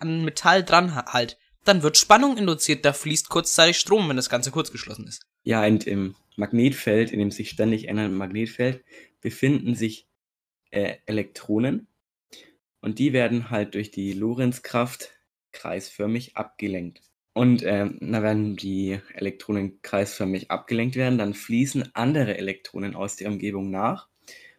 an 0.00 0.24
Metall 0.24 0.64
dran 0.64 0.94
ha- 0.94 1.12
halt, 1.12 1.36
dann 1.64 1.82
wird 1.82 1.96
Spannung 1.96 2.36
induziert, 2.36 2.84
da 2.84 2.92
fließt 2.92 3.28
kurzzeitig 3.28 3.78
Strom, 3.78 4.08
wenn 4.08 4.16
das 4.16 4.30
Ganze 4.30 4.50
kurzgeschlossen 4.50 5.06
ist. 5.06 5.22
Ja, 5.42 5.64
und 5.64 5.86
im 5.86 6.14
Magnetfeld, 6.36 7.10
in 7.10 7.18
dem 7.18 7.30
sich 7.30 7.50
ständig 7.50 7.88
ändernde 7.88 8.16
Magnetfeld, 8.16 8.84
befinden 9.20 9.74
sich 9.74 10.06
äh, 10.70 10.96
Elektronen 11.06 11.88
und 12.80 12.98
die 12.98 13.12
werden 13.12 13.50
halt 13.50 13.74
durch 13.74 13.90
die 13.90 14.12
Lorentzkraft 14.12 15.10
kreisförmig 15.52 16.36
abgelenkt. 16.36 17.02
Und 17.32 17.62
ähm, 17.64 17.98
na, 18.00 18.22
wenn 18.22 18.56
die 18.56 18.98
Elektronen 19.12 19.82
kreisförmig 19.82 20.50
abgelenkt 20.50 20.96
werden, 20.96 21.18
dann 21.18 21.34
fließen 21.34 21.94
andere 21.94 22.38
Elektronen 22.38 22.94
aus 22.94 23.16
der 23.16 23.28
Umgebung 23.28 23.70
nach 23.70 24.08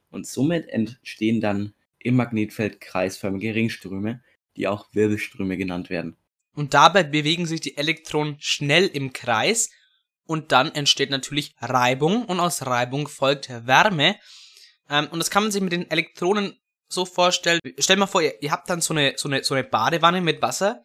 und 0.10 0.28
somit 0.28 0.68
entstehen 0.70 1.42
dann 1.42 1.74
im 2.00 2.16
Magnetfeld 2.16 2.80
kreisförmige 2.80 3.56
Ringströme, 3.56 4.22
die 4.56 4.68
auch 4.68 4.90
Wirbelströme 4.94 5.58
genannt 5.58 5.90
werden. 5.90 6.18
Und 6.54 6.74
dabei 6.74 7.04
bewegen 7.04 7.46
sich 7.46 7.62
die 7.62 7.78
Elektronen 7.78 8.36
schnell 8.40 8.88
im 8.88 9.14
Kreis 9.14 9.70
und 10.26 10.52
dann 10.52 10.74
entsteht 10.74 11.10
natürlich 11.10 11.56
Reibung 11.60 12.26
und 12.26 12.40
aus 12.40 12.66
Reibung 12.66 13.08
folgt 13.08 13.50
Wärme. 13.50 14.18
Ähm, 14.90 15.08
und 15.12 15.20
das 15.20 15.30
kann 15.30 15.44
man 15.44 15.52
sich 15.52 15.62
mit 15.62 15.72
den 15.72 15.90
Elektronen 15.90 16.58
so 16.90 17.06
vorstellen. 17.06 17.60
Stell 17.80 17.98
mal 17.98 18.08
vor, 18.08 18.22
ihr, 18.22 18.42
ihr 18.42 18.52
habt 18.52 18.70
dann 18.70 18.82
so 18.82 18.94
eine, 18.94 19.14
so, 19.18 19.28
eine, 19.28 19.44
so 19.44 19.54
eine 19.54 19.64
Badewanne 19.64 20.22
mit 20.22 20.42
Wasser 20.42 20.84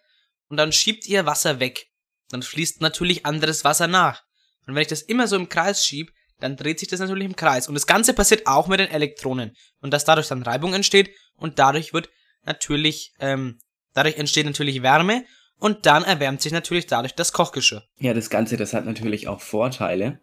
und 0.48 0.56
dann 0.56 0.72
schiebt 0.72 1.06
ihr 1.06 1.26
Wasser 1.26 1.60
weg. 1.60 1.88
Dann 2.30 2.42
fließt 2.42 2.80
natürlich 2.80 3.26
anderes 3.26 3.64
Wasser 3.64 3.86
nach. 3.86 4.22
Und 4.66 4.74
wenn 4.74 4.82
ich 4.82 4.88
das 4.88 5.02
immer 5.02 5.28
so 5.28 5.36
im 5.36 5.48
Kreis 5.48 5.84
schiebe, 5.84 6.12
dann 6.40 6.56
dreht 6.56 6.80
sich 6.80 6.88
das 6.88 7.00
natürlich 7.00 7.26
im 7.26 7.36
Kreis. 7.36 7.68
Und 7.68 7.74
das 7.74 7.86
Ganze 7.86 8.14
passiert 8.14 8.46
auch 8.46 8.66
mit 8.66 8.80
den 8.80 8.90
Elektronen. 8.90 9.54
Und 9.80 9.92
dass 9.92 10.04
dadurch 10.04 10.28
dann 10.28 10.42
Reibung 10.42 10.74
entsteht 10.74 11.10
und 11.36 11.58
dadurch 11.58 11.92
wird 11.92 12.10
natürlich, 12.44 13.12
ähm, 13.20 13.58
dadurch 13.94 14.16
entsteht 14.16 14.46
natürlich 14.46 14.82
Wärme 14.82 15.24
und 15.58 15.86
dann 15.86 16.02
erwärmt 16.02 16.42
sich 16.42 16.52
natürlich 16.52 16.86
dadurch 16.86 17.14
das 17.14 17.32
Kochgeschirr. 17.32 17.84
Ja, 17.98 18.14
das 18.14 18.30
Ganze, 18.30 18.56
das 18.56 18.74
hat 18.74 18.84
natürlich 18.84 19.28
auch 19.28 19.40
Vorteile. 19.40 20.20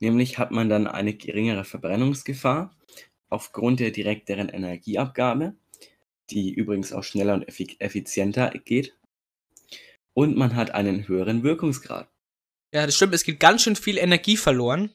Nämlich 0.00 0.38
hat 0.38 0.50
man 0.50 0.70
dann 0.70 0.86
eine 0.86 1.12
geringere 1.12 1.64
Verbrennungsgefahr 1.64 2.74
aufgrund 3.28 3.80
der 3.80 3.90
direkteren 3.90 4.48
Energieabgabe, 4.48 5.54
die 6.30 6.52
übrigens 6.52 6.92
auch 6.92 7.04
schneller 7.04 7.34
und 7.34 7.48
effi 7.48 7.76
effizienter 7.78 8.50
geht. 8.50 8.94
Und 10.14 10.36
man 10.36 10.56
hat 10.56 10.72
einen 10.72 11.06
höheren 11.06 11.42
Wirkungsgrad. 11.42 12.08
Ja, 12.72 12.84
das 12.84 12.96
stimmt, 12.96 13.14
es 13.14 13.24
geht 13.24 13.40
ganz 13.40 13.62
schön 13.62 13.76
viel 13.76 13.98
Energie 13.98 14.36
verloren. 14.36 14.90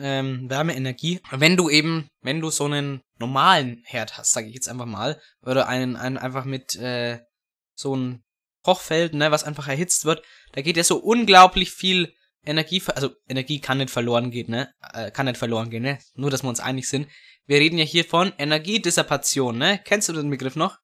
Ähm, 0.00 0.48
Wärmeenergie. 0.48 1.20
Wenn 1.32 1.56
du 1.56 1.68
eben, 1.68 2.08
wenn 2.22 2.40
du 2.40 2.50
so 2.50 2.66
einen 2.66 3.00
normalen 3.18 3.82
Herd 3.84 4.16
hast, 4.16 4.32
sage 4.32 4.46
ich 4.46 4.54
jetzt 4.54 4.68
einfach 4.68 4.86
mal, 4.86 5.20
oder 5.42 5.66
einen, 5.66 5.96
einen 5.96 6.16
einfach 6.16 6.44
mit 6.44 6.76
äh, 6.76 7.18
so 7.74 7.94
einem 7.94 8.22
Kochfeld, 8.62 9.14
ne, 9.14 9.30
was 9.32 9.44
einfach 9.44 9.66
erhitzt 9.66 10.04
wird, 10.04 10.22
da 10.52 10.62
geht 10.62 10.76
ja 10.76 10.84
so 10.84 10.98
unglaublich 10.98 11.72
viel 11.72 12.14
Energie, 12.44 12.82
also 12.94 13.10
Energie 13.28 13.60
kann 13.60 13.78
nicht 13.78 13.90
verloren 13.90 14.30
gehen, 14.30 14.50
ne, 14.50 14.72
äh, 14.92 15.10
kann 15.10 15.26
nicht 15.26 15.38
verloren 15.38 15.70
gehen, 15.70 15.82
ne, 15.82 15.98
nur, 16.14 16.30
dass 16.30 16.42
wir 16.42 16.48
uns 16.48 16.60
einig 16.60 16.88
sind. 16.88 17.08
Wir 17.48 17.60
reden 17.60 17.78
ja 17.78 17.84
hier 17.84 18.04
von 18.04 18.34
Energiedissipation, 18.36 19.56
ne, 19.56 19.80
kennst 19.82 20.10
du 20.10 20.12
den 20.12 20.28
Begriff 20.28 20.54
noch? 20.54 20.78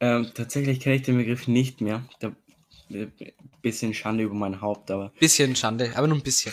Ähm, 0.00 0.30
tatsächlich 0.34 0.80
kenne 0.80 0.96
ich 0.96 1.02
den 1.02 1.16
Begriff 1.16 1.48
nicht 1.48 1.80
mehr. 1.80 2.06
Da, 2.20 2.36
äh, 2.90 3.06
bisschen 3.62 3.94
Schande 3.94 4.24
über 4.24 4.34
mein 4.34 4.60
Haupt, 4.60 4.90
aber 4.90 5.14
Bisschen 5.18 5.56
Schande, 5.56 5.92
aber 5.96 6.06
nur 6.06 6.18
ein 6.18 6.22
bisschen. 6.22 6.52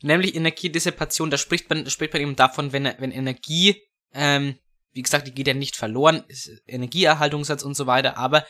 Nämlich 0.00 0.34
Energiedissipation, 0.34 1.28
da 1.28 1.36
spricht 1.36 1.68
man, 1.68 1.88
spricht 1.90 2.14
man 2.14 2.22
eben 2.22 2.34
davon, 2.34 2.72
wenn, 2.72 2.84
wenn 2.84 3.12
Energie, 3.12 3.82
ähm, 4.14 4.56
wie 4.92 5.02
gesagt, 5.02 5.26
die 5.26 5.34
geht 5.34 5.46
ja 5.46 5.52
nicht 5.52 5.76
verloren, 5.76 6.24
Energieerhaltungssatz 6.66 7.62
und 7.62 7.74
so 7.74 7.86
weiter, 7.86 8.16
aber 8.16 8.46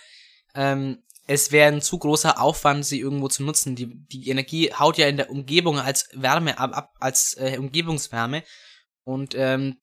ähm, 0.54 1.02
es 1.26 1.50
wäre 1.50 1.72
ein 1.72 1.82
zu 1.82 1.98
großer 1.98 2.40
Aufwand, 2.40 2.86
sie 2.86 3.00
irgendwo 3.00 3.26
zu 3.26 3.42
nutzen. 3.42 3.74
Die, 3.74 3.88
die 4.06 4.30
Energie 4.30 4.72
haut 4.72 4.98
ja 4.98 5.08
in 5.08 5.16
der 5.16 5.30
Umgebung 5.30 5.80
als 5.80 6.08
Wärme 6.12 6.58
ab, 6.60 6.76
ab 6.76 6.94
als 7.00 7.34
äh, 7.34 7.58
Umgebungswärme 7.58 8.44
und 9.04 9.34
ähm, 9.36 9.78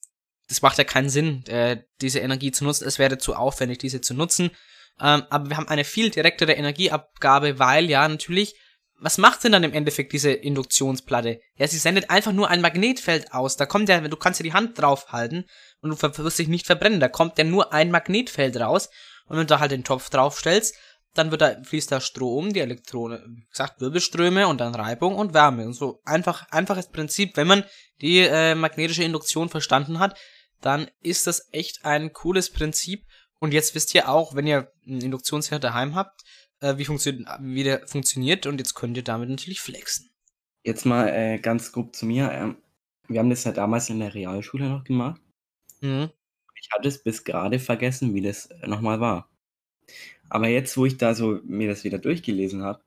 das 0.47 0.61
macht 0.61 0.77
ja 0.77 0.83
keinen 0.83 1.09
Sinn, 1.09 1.45
äh, 1.47 1.83
diese 2.01 2.19
Energie 2.19 2.51
zu 2.51 2.63
nutzen. 2.63 2.87
Es 2.87 2.99
wäre 2.99 3.17
zu 3.17 3.35
aufwendig, 3.35 3.79
diese 3.79 4.01
zu 4.01 4.13
nutzen. 4.13 4.51
Ähm, 4.99 5.23
aber 5.29 5.49
wir 5.49 5.57
haben 5.57 5.67
eine 5.67 5.83
viel 5.83 6.09
direktere 6.09 6.53
Energieabgabe, 6.53 7.59
weil 7.59 7.89
ja 7.89 8.07
natürlich, 8.07 8.55
was 8.99 9.17
macht 9.17 9.43
denn 9.43 9.51
dann 9.51 9.63
im 9.63 9.73
Endeffekt 9.73 10.13
diese 10.13 10.31
Induktionsplatte? 10.31 11.39
Ja, 11.55 11.67
sie 11.67 11.77
sendet 11.77 12.09
einfach 12.09 12.31
nur 12.31 12.49
ein 12.49 12.61
Magnetfeld 12.61 13.33
aus. 13.33 13.57
Da 13.57 13.65
kommt 13.65 13.89
ja, 13.89 13.99
du 13.99 14.17
kannst 14.17 14.39
ja 14.39 14.43
die 14.43 14.53
Hand 14.53 14.79
draufhalten 14.79 15.45
und 15.81 15.91
du 15.91 16.23
wirst 16.23 16.39
dich 16.39 16.47
nicht 16.47 16.65
verbrennen. 16.65 16.99
Da 16.99 17.09
kommt 17.09 17.37
ja 17.37 17.43
nur 17.43 17.73
ein 17.73 17.91
Magnetfeld 17.91 18.57
raus. 18.57 18.89
Und 19.27 19.37
wenn 19.37 19.45
du 19.45 19.53
da 19.53 19.59
halt 19.59 19.71
den 19.71 19.83
Topf 19.83 20.09
draufstellst, 20.09 20.75
dann 21.17 21.31
wird 21.31 21.41
da, 21.41 21.63
fließt 21.63 21.91
da 21.91 21.99
Strom, 21.99 22.53
die 22.53 22.59
Elektronen, 22.59 23.37
wie 23.37 23.49
gesagt, 23.49 23.81
Wirbelströme 23.81 24.47
und 24.47 24.59
dann 24.59 24.75
Reibung 24.75 25.15
und 25.15 25.33
Wärme. 25.33 25.65
Und 25.65 25.73
so 25.73 26.01
einfach, 26.05 26.49
einfaches 26.51 26.89
Prinzip. 26.89 27.37
Wenn 27.37 27.47
man 27.47 27.63
die 28.01 28.19
äh, 28.19 28.55
magnetische 28.55 29.03
Induktion 29.03 29.49
verstanden 29.49 29.99
hat, 29.99 30.17
dann 30.61 30.89
ist 31.01 31.27
das 31.27 31.47
echt 31.51 31.85
ein 31.85 32.13
cooles 32.13 32.51
Prinzip. 32.51 33.05
Und 33.39 33.53
jetzt 33.53 33.75
wisst 33.75 33.93
ihr 33.93 34.09
auch, 34.09 34.35
wenn 34.35 34.47
ihr 34.47 34.71
einen 34.85 35.01
Induktionsherd 35.01 35.63
daheim 35.63 35.95
habt, 35.95 36.21
äh, 36.59 36.77
wie, 36.77 36.85
funktio 36.85 37.13
wie 37.41 37.63
der 37.63 37.87
funktioniert 37.87 38.45
und 38.45 38.57
jetzt 38.57 38.73
könnt 38.73 38.97
ihr 38.97 39.03
damit 39.03 39.29
natürlich 39.29 39.61
flexen. 39.61 40.09
jetzt 40.63 40.85
mal 40.85 41.07
äh, 41.09 41.37
ganz 41.39 41.71
grob 41.71 41.95
zu 41.95 42.05
mir. 42.05 42.31
Ähm, 42.31 42.57
wir 43.07 43.19
haben 43.19 43.29
das 43.29 43.43
ja 43.43 43.51
damals 43.51 43.89
in 43.89 43.99
der 43.99 44.13
Realschule 44.13 44.69
noch 44.69 44.83
gemacht. 44.83 45.21
Mhm. 45.81 46.09
Ich 46.59 46.69
hatte 46.71 46.87
es 46.87 47.01
bis 47.01 47.23
gerade 47.23 47.59
vergessen, 47.59 48.13
wie 48.13 48.21
das 48.21 48.47
äh, 48.47 48.67
nochmal 48.67 48.99
war. 48.99 49.29
Aber 50.29 50.47
jetzt, 50.47 50.77
wo 50.77 50.85
ich 50.85 50.97
da 50.97 51.13
so 51.13 51.39
mir 51.43 51.67
das 51.67 51.83
wieder 51.83 51.97
durchgelesen 51.97 52.63
habe, 52.63 52.81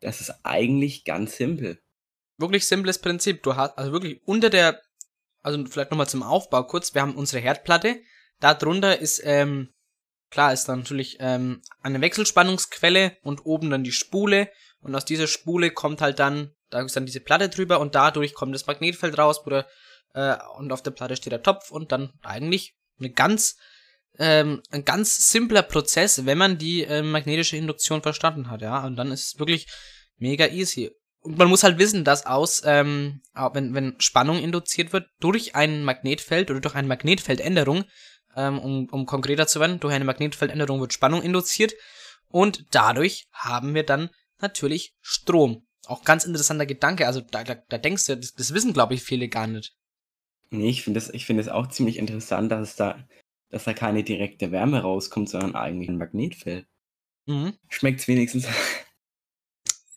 das 0.00 0.20
ist 0.20 0.34
eigentlich 0.42 1.04
ganz 1.04 1.36
simpel. 1.36 1.80
Wirklich 2.38 2.66
simples 2.66 2.98
Prinzip. 2.98 3.42
Du 3.42 3.56
hast 3.56 3.78
also 3.78 3.92
wirklich 3.92 4.20
unter 4.24 4.50
der, 4.50 4.82
also 5.42 5.64
vielleicht 5.66 5.90
nochmal 5.90 6.08
zum 6.08 6.22
Aufbau 6.22 6.64
kurz, 6.64 6.94
wir 6.94 7.02
haben 7.02 7.14
unsere 7.14 7.42
Herdplatte. 7.42 8.00
Darunter 8.40 8.98
ist, 8.98 9.20
ähm, 9.24 9.68
klar, 10.30 10.52
ist 10.52 10.68
dann 10.68 10.80
natürlich 10.80 11.18
ähm, 11.20 11.62
eine 11.80 12.00
Wechselspannungsquelle 12.00 13.16
und 13.22 13.46
oben 13.46 13.70
dann 13.70 13.84
die 13.84 13.92
Spule. 13.92 14.50
Und 14.80 14.94
aus 14.96 15.04
dieser 15.04 15.28
Spule 15.28 15.70
kommt 15.70 16.00
halt 16.00 16.18
dann, 16.18 16.52
da 16.70 16.80
ist 16.80 16.96
dann 16.96 17.06
diese 17.06 17.20
Platte 17.20 17.48
drüber 17.48 17.78
und 17.78 17.94
dadurch 17.94 18.34
kommt 18.34 18.54
das 18.54 18.66
Magnetfeld 18.66 19.16
raus, 19.16 19.42
wo 19.44 19.50
der, 19.50 19.68
äh, 20.14 20.36
und 20.58 20.72
auf 20.72 20.82
der 20.82 20.90
Platte 20.90 21.14
steht 21.14 21.32
der 21.32 21.44
Topf 21.44 21.70
und 21.70 21.92
dann 21.92 22.12
eigentlich 22.22 22.74
eine 22.98 23.10
ganz, 23.10 23.56
ähm, 24.18 24.62
ein 24.70 24.84
ganz 24.84 25.30
simpler 25.30 25.62
Prozess, 25.62 26.26
wenn 26.26 26.38
man 26.38 26.58
die 26.58 26.84
äh, 26.84 27.02
magnetische 27.02 27.56
Induktion 27.56 28.02
verstanden 28.02 28.50
hat, 28.50 28.62
ja. 28.62 28.84
Und 28.84 28.96
dann 28.96 29.10
ist 29.10 29.34
es 29.34 29.38
wirklich 29.38 29.66
mega 30.16 30.46
easy. 30.46 30.90
Und 31.20 31.38
man 31.38 31.48
muss 31.48 31.62
halt 31.62 31.78
wissen, 31.78 32.04
dass 32.04 32.26
aus, 32.26 32.62
ähm, 32.64 33.22
wenn, 33.52 33.74
wenn 33.74 34.00
Spannung 34.00 34.38
induziert 34.38 34.92
wird, 34.92 35.06
durch 35.20 35.54
ein 35.54 35.84
Magnetfeld 35.84 36.50
oder 36.50 36.60
durch 36.60 36.74
eine 36.74 36.88
Magnetfeldänderung, 36.88 37.84
ähm, 38.36 38.58
um, 38.58 38.88
um 38.90 39.06
konkreter 39.06 39.46
zu 39.46 39.60
werden, 39.60 39.80
durch 39.80 39.94
eine 39.94 40.04
Magnetfeldänderung 40.04 40.80
wird 40.80 40.92
Spannung 40.92 41.22
induziert 41.22 41.74
und 42.28 42.66
dadurch 42.72 43.28
haben 43.32 43.74
wir 43.74 43.84
dann 43.84 44.10
natürlich 44.40 44.94
Strom. 45.00 45.66
Auch 45.86 46.02
ganz 46.04 46.24
interessanter 46.24 46.66
Gedanke, 46.66 47.06
also 47.06 47.20
da, 47.20 47.44
da, 47.44 47.54
da 47.54 47.78
denkst 47.78 48.06
du, 48.06 48.16
das, 48.16 48.34
das 48.34 48.54
wissen 48.54 48.72
glaube 48.72 48.94
ich 48.94 49.02
viele 49.02 49.28
gar 49.28 49.46
nicht. 49.46 49.74
Nee, 50.50 50.70
ich 50.70 50.82
finde 50.82 50.98
es 50.98 51.10
ich 51.10 51.28
es 51.28 51.48
auch 51.48 51.68
ziemlich 51.68 51.98
interessant, 51.98 52.50
dass 52.50 52.70
es 52.70 52.76
da, 52.76 53.06
dass 53.52 53.64
da 53.64 53.74
keine 53.74 54.02
direkte 54.02 54.50
Wärme 54.50 54.80
rauskommt, 54.80 55.28
sondern 55.28 55.54
eigentlich 55.54 55.88
ein 55.88 55.98
Magnetfeld. 55.98 56.66
Mhm. 57.26 57.52
Schmeckt's 57.68 58.08
wenigstens. 58.08 58.48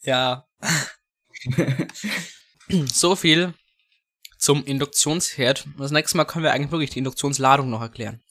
Ja. 0.03 0.45
so 2.86 3.16
viel 3.16 3.53
zum 4.38 4.64
Induktionsherd. 4.66 5.66
Das 5.78 5.91
nächste 5.91 6.18
Mal 6.18 6.26
können 6.26 6.43
wir 6.43 6.51
eigentlich 6.51 6.72
wirklich 6.72 6.91
die 6.91 6.99
Induktionsladung 6.99 7.70
noch 7.70 7.82
erklären. 7.82 8.22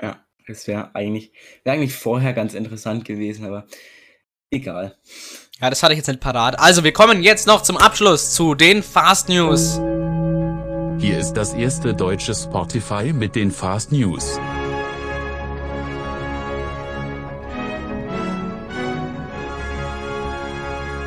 ja, 0.00 0.24
das 0.48 0.66
wäre 0.66 0.94
eigentlich, 0.94 1.32
wär 1.64 1.74
eigentlich 1.74 1.94
vorher 1.94 2.32
ganz 2.32 2.54
interessant 2.54 3.04
gewesen, 3.04 3.44
aber 3.44 3.66
egal. 4.50 4.98
Ja, 5.60 5.70
das 5.70 5.82
hatte 5.82 5.92
ich 5.92 5.98
jetzt 5.98 6.08
nicht 6.08 6.20
parat. 6.20 6.58
Also, 6.58 6.82
wir 6.82 6.92
kommen 6.92 7.22
jetzt 7.22 7.46
noch 7.46 7.62
zum 7.62 7.76
Abschluss 7.76 8.34
zu 8.34 8.54
den 8.54 8.82
Fast 8.82 9.28
News. 9.28 9.78
Hier 10.98 11.18
ist 11.18 11.34
das 11.34 11.52
erste 11.52 11.94
deutsche 11.94 12.34
Spotify 12.34 13.12
mit 13.12 13.36
den 13.36 13.50
Fast 13.50 13.92
News. 13.92 14.40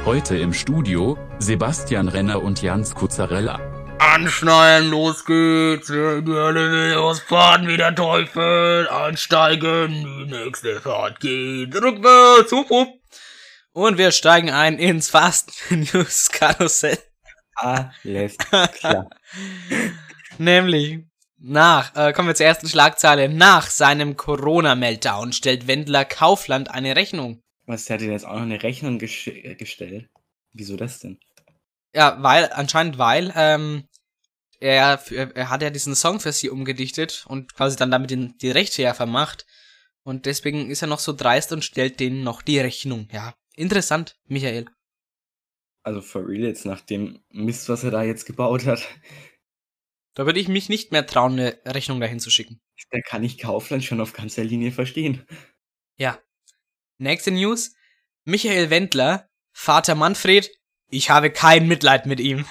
Heute 0.05 0.37
im 0.37 0.53
Studio 0.53 1.17
Sebastian 1.39 2.07
Renner 2.09 2.43
und 2.43 2.61
Jans 2.61 2.93
Kuzzarella. 2.93 3.59
Anschnallen, 3.97 4.91
los 4.91 5.25
geht's. 5.25 5.89
Losfahren 5.89 7.67
wie 7.67 7.75
der 7.75 7.95
Teufel. 7.95 8.87
Ansteigen, 8.87 10.03
die 10.05 10.31
nächste 10.31 10.79
Fahrt 10.79 11.19
geht 11.21 11.73
rückwärts. 11.73 12.51
Hup, 12.51 12.69
hup. 12.69 12.89
Und 13.71 13.97
wir 13.97 14.11
steigen 14.11 14.51
ein 14.51 14.77
ins 14.77 15.09
Fast 15.09 15.53
News 15.71 16.29
Karussell. 16.29 16.99
Alles 17.55 18.37
klar. 18.77 19.09
Nämlich 20.37 20.99
nach, 21.39 21.95
äh, 21.95 22.13
kommen 22.13 22.27
wir 22.27 22.35
zur 22.35 22.45
ersten 22.45 22.69
Schlagzeile. 22.69 23.27
Nach 23.27 23.65
seinem 23.65 24.15
Corona-Meltdown 24.15 25.33
stellt 25.33 25.65
Wendler 25.65 26.05
Kaufland 26.05 26.69
eine 26.69 26.95
Rechnung. 26.95 27.41
Was, 27.65 27.85
der 27.85 27.95
hat 27.95 28.01
dir 28.01 28.11
jetzt 28.11 28.25
auch 28.25 28.35
noch 28.35 28.41
eine 28.41 28.61
Rechnung 28.61 28.99
gesch 28.99 29.27
äh, 29.27 29.55
gestellt? 29.55 30.09
Wieso 30.53 30.77
das 30.77 30.99
denn? 30.99 31.19
Ja, 31.93 32.21
weil, 32.21 32.51
anscheinend 32.51 32.97
weil, 32.97 33.33
ähm, 33.35 33.87
er, 34.59 35.01
er, 35.11 35.35
er 35.35 35.49
hat 35.49 35.61
ja 35.61 35.69
diesen 35.69 35.95
Song 35.95 36.19
für 36.19 36.31
sie 36.31 36.49
umgedichtet 36.49 37.25
und 37.27 37.53
quasi 37.55 37.75
dann 37.75 37.91
damit 37.91 38.11
den, 38.11 38.37
die 38.37 38.51
Rechte 38.51 38.81
ja 38.81 38.93
vermacht. 38.93 39.45
Und 40.03 40.25
deswegen 40.25 40.69
ist 40.69 40.81
er 40.81 40.87
noch 40.87 40.99
so 40.99 41.13
dreist 41.13 41.51
und 41.51 41.63
stellt 41.63 41.99
denen 41.99 42.23
noch 42.23 42.41
die 42.41 42.59
Rechnung. 42.59 43.07
Ja, 43.11 43.33
interessant, 43.55 44.17
Michael. 44.27 44.65
Also 45.83 46.01
for 46.01 46.27
real 46.27 46.43
jetzt 46.43 46.65
nach 46.65 46.81
dem 46.81 47.23
Mist, 47.29 47.69
was 47.69 47.83
er 47.83 47.91
da 47.91 48.03
jetzt 48.03 48.25
gebaut 48.25 48.65
hat, 48.65 48.87
Da 50.15 50.25
würde 50.25 50.39
ich 50.39 50.47
mich 50.47 50.69
nicht 50.69 50.91
mehr 50.91 51.05
trauen, 51.05 51.33
eine 51.33 51.59
Rechnung 51.65 51.99
dahin 51.99 52.19
zu 52.19 52.29
schicken. 52.29 52.61
da 52.89 52.99
kann 53.01 53.23
ich 53.23 53.37
Kaufland 53.37 53.83
schon 53.83 53.99
auf 54.01 54.13
ganzer 54.13 54.43
Linie 54.43 54.71
verstehen. 54.71 55.25
Ja. 55.97 56.19
Nächste 56.97 57.31
News. 57.31 57.75
Michael 58.23 58.69
Wendler, 58.69 59.29
Vater 59.51 59.95
Manfred, 59.95 60.49
ich 60.89 61.09
habe 61.09 61.29
kein 61.29 61.67
Mitleid 61.67 62.05
mit 62.05 62.19
ihm. 62.19 62.45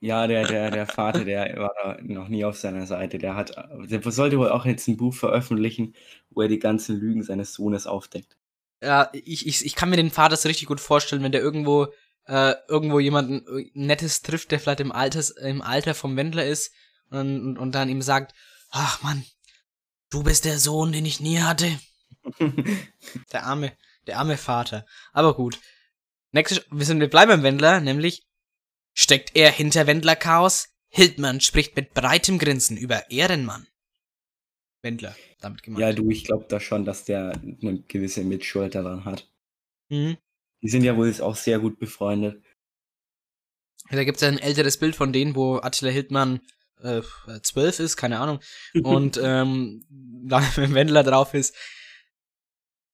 Ja, 0.00 0.26
der, 0.26 0.46
der, 0.46 0.70
der 0.70 0.86
Vater, 0.86 1.24
der 1.24 1.56
war 1.56 2.00
noch 2.02 2.28
nie 2.28 2.44
auf 2.44 2.58
seiner 2.58 2.86
Seite. 2.86 3.18
Der 3.18 3.34
hat, 3.34 3.56
der 3.88 4.02
sollte 4.12 4.38
wohl 4.38 4.50
auch 4.50 4.66
jetzt 4.66 4.86
ein 4.88 4.96
Buch 4.96 5.14
veröffentlichen, 5.14 5.94
wo 6.30 6.42
er 6.42 6.48
die 6.48 6.58
ganzen 6.58 7.00
Lügen 7.00 7.22
seines 7.22 7.54
Sohnes 7.54 7.86
aufdeckt. 7.86 8.36
Ja, 8.82 9.08
ich, 9.12 9.46
ich, 9.46 9.64
ich 9.64 9.74
kann 9.74 9.88
mir 9.88 9.96
den 9.96 10.10
Vater 10.10 10.36
so 10.36 10.48
richtig 10.48 10.68
gut 10.68 10.80
vorstellen, 10.80 11.22
wenn 11.22 11.32
der 11.32 11.40
irgendwo, 11.40 11.86
äh, 12.26 12.54
irgendwo 12.68 13.00
jemanden 13.00 13.46
äh, 13.46 13.70
Nettes 13.72 14.22
trifft, 14.22 14.50
der 14.50 14.60
vielleicht 14.60 14.80
im 14.80 14.92
Alter, 14.92 15.22
im 15.42 15.62
Alter 15.62 15.94
vom 15.94 16.14
Wendler 16.16 16.44
ist 16.44 16.72
und, 17.10 17.40
und, 17.40 17.58
und 17.58 17.74
dann 17.74 17.88
ihm 17.88 18.02
sagt, 18.02 18.34
ach 18.70 19.02
Mann, 19.02 19.24
du 20.10 20.22
bist 20.22 20.44
der 20.44 20.58
Sohn, 20.58 20.92
den 20.92 21.06
ich 21.06 21.20
nie 21.20 21.38
hatte. 21.38 21.70
Der 23.32 23.44
Arme. 23.44 23.76
Der 24.06 24.18
arme 24.18 24.36
Vater. 24.36 24.86
Aber 25.12 25.34
gut. 25.34 25.58
Nächstes, 26.32 26.64
wir 26.70 26.84
sind, 26.84 27.00
wir 27.00 27.10
bleiben 27.10 27.30
beim 27.30 27.42
Wendler, 27.42 27.80
nämlich 27.80 28.24
steckt 28.94 29.34
er 29.34 29.50
hinter 29.50 29.86
Wendler-Chaos? 29.86 30.68
Hildmann 30.88 31.40
spricht 31.40 31.76
mit 31.76 31.92
breitem 31.92 32.38
Grinsen 32.38 32.76
über 32.76 33.10
Ehrenmann. 33.10 33.66
Wendler, 34.82 35.16
damit 35.40 35.62
gemeint. 35.62 35.80
Ja, 35.80 35.92
du, 35.92 36.08
ich 36.10 36.24
glaube 36.24 36.46
da 36.48 36.60
schon, 36.60 36.84
dass 36.84 37.04
der 37.04 37.32
eine 37.32 37.82
gewisse 37.88 38.22
Mitschuld 38.22 38.74
daran 38.74 39.04
hat. 39.04 39.28
Mhm. 39.88 40.16
Die 40.62 40.68
sind 40.68 40.84
ja 40.84 40.96
wohl 40.96 41.12
auch 41.20 41.36
sehr 41.36 41.58
gut 41.58 41.78
befreundet. 41.78 42.42
Da 43.90 44.04
gibt's 44.04 44.22
ja 44.22 44.28
ein 44.28 44.38
älteres 44.38 44.78
Bild 44.78 44.96
von 44.96 45.12
denen, 45.12 45.34
wo 45.34 45.56
Attila 45.56 45.90
Hildmann 45.90 46.40
äh, 46.80 47.02
zwölf 47.42 47.78
ist, 47.78 47.96
keine 47.96 48.18
Ahnung, 48.20 48.40
und 48.82 49.18
ähm, 49.22 49.84
da 49.90 50.40
Wendler 50.56 51.02
drauf 51.02 51.34
ist. 51.34 51.54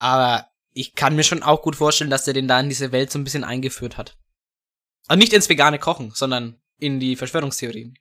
Aber 0.02 0.50
ich 0.72 0.96
kann 0.96 1.14
mir 1.14 1.22
schon 1.22 1.44
auch 1.44 1.62
gut 1.62 1.76
vorstellen, 1.76 2.10
dass 2.10 2.24
der 2.24 2.34
den 2.34 2.48
da 2.48 2.58
in 2.58 2.68
diese 2.68 2.90
Welt 2.90 3.12
so 3.12 3.20
ein 3.20 3.24
bisschen 3.24 3.44
eingeführt 3.44 3.96
hat. 3.96 4.18
Also 5.06 5.16
nicht 5.16 5.32
ins 5.32 5.48
vegane 5.48 5.78
Kochen, 5.78 6.10
sondern 6.10 6.60
in 6.80 6.98
die 6.98 7.14
Verschwörungstheorien. 7.14 7.96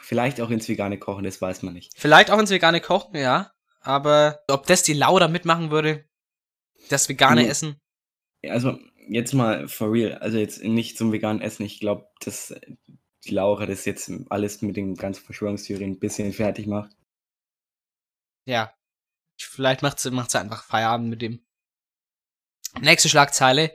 Vielleicht 0.00 0.40
auch 0.40 0.50
ins 0.50 0.68
vegane 0.68 0.98
Kochen, 0.98 1.22
das 1.22 1.40
weiß 1.40 1.62
man 1.62 1.74
nicht. 1.74 1.92
Vielleicht 1.96 2.32
auch 2.32 2.38
ins 2.40 2.50
vegane 2.50 2.80
Kochen, 2.80 3.14
ja. 3.14 3.52
Aber 3.80 4.40
ob 4.50 4.66
das 4.66 4.82
die 4.82 4.92
Laura 4.92 5.28
mitmachen 5.28 5.70
würde, 5.70 6.04
das 6.88 7.08
vegane 7.08 7.42
Nee. 7.42 7.48
Essen, 7.48 7.80
Also, 8.48 8.76
jetzt 9.08 9.32
mal 9.32 9.68
for 9.68 9.92
real. 9.92 10.18
Also, 10.18 10.38
jetzt 10.38 10.64
nicht 10.64 10.98
zum 10.98 11.12
veganen 11.12 11.40
Essen. 11.40 11.64
Ich 11.64 11.78
glaube, 11.78 12.08
dass 12.24 12.56
die 13.24 13.34
Laura 13.34 13.66
das 13.66 13.84
jetzt 13.84 14.10
alles 14.30 14.62
mit 14.62 14.76
den 14.76 14.96
ganzen 14.96 15.24
Verschwörungstheorien 15.24 15.92
ein 15.92 15.98
bisschen 16.00 16.32
fertig 16.32 16.66
macht. 16.66 16.90
ja. 18.46 18.75
Vielleicht 19.38 19.82
macht 19.82 20.00
sie, 20.00 20.10
macht 20.10 20.30
sie 20.30 20.40
einfach 20.40 20.64
Feierabend 20.64 21.08
mit 21.08 21.22
dem. 21.22 21.44
Nächste 22.80 23.08
Schlagzeile. 23.08 23.72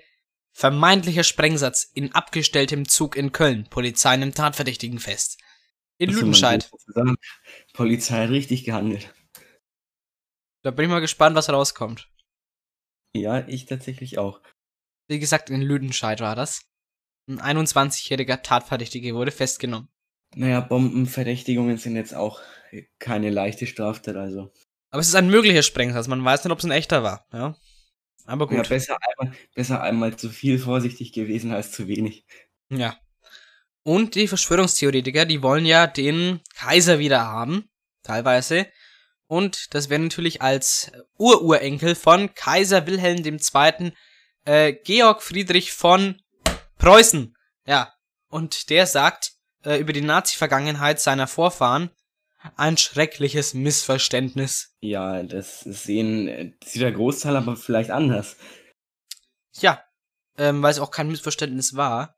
Vermeintlicher 0.53 1.23
Sprengsatz 1.23 1.89
in 1.93 2.13
abgestelltem 2.13 2.87
Zug 2.87 3.15
in 3.15 3.31
Köln. 3.31 3.67
Polizei 3.69 4.17
nimmt 4.17 4.35
Tatverdächtigen 4.35 4.99
fest. 4.99 5.39
In 5.97 6.09
man 6.09 6.19
Lüdenscheid. 6.19 6.69
Polizei 7.73 8.23
hat 8.23 8.29
richtig 8.29 8.65
gehandelt. 8.65 9.13
Da 10.63 10.71
bin 10.71 10.85
ich 10.85 10.91
mal 10.91 10.99
gespannt, 10.99 11.35
was 11.35 11.49
rauskommt. 11.49 12.09
Ja, 13.13 13.47
ich 13.47 13.65
tatsächlich 13.65 14.17
auch. 14.17 14.41
Wie 15.07 15.19
gesagt, 15.19 15.49
in 15.49 15.61
Lüdenscheid 15.61 16.19
war 16.21 16.35
das. 16.35 16.63
Ein 17.27 17.39
21-jähriger 17.39 18.41
Tatverdächtige 18.41 19.15
wurde 19.15 19.31
festgenommen. 19.31 19.89
Naja, 20.35 20.61
Bombenverdächtigungen 20.61 21.77
sind 21.77 21.95
jetzt 21.95 22.13
auch 22.13 22.41
keine 22.99 23.29
leichte 23.29 23.67
Straftat, 23.67 24.15
also. 24.15 24.51
Aber 24.91 24.99
es 24.99 25.07
ist 25.07 25.15
ein 25.15 25.29
möglicher 25.29 25.63
Sprengsatz. 25.63 26.07
Man 26.07 26.23
weiß 26.23 26.43
nicht, 26.43 26.51
ob 26.51 26.59
es 26.59 26.65
ein 26.65 26.71
echter 26.71 27.01
war. 27.01 27.25
Ja. 27.33 27.55
Aber 28.25 28.47
gut. 28.47 28.57
Ja, 28.57 28.63
besser 28.63 28.97
einmal, 29.01 29.35
besser 29.55 29.81
einmal 29.81 30.15
zu 30.15 30.29
viel 30.29 30.59
vorsichtig 30.59 31.13
gewesen 31.13 31.53
als 31.53 31.71
zu 31.71 31.87
wenig. 31.87 32.25
Ja. 32.69 32.97
Und 33.83 34.15
die 34.15 34.27
Verschwörungstheoretiker, 34.27 35.25
die 35.25 35.41
wollen 35.41 35.65
ja 35.65 35.87
den 35.87 36.41
Kaiser 36.55 36.99
wieder 36.99 37.25
haben, 37.25 37.69
teilweise. 38.03 38.67
Und 39.27 39.73
das 39.73 39.89
wäre 39.89 40.01
natürlich 40.01 40.41
als 40.41 40.91
Ururenkel 41.17 41.95
von 41.95 42.35
Kaiser 42.35 42.85
Wilhelm 42.85 43.23
II. 43.25 43.93
Äh, 44.43 44.73
Georg 44.73 45.23
Friedrich 45.23 45.71
von 45.71 46.21
Preußen. 46.77 47.35
Ja. 47.65 47.93
Und 48.27 48.69
der 48.69 48.87
sagt 48.87 49.31
äh, 49.63 49.77
über 49.77 49.93
die 49.93 50.01
Nazi-Vergangenheit 50.01 50.99
seiner 50.99 51.27
Vorfahren 51.27 51.91
ein 52.55 52.77
schreckliches 52.77 53.53
Missverständnis. 53.53 54.75
Ja, 54.81 55.23
das 55.23 55.61
sehen, 55.61 56.27
äh, 56.27 56.51
sieht 56.63 56.81
der 56.81 56.91
Großteil 56.91 57.35
aber 57.35 57.55
vielleicht 57.55 57.91
anders. 57.91 58.37
Ja, 59.53 59.83
ähm, 60.37 60.61
weil 60.63 60.71
es 60.71 60.79
auch 60.79 60.91
kein 60.91 61.09
Missverständnis 61.09 61.75
war. 61.75 62.15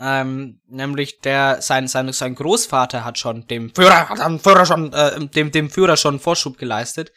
Ähm, 0.00 0.60
nämlich 0.66 1.20
der, 1.20 1.62
sein, 1.62 1.86
sein, 1.86 2.12
sein 2.12 2.34
Großvater 2.34 3.04
hat 3.04 3.18
schon 3.18 3.46
dem 3.46 3.72
Führer, 3.74 4.08
hat 4.08 4.18
dem 4.18 4.40
Führer 4.40 4.66
schon, 4.66 4.92
äh, 4.92 5.26
dem, 5.28 5.52
dem 5.52 5.70
Führer 5.70 5.96
schon 5.96 6.18
Vorschub 6.18 6.58
geleistet, 6.58 7.12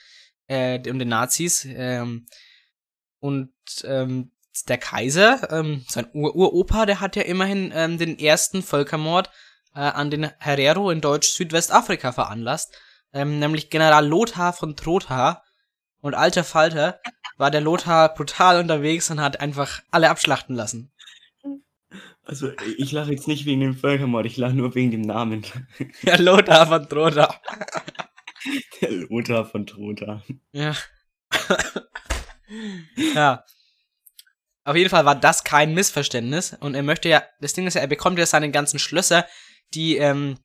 äh, 0.47 0.77
und 0.89 0.99
den 0.99 1.07
Nazis, 1.07 1.65
ähm, 1.65 2.27
und, 3.19 3.51
ähm, 3.83 4.31
der 4.67 4.77
Kaiser, 4.77 5.51
ähm, 5.51 5.85
sein 5.87 6.07
Ur 6.13 6.35
Uropa, 6.35 6.85
der 6.85 6.99
hat 6.99 7.15
ja 7.15 7.23
immerhin, 7.23 7.71
ähm, 7.75 7.97
den 7.97 8.17
ersten 8.17 8.61
Völkermord, 8.61 9.29
äh, 9.77 9.81
an 9.81 10.09
den 10.09 10.29
Herero 10.39 10.89
in 10.89 11.01
Deutsch-Südwestafrika 11.01 12.11
veranlasst, 12.11 12.75
ähm, 13.13 13.39
nämlich 13.39 13.69
General 13.69 14.05
Lothar 14.05 14.51
von 14.51 14.75
Trotha, 14.75 15.43
und 16.01 16.13
alter 16.13 16.43
Falter 16.43 16.99
war 17.37 17.51
der 17.51 17.61
Lothar 17.61 18.13
brutal 18.13 18.59
unterwegs 18.59 19.09
und 19.09 19.19
hat 19.19 19.39
einfach 19.39 19.81
alle 19.91 20.09
abschlachten 20.09 20.55
lassen. 20.55 20.91
Also, 22.23 22.51
ich 22.77 22.91
lache 22.91 23.11
jetzt 23.11 23.27
nicht 23.27 23.45
wegen 23.45 23.61
dem 23.61 23.75
Völkermord, 23.75 24.25
ich 24.25 24.37
lache 24.37 24.53
nur 24.53 24.75
wegen 24.75 24.91
dem 24.91 25.01
Namen. 25.01 25.45
Ja, 26.01 26.17
Lothar 26.17 26.67
von 26.67 26.89
Trotha. 26.89 27.39
Der 28.81 28.91
Lothar 28.91 29.45
von 29.45 29.65
Trotha. 29.65 30.23
Ja. 30.51 30.75
ja. 33.15 33.43
Auf 34.63 34.75
jeden 34.75 34.89
Fall 34.89 35.05
war 35.05 35.15
das 35.15 35.43
kein 35.43 35.73
Missverständnis. 35.73 36.55
Und 36.59 36.75
er 36.75 36.83
möchte 36.83 37.09
ja, 37.09 37.23
das 37.39 37.53
Ding 37.53 37.67
ist 37.67 37.75
ja, 37.75 37.81
er 37.81 37.87
bekommt 37.87 38.19
ja 38.19 38.25
seine 38.25 38.51
ganzen 38.51 38.79
Schlösser, 38.79 39.25
die 39.73 39.97
ähm, 39.97 40.37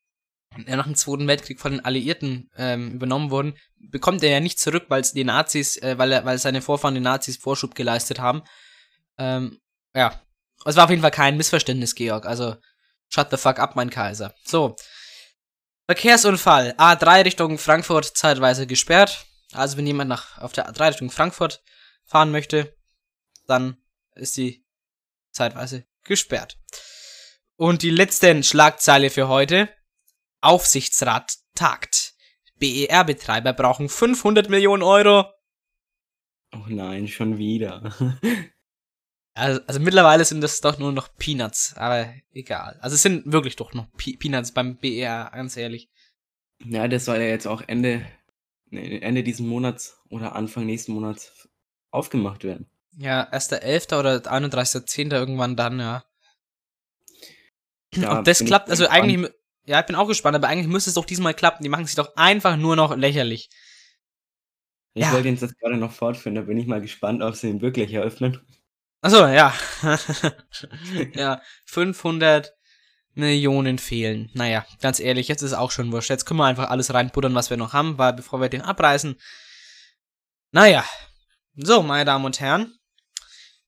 nach 0.56 0.84
dem 0.84 0.94
Zweiten 0.94 1.28
Weltkrieg 1.28 1.60
von 1.60 1.72
den 1.72 1.84
Alliierten 1.84 2.50
ähm, 2.56 2.92
übernommen 2.92 3.30
wurden, 3.30 3.56
bekommt 3.78 4.22
er 4.22 4.30
ja 4.30 4.40
nicht 4.40 4.58
zurück, 4.60 4.84
weil 4.88 5.02
die 5.02 5.24
Nazis, 5.24 5.76
äh, 5.78 5.96
weil 5.98 6.12
er, 6.12 6.24
weil 6.24 6.38
seine 6.38 6.62
Vorfahren 6.62 6.94
den 6.94 7.04
Nazis 7.04 7.36
Vorschub 7.36 7.74
geleistet 7.74 8.18
haben. 8.18 8.42
Ähm, 9.18 9.60
ja. 9.94 10.20
Es 10.64 10.76
war 10.76 10.84
auf 10.84 10.90
jeden 10.90 11.02
Fall 11.02 11.10
kein 11.10 11.36
Missverständnis, 11.36 11.94
Georg. 11.94 12.26
Also, 12.26 12.56
shut 13.08 13.30
the 13.30 13.36
fuck 13.36 13.58
up, 13.58 13.74
mein 13.74 13.90
Kaiser. 13.90 14.34
So. 14.44 14.76
Verkehrsunfall. 15.86 16.74
A3 16.78 17.24
Richtung 17.24 17.58
Frankfurt 17.58 18.16
zeitweise 18.16 18.66
gesperrt. 18.66 19.26
Also, 19.52 19.76
wenn 19.76 19.86
jemand 19.86 20.08
nach, 20.08 20.38
auf 20.38 20.52
der 20.52 20.70
A3 20.70 20.90
Richtung 20.90 21.10
Frankfurt 21.10 21.62
fahren 22.04 22.30
möchte, 22.30 22.76
dann 23.46 23.76
ist 24.14 24.34
sie 24.34 24.64
zeitweise 25.32 25.84
gesperrt. 26.04 26.58
Und 27.56 27.82
die 27.82 27.90
letzte 27.90 28.42
Schlagzeile 28.42 29.10
für 29.10 29.28
heute. 29.28 29.68
Aufsichtsrat 30.40 31.36
tagt. 31.54 32.14
BER-Betreiber 32.58 33.52
brauchen 33.52 33.88
500 33.88 34.48
Millionen 34.48 34.82
Euro. 34.82 35.26
Oh 36.54 36.64
nein, 36.68 37.08
schon 37.08 37.38
wieder. 37.38 37.94
Also, 39.34 39.60
also 39.66 39.80
mittlerweile 39.80 40.24
sind 40.24 40.42
das 40.42 40.60
doch 40.60 40.78
nur 40.78 40.92
noch 40.92 41.16
Peanuts, 41.16 41.74
aber 41.76 42.12
egal. 42.32 42.78
Also 42.82 42.96
es 42.96 43.02
sind 43.02 43.32
wirklich 43.32 43.56
doch 43.56 43.72
noch 43.72 43.90
Pe 43.96 44.12
Peanuts 44.18 44.52
beim 44.52 44.76
BER, 44.76 45.30
ganz 45.32 45.56
ehrlich. 45.56 45.88
Ja, 46.64 46.86
das 46.86 47.06
soll 47.06 47.16
ja 47.16 47.28
jetzt 47.28 47.46
auch 47.46 47.62
Ende, 47.66 48.04
nee, 48.66 48.98
Ende 48.98 49.22
diesen 49.22 49.48
Monats 49.48 49.98
oder 50.10 50.34
Anfang 50.36 50.66
nächsten 50.66 50.92
Monats 50.92 51.48
aufgemacht 51.90 52.44
werden. 52.44 52.68
Ja, 52.98 53.26
1.11. 53.32 53.98
oder 53.98 54.16
31.10. 54.18 55.12
irgendwann 55.14 55.56
dann, 55.56 55.80
ja. 55.80 56.04
Da 57.94 58.18
Ob 58.18 58.24
das 58.24 58.44
klappt, 58.44 58.70
also 58.70 58.84
gespannt. 58.84 59.02
eigentlich, 59.04 59.30
ja, 59.64 59.80
ich 59.80 59.86
bin 59.86 59.96
auch 59.96 60.08
gespannt, 60.08 60.34
aber 60.34 60.48
eigentlich 60.48 60.66
müsste 60.68 60.90
es 60.90 60.94
doch 60.94 61.04
diesmal 61.04 61.34
klappen. 61.34 61.62
Die 61.62 61.68
machen 61.68 61.84
sich 61.86 61.94
doch 61.94 62.16
einfach 62.16 62.56
nur 62.56 62.74
noch 62.76 62.96
lächerlich. 62.96 63.50
Ich 64.94 65.02
Ja. 65.02 65.12
wollte 65.12 65.28
jetzt 65.28 65.58
gerade 65.58 65.76
noch 65.76 65.92
fortführen, 65.92 66.34
da 66.34 66.42
bin 66.42 66.58
ich 66.58 66.66
mal 66.66 66.80
gespannt, 66.80 67.22
ob 67.22 67.34
sie 67.36 67.48
ihn 67.48 67.60
wirklich 67.60 67.92
eröffnen. 67.92 68.40
Achso, 69.02 69.26
ja. 69.26 69.52
ja, 71.14 71.42
500 71.66 72.52
Millionen 73.14 73.78
fehlen. 73.78 74.30
Naja, 74.34 74.64
ganz 74.80 75.00
ehrlich, 75.00 75.28
jetzt 75.28 75.42
ist 75.42 75.50
es 75.52 75.56
auch 75.58 75.70
schon 75.70 75.92
wurscht. 75.92 76.08
Jetzt 76.10 76.24
können 76.24 76.40
wir 76.40 76.46
einfach 76.46 76.70
alles 76.70 76.94
reinbuttern, 76.94 77.34
was 77.34 77.50
wir 77.50 77.56
noch 77.56 77.72
haben, 77.72 77.98
weil 77.98 78.12
bevor 78.14 78.40
wir 78.40 78.48
den 78.48 78.62
abreißen. 78.62 79.18
Naja. 80.52 80.84
So, 81.56 81.82
meine 81.82 82.04
Damen 82.06 82.24
und 82.24 82.40
Herren. 82.40 82.78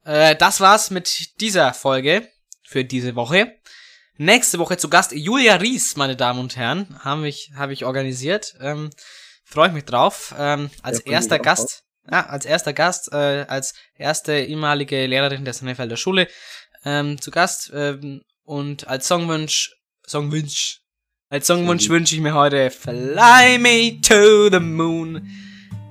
Äh, 0.05 0.37
das 0.37 0.61
war's 0.61 0.91
mit 0.91 1.41
dieser 1.41 1.75
Folge 1.75 2.29
für 2.63 2.85
diese 2.85 3.15
Woche. 3.17 3.59
Nächste 4.17 4.61
Woche 4.61 4.77
zu 4.77 4.89
Gast 4.89 5.11
Julia 5.13 5.57
Ries, 5.57 5.97
meine 5.97 6.15
Damen 6.15 6.39
und 6.39 6.55
Herren, 6.57 7.01
habe 7.01 7.29
ich, 7.29 7.51
habe 7.57 7.73
ich 7.73 7.85
organisiert. 7.85 8.55
Ähm, 8.61 8.91
Freue 9.45 9.69
ich 9.69 9.75
mich 9.75 9.85
drauf. 9.85 10.33
Ähm, 10.39 10.71
als 10.83 11.03
Ja, 11.05 11.13
erster 11.13 11.41
Gast, 11.41 11.83
ja, 12.09 12.25
als 12.27 12.45
erster 12.45 12.73
Gast, 12.73 13.13
äh, 13.13 13.45
als 13.49 13.75
erste 13.97 14.39
ehemalige 14.39 15.05
Lehrerin 15.07 15.45
der 15.45 15.53
Sennefelder 15.53 15.97
Schule 15.97 16.29
ähm, 16.85 17.21
zu 17.21 17.33
Gast. 17.33 17.73
Ähm, 17.75 18.23
und 18.45 18.87
als 18.87 19.09
Songwunsch, 19.09 19.75
Songwunsch, 20.07 20.81
als 21.29 21.49
Songwunsch 21.49 21.89
wünsche 21.89 22.15
ich 22.15 22.21
mir 22.21 22.35
heute 22.35 22.71
Fly 22.71 23.59
Me 23.59 24.01
to 24.01 24.49
the 24.49 24.61
Moon. 24.61 25.29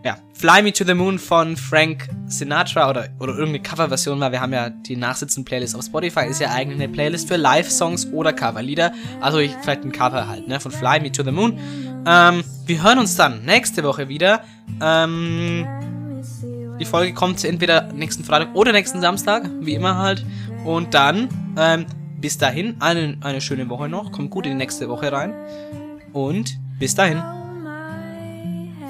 Ja, 0.03 0.17
Fly 0.33 0.61
Me 0.61 0.73
to 0.73 0.83
the 0.83 0.93
Moon 0.93 1.17
von 1.17 1.55
Frank 1.55 2.09
Sinatra 2.27 2.89
oder, 2.89 3.07
oder 3.19 3.33
irgendeine 3.33 3.61
Coverversion, 3.61 4.19
weil 4.19 4.33
wir 4.33 4.41
haben 4.41 4.51
ja 4.51 4.69
die 4.69 4.97
Nachsitzen-Playlist 4.97 5.75
auf 5.75 5.85
Spotify, 5.85 6.25
ist 6.27 6.41
ja 6.41 6.51
eigentlich 6.51 6.81
eine 6.81 6.91
Playlist 6.91 7.29
für 7.29 7.37
Live-Songs 7.37 8.07
oder 8.11 8.33
Coverlieder. 8.33 8.91
Also 9.21 9.37
ich, 9.37 9.55
vielleicht 9.61 9.85
ein 9.85 9.93
Cover 9.93 10.27
halt, 10.27 10.47
ne, 10.47 10.59
von 10.59 10.71
Fly 10.71 10.99
Me 10.99 11.11
to 11.11 11.23
the 11.23 11.31
Moon. 11.31 11.57
Ähm, 12.05 12.43
wir 12.65 12.83
hören 12.83 12.99
uns 12.99 13.15
dann 13.15 13.45
nächste 13.45 13.83
Woche 13.83 14.09
wieder. 14.09 14.43
Ähm, 14.81 15.65
Die 16.79 16.85
Folge 16.85 17.13
kommt 17.13 17.41
entweder 17.45 17.93
nächsten 17.93 18.25
Freitag 18.25 18.53
oder 18.55 18.73
nächsten 18.73 18.99
Samstag, 18.99 19.49
wie 19.61 19.73
immer 19.73 19.97
halt. 19.97 20.25
Und 20.65 20.93
dann, 20.93 21.29
ähm, 21.57 21.85
bis 22.19 22.37
dahin, 22.37 22.75
eine, 22.81 23.17
eine 23.21 23.39
schöne 23.39 23.69
Woche 23.69 23.87
noch. 23.87 24.11
Kommt 24.11 24.31
gut 24.31 24.45
in 24.47 24.53
die 24.53 24.57
nächste 24.57 24.89
Woche 24.89 25.11
rein. 25.11 25.33
Und 26.11 26.57
bis 26.79 26.93
dahin. 26.93 27.21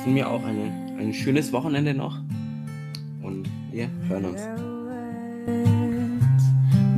Von 0.03 0.13
mir 0.13 0.27
auch 0.27 0.43
eine, 0.43 0.82
ein 1.03 1.13
schönes 1.13 1.51
Wochenende 1.51 1.93
noch 1.93 2.19
und 3.21 3.49
wir 3.71 3.89
hören 4.07 4.25
uns. 4.25 4.41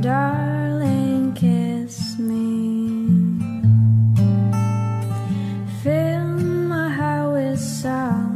Darling, 0.00 1.34
kiss 1.34 2.16
me. 2.18 3.40
Fill 5.82 6.24
my 6.68 6.88
heart 6.88 7.34
with 7.34 7.60
sound. 7.60 8.35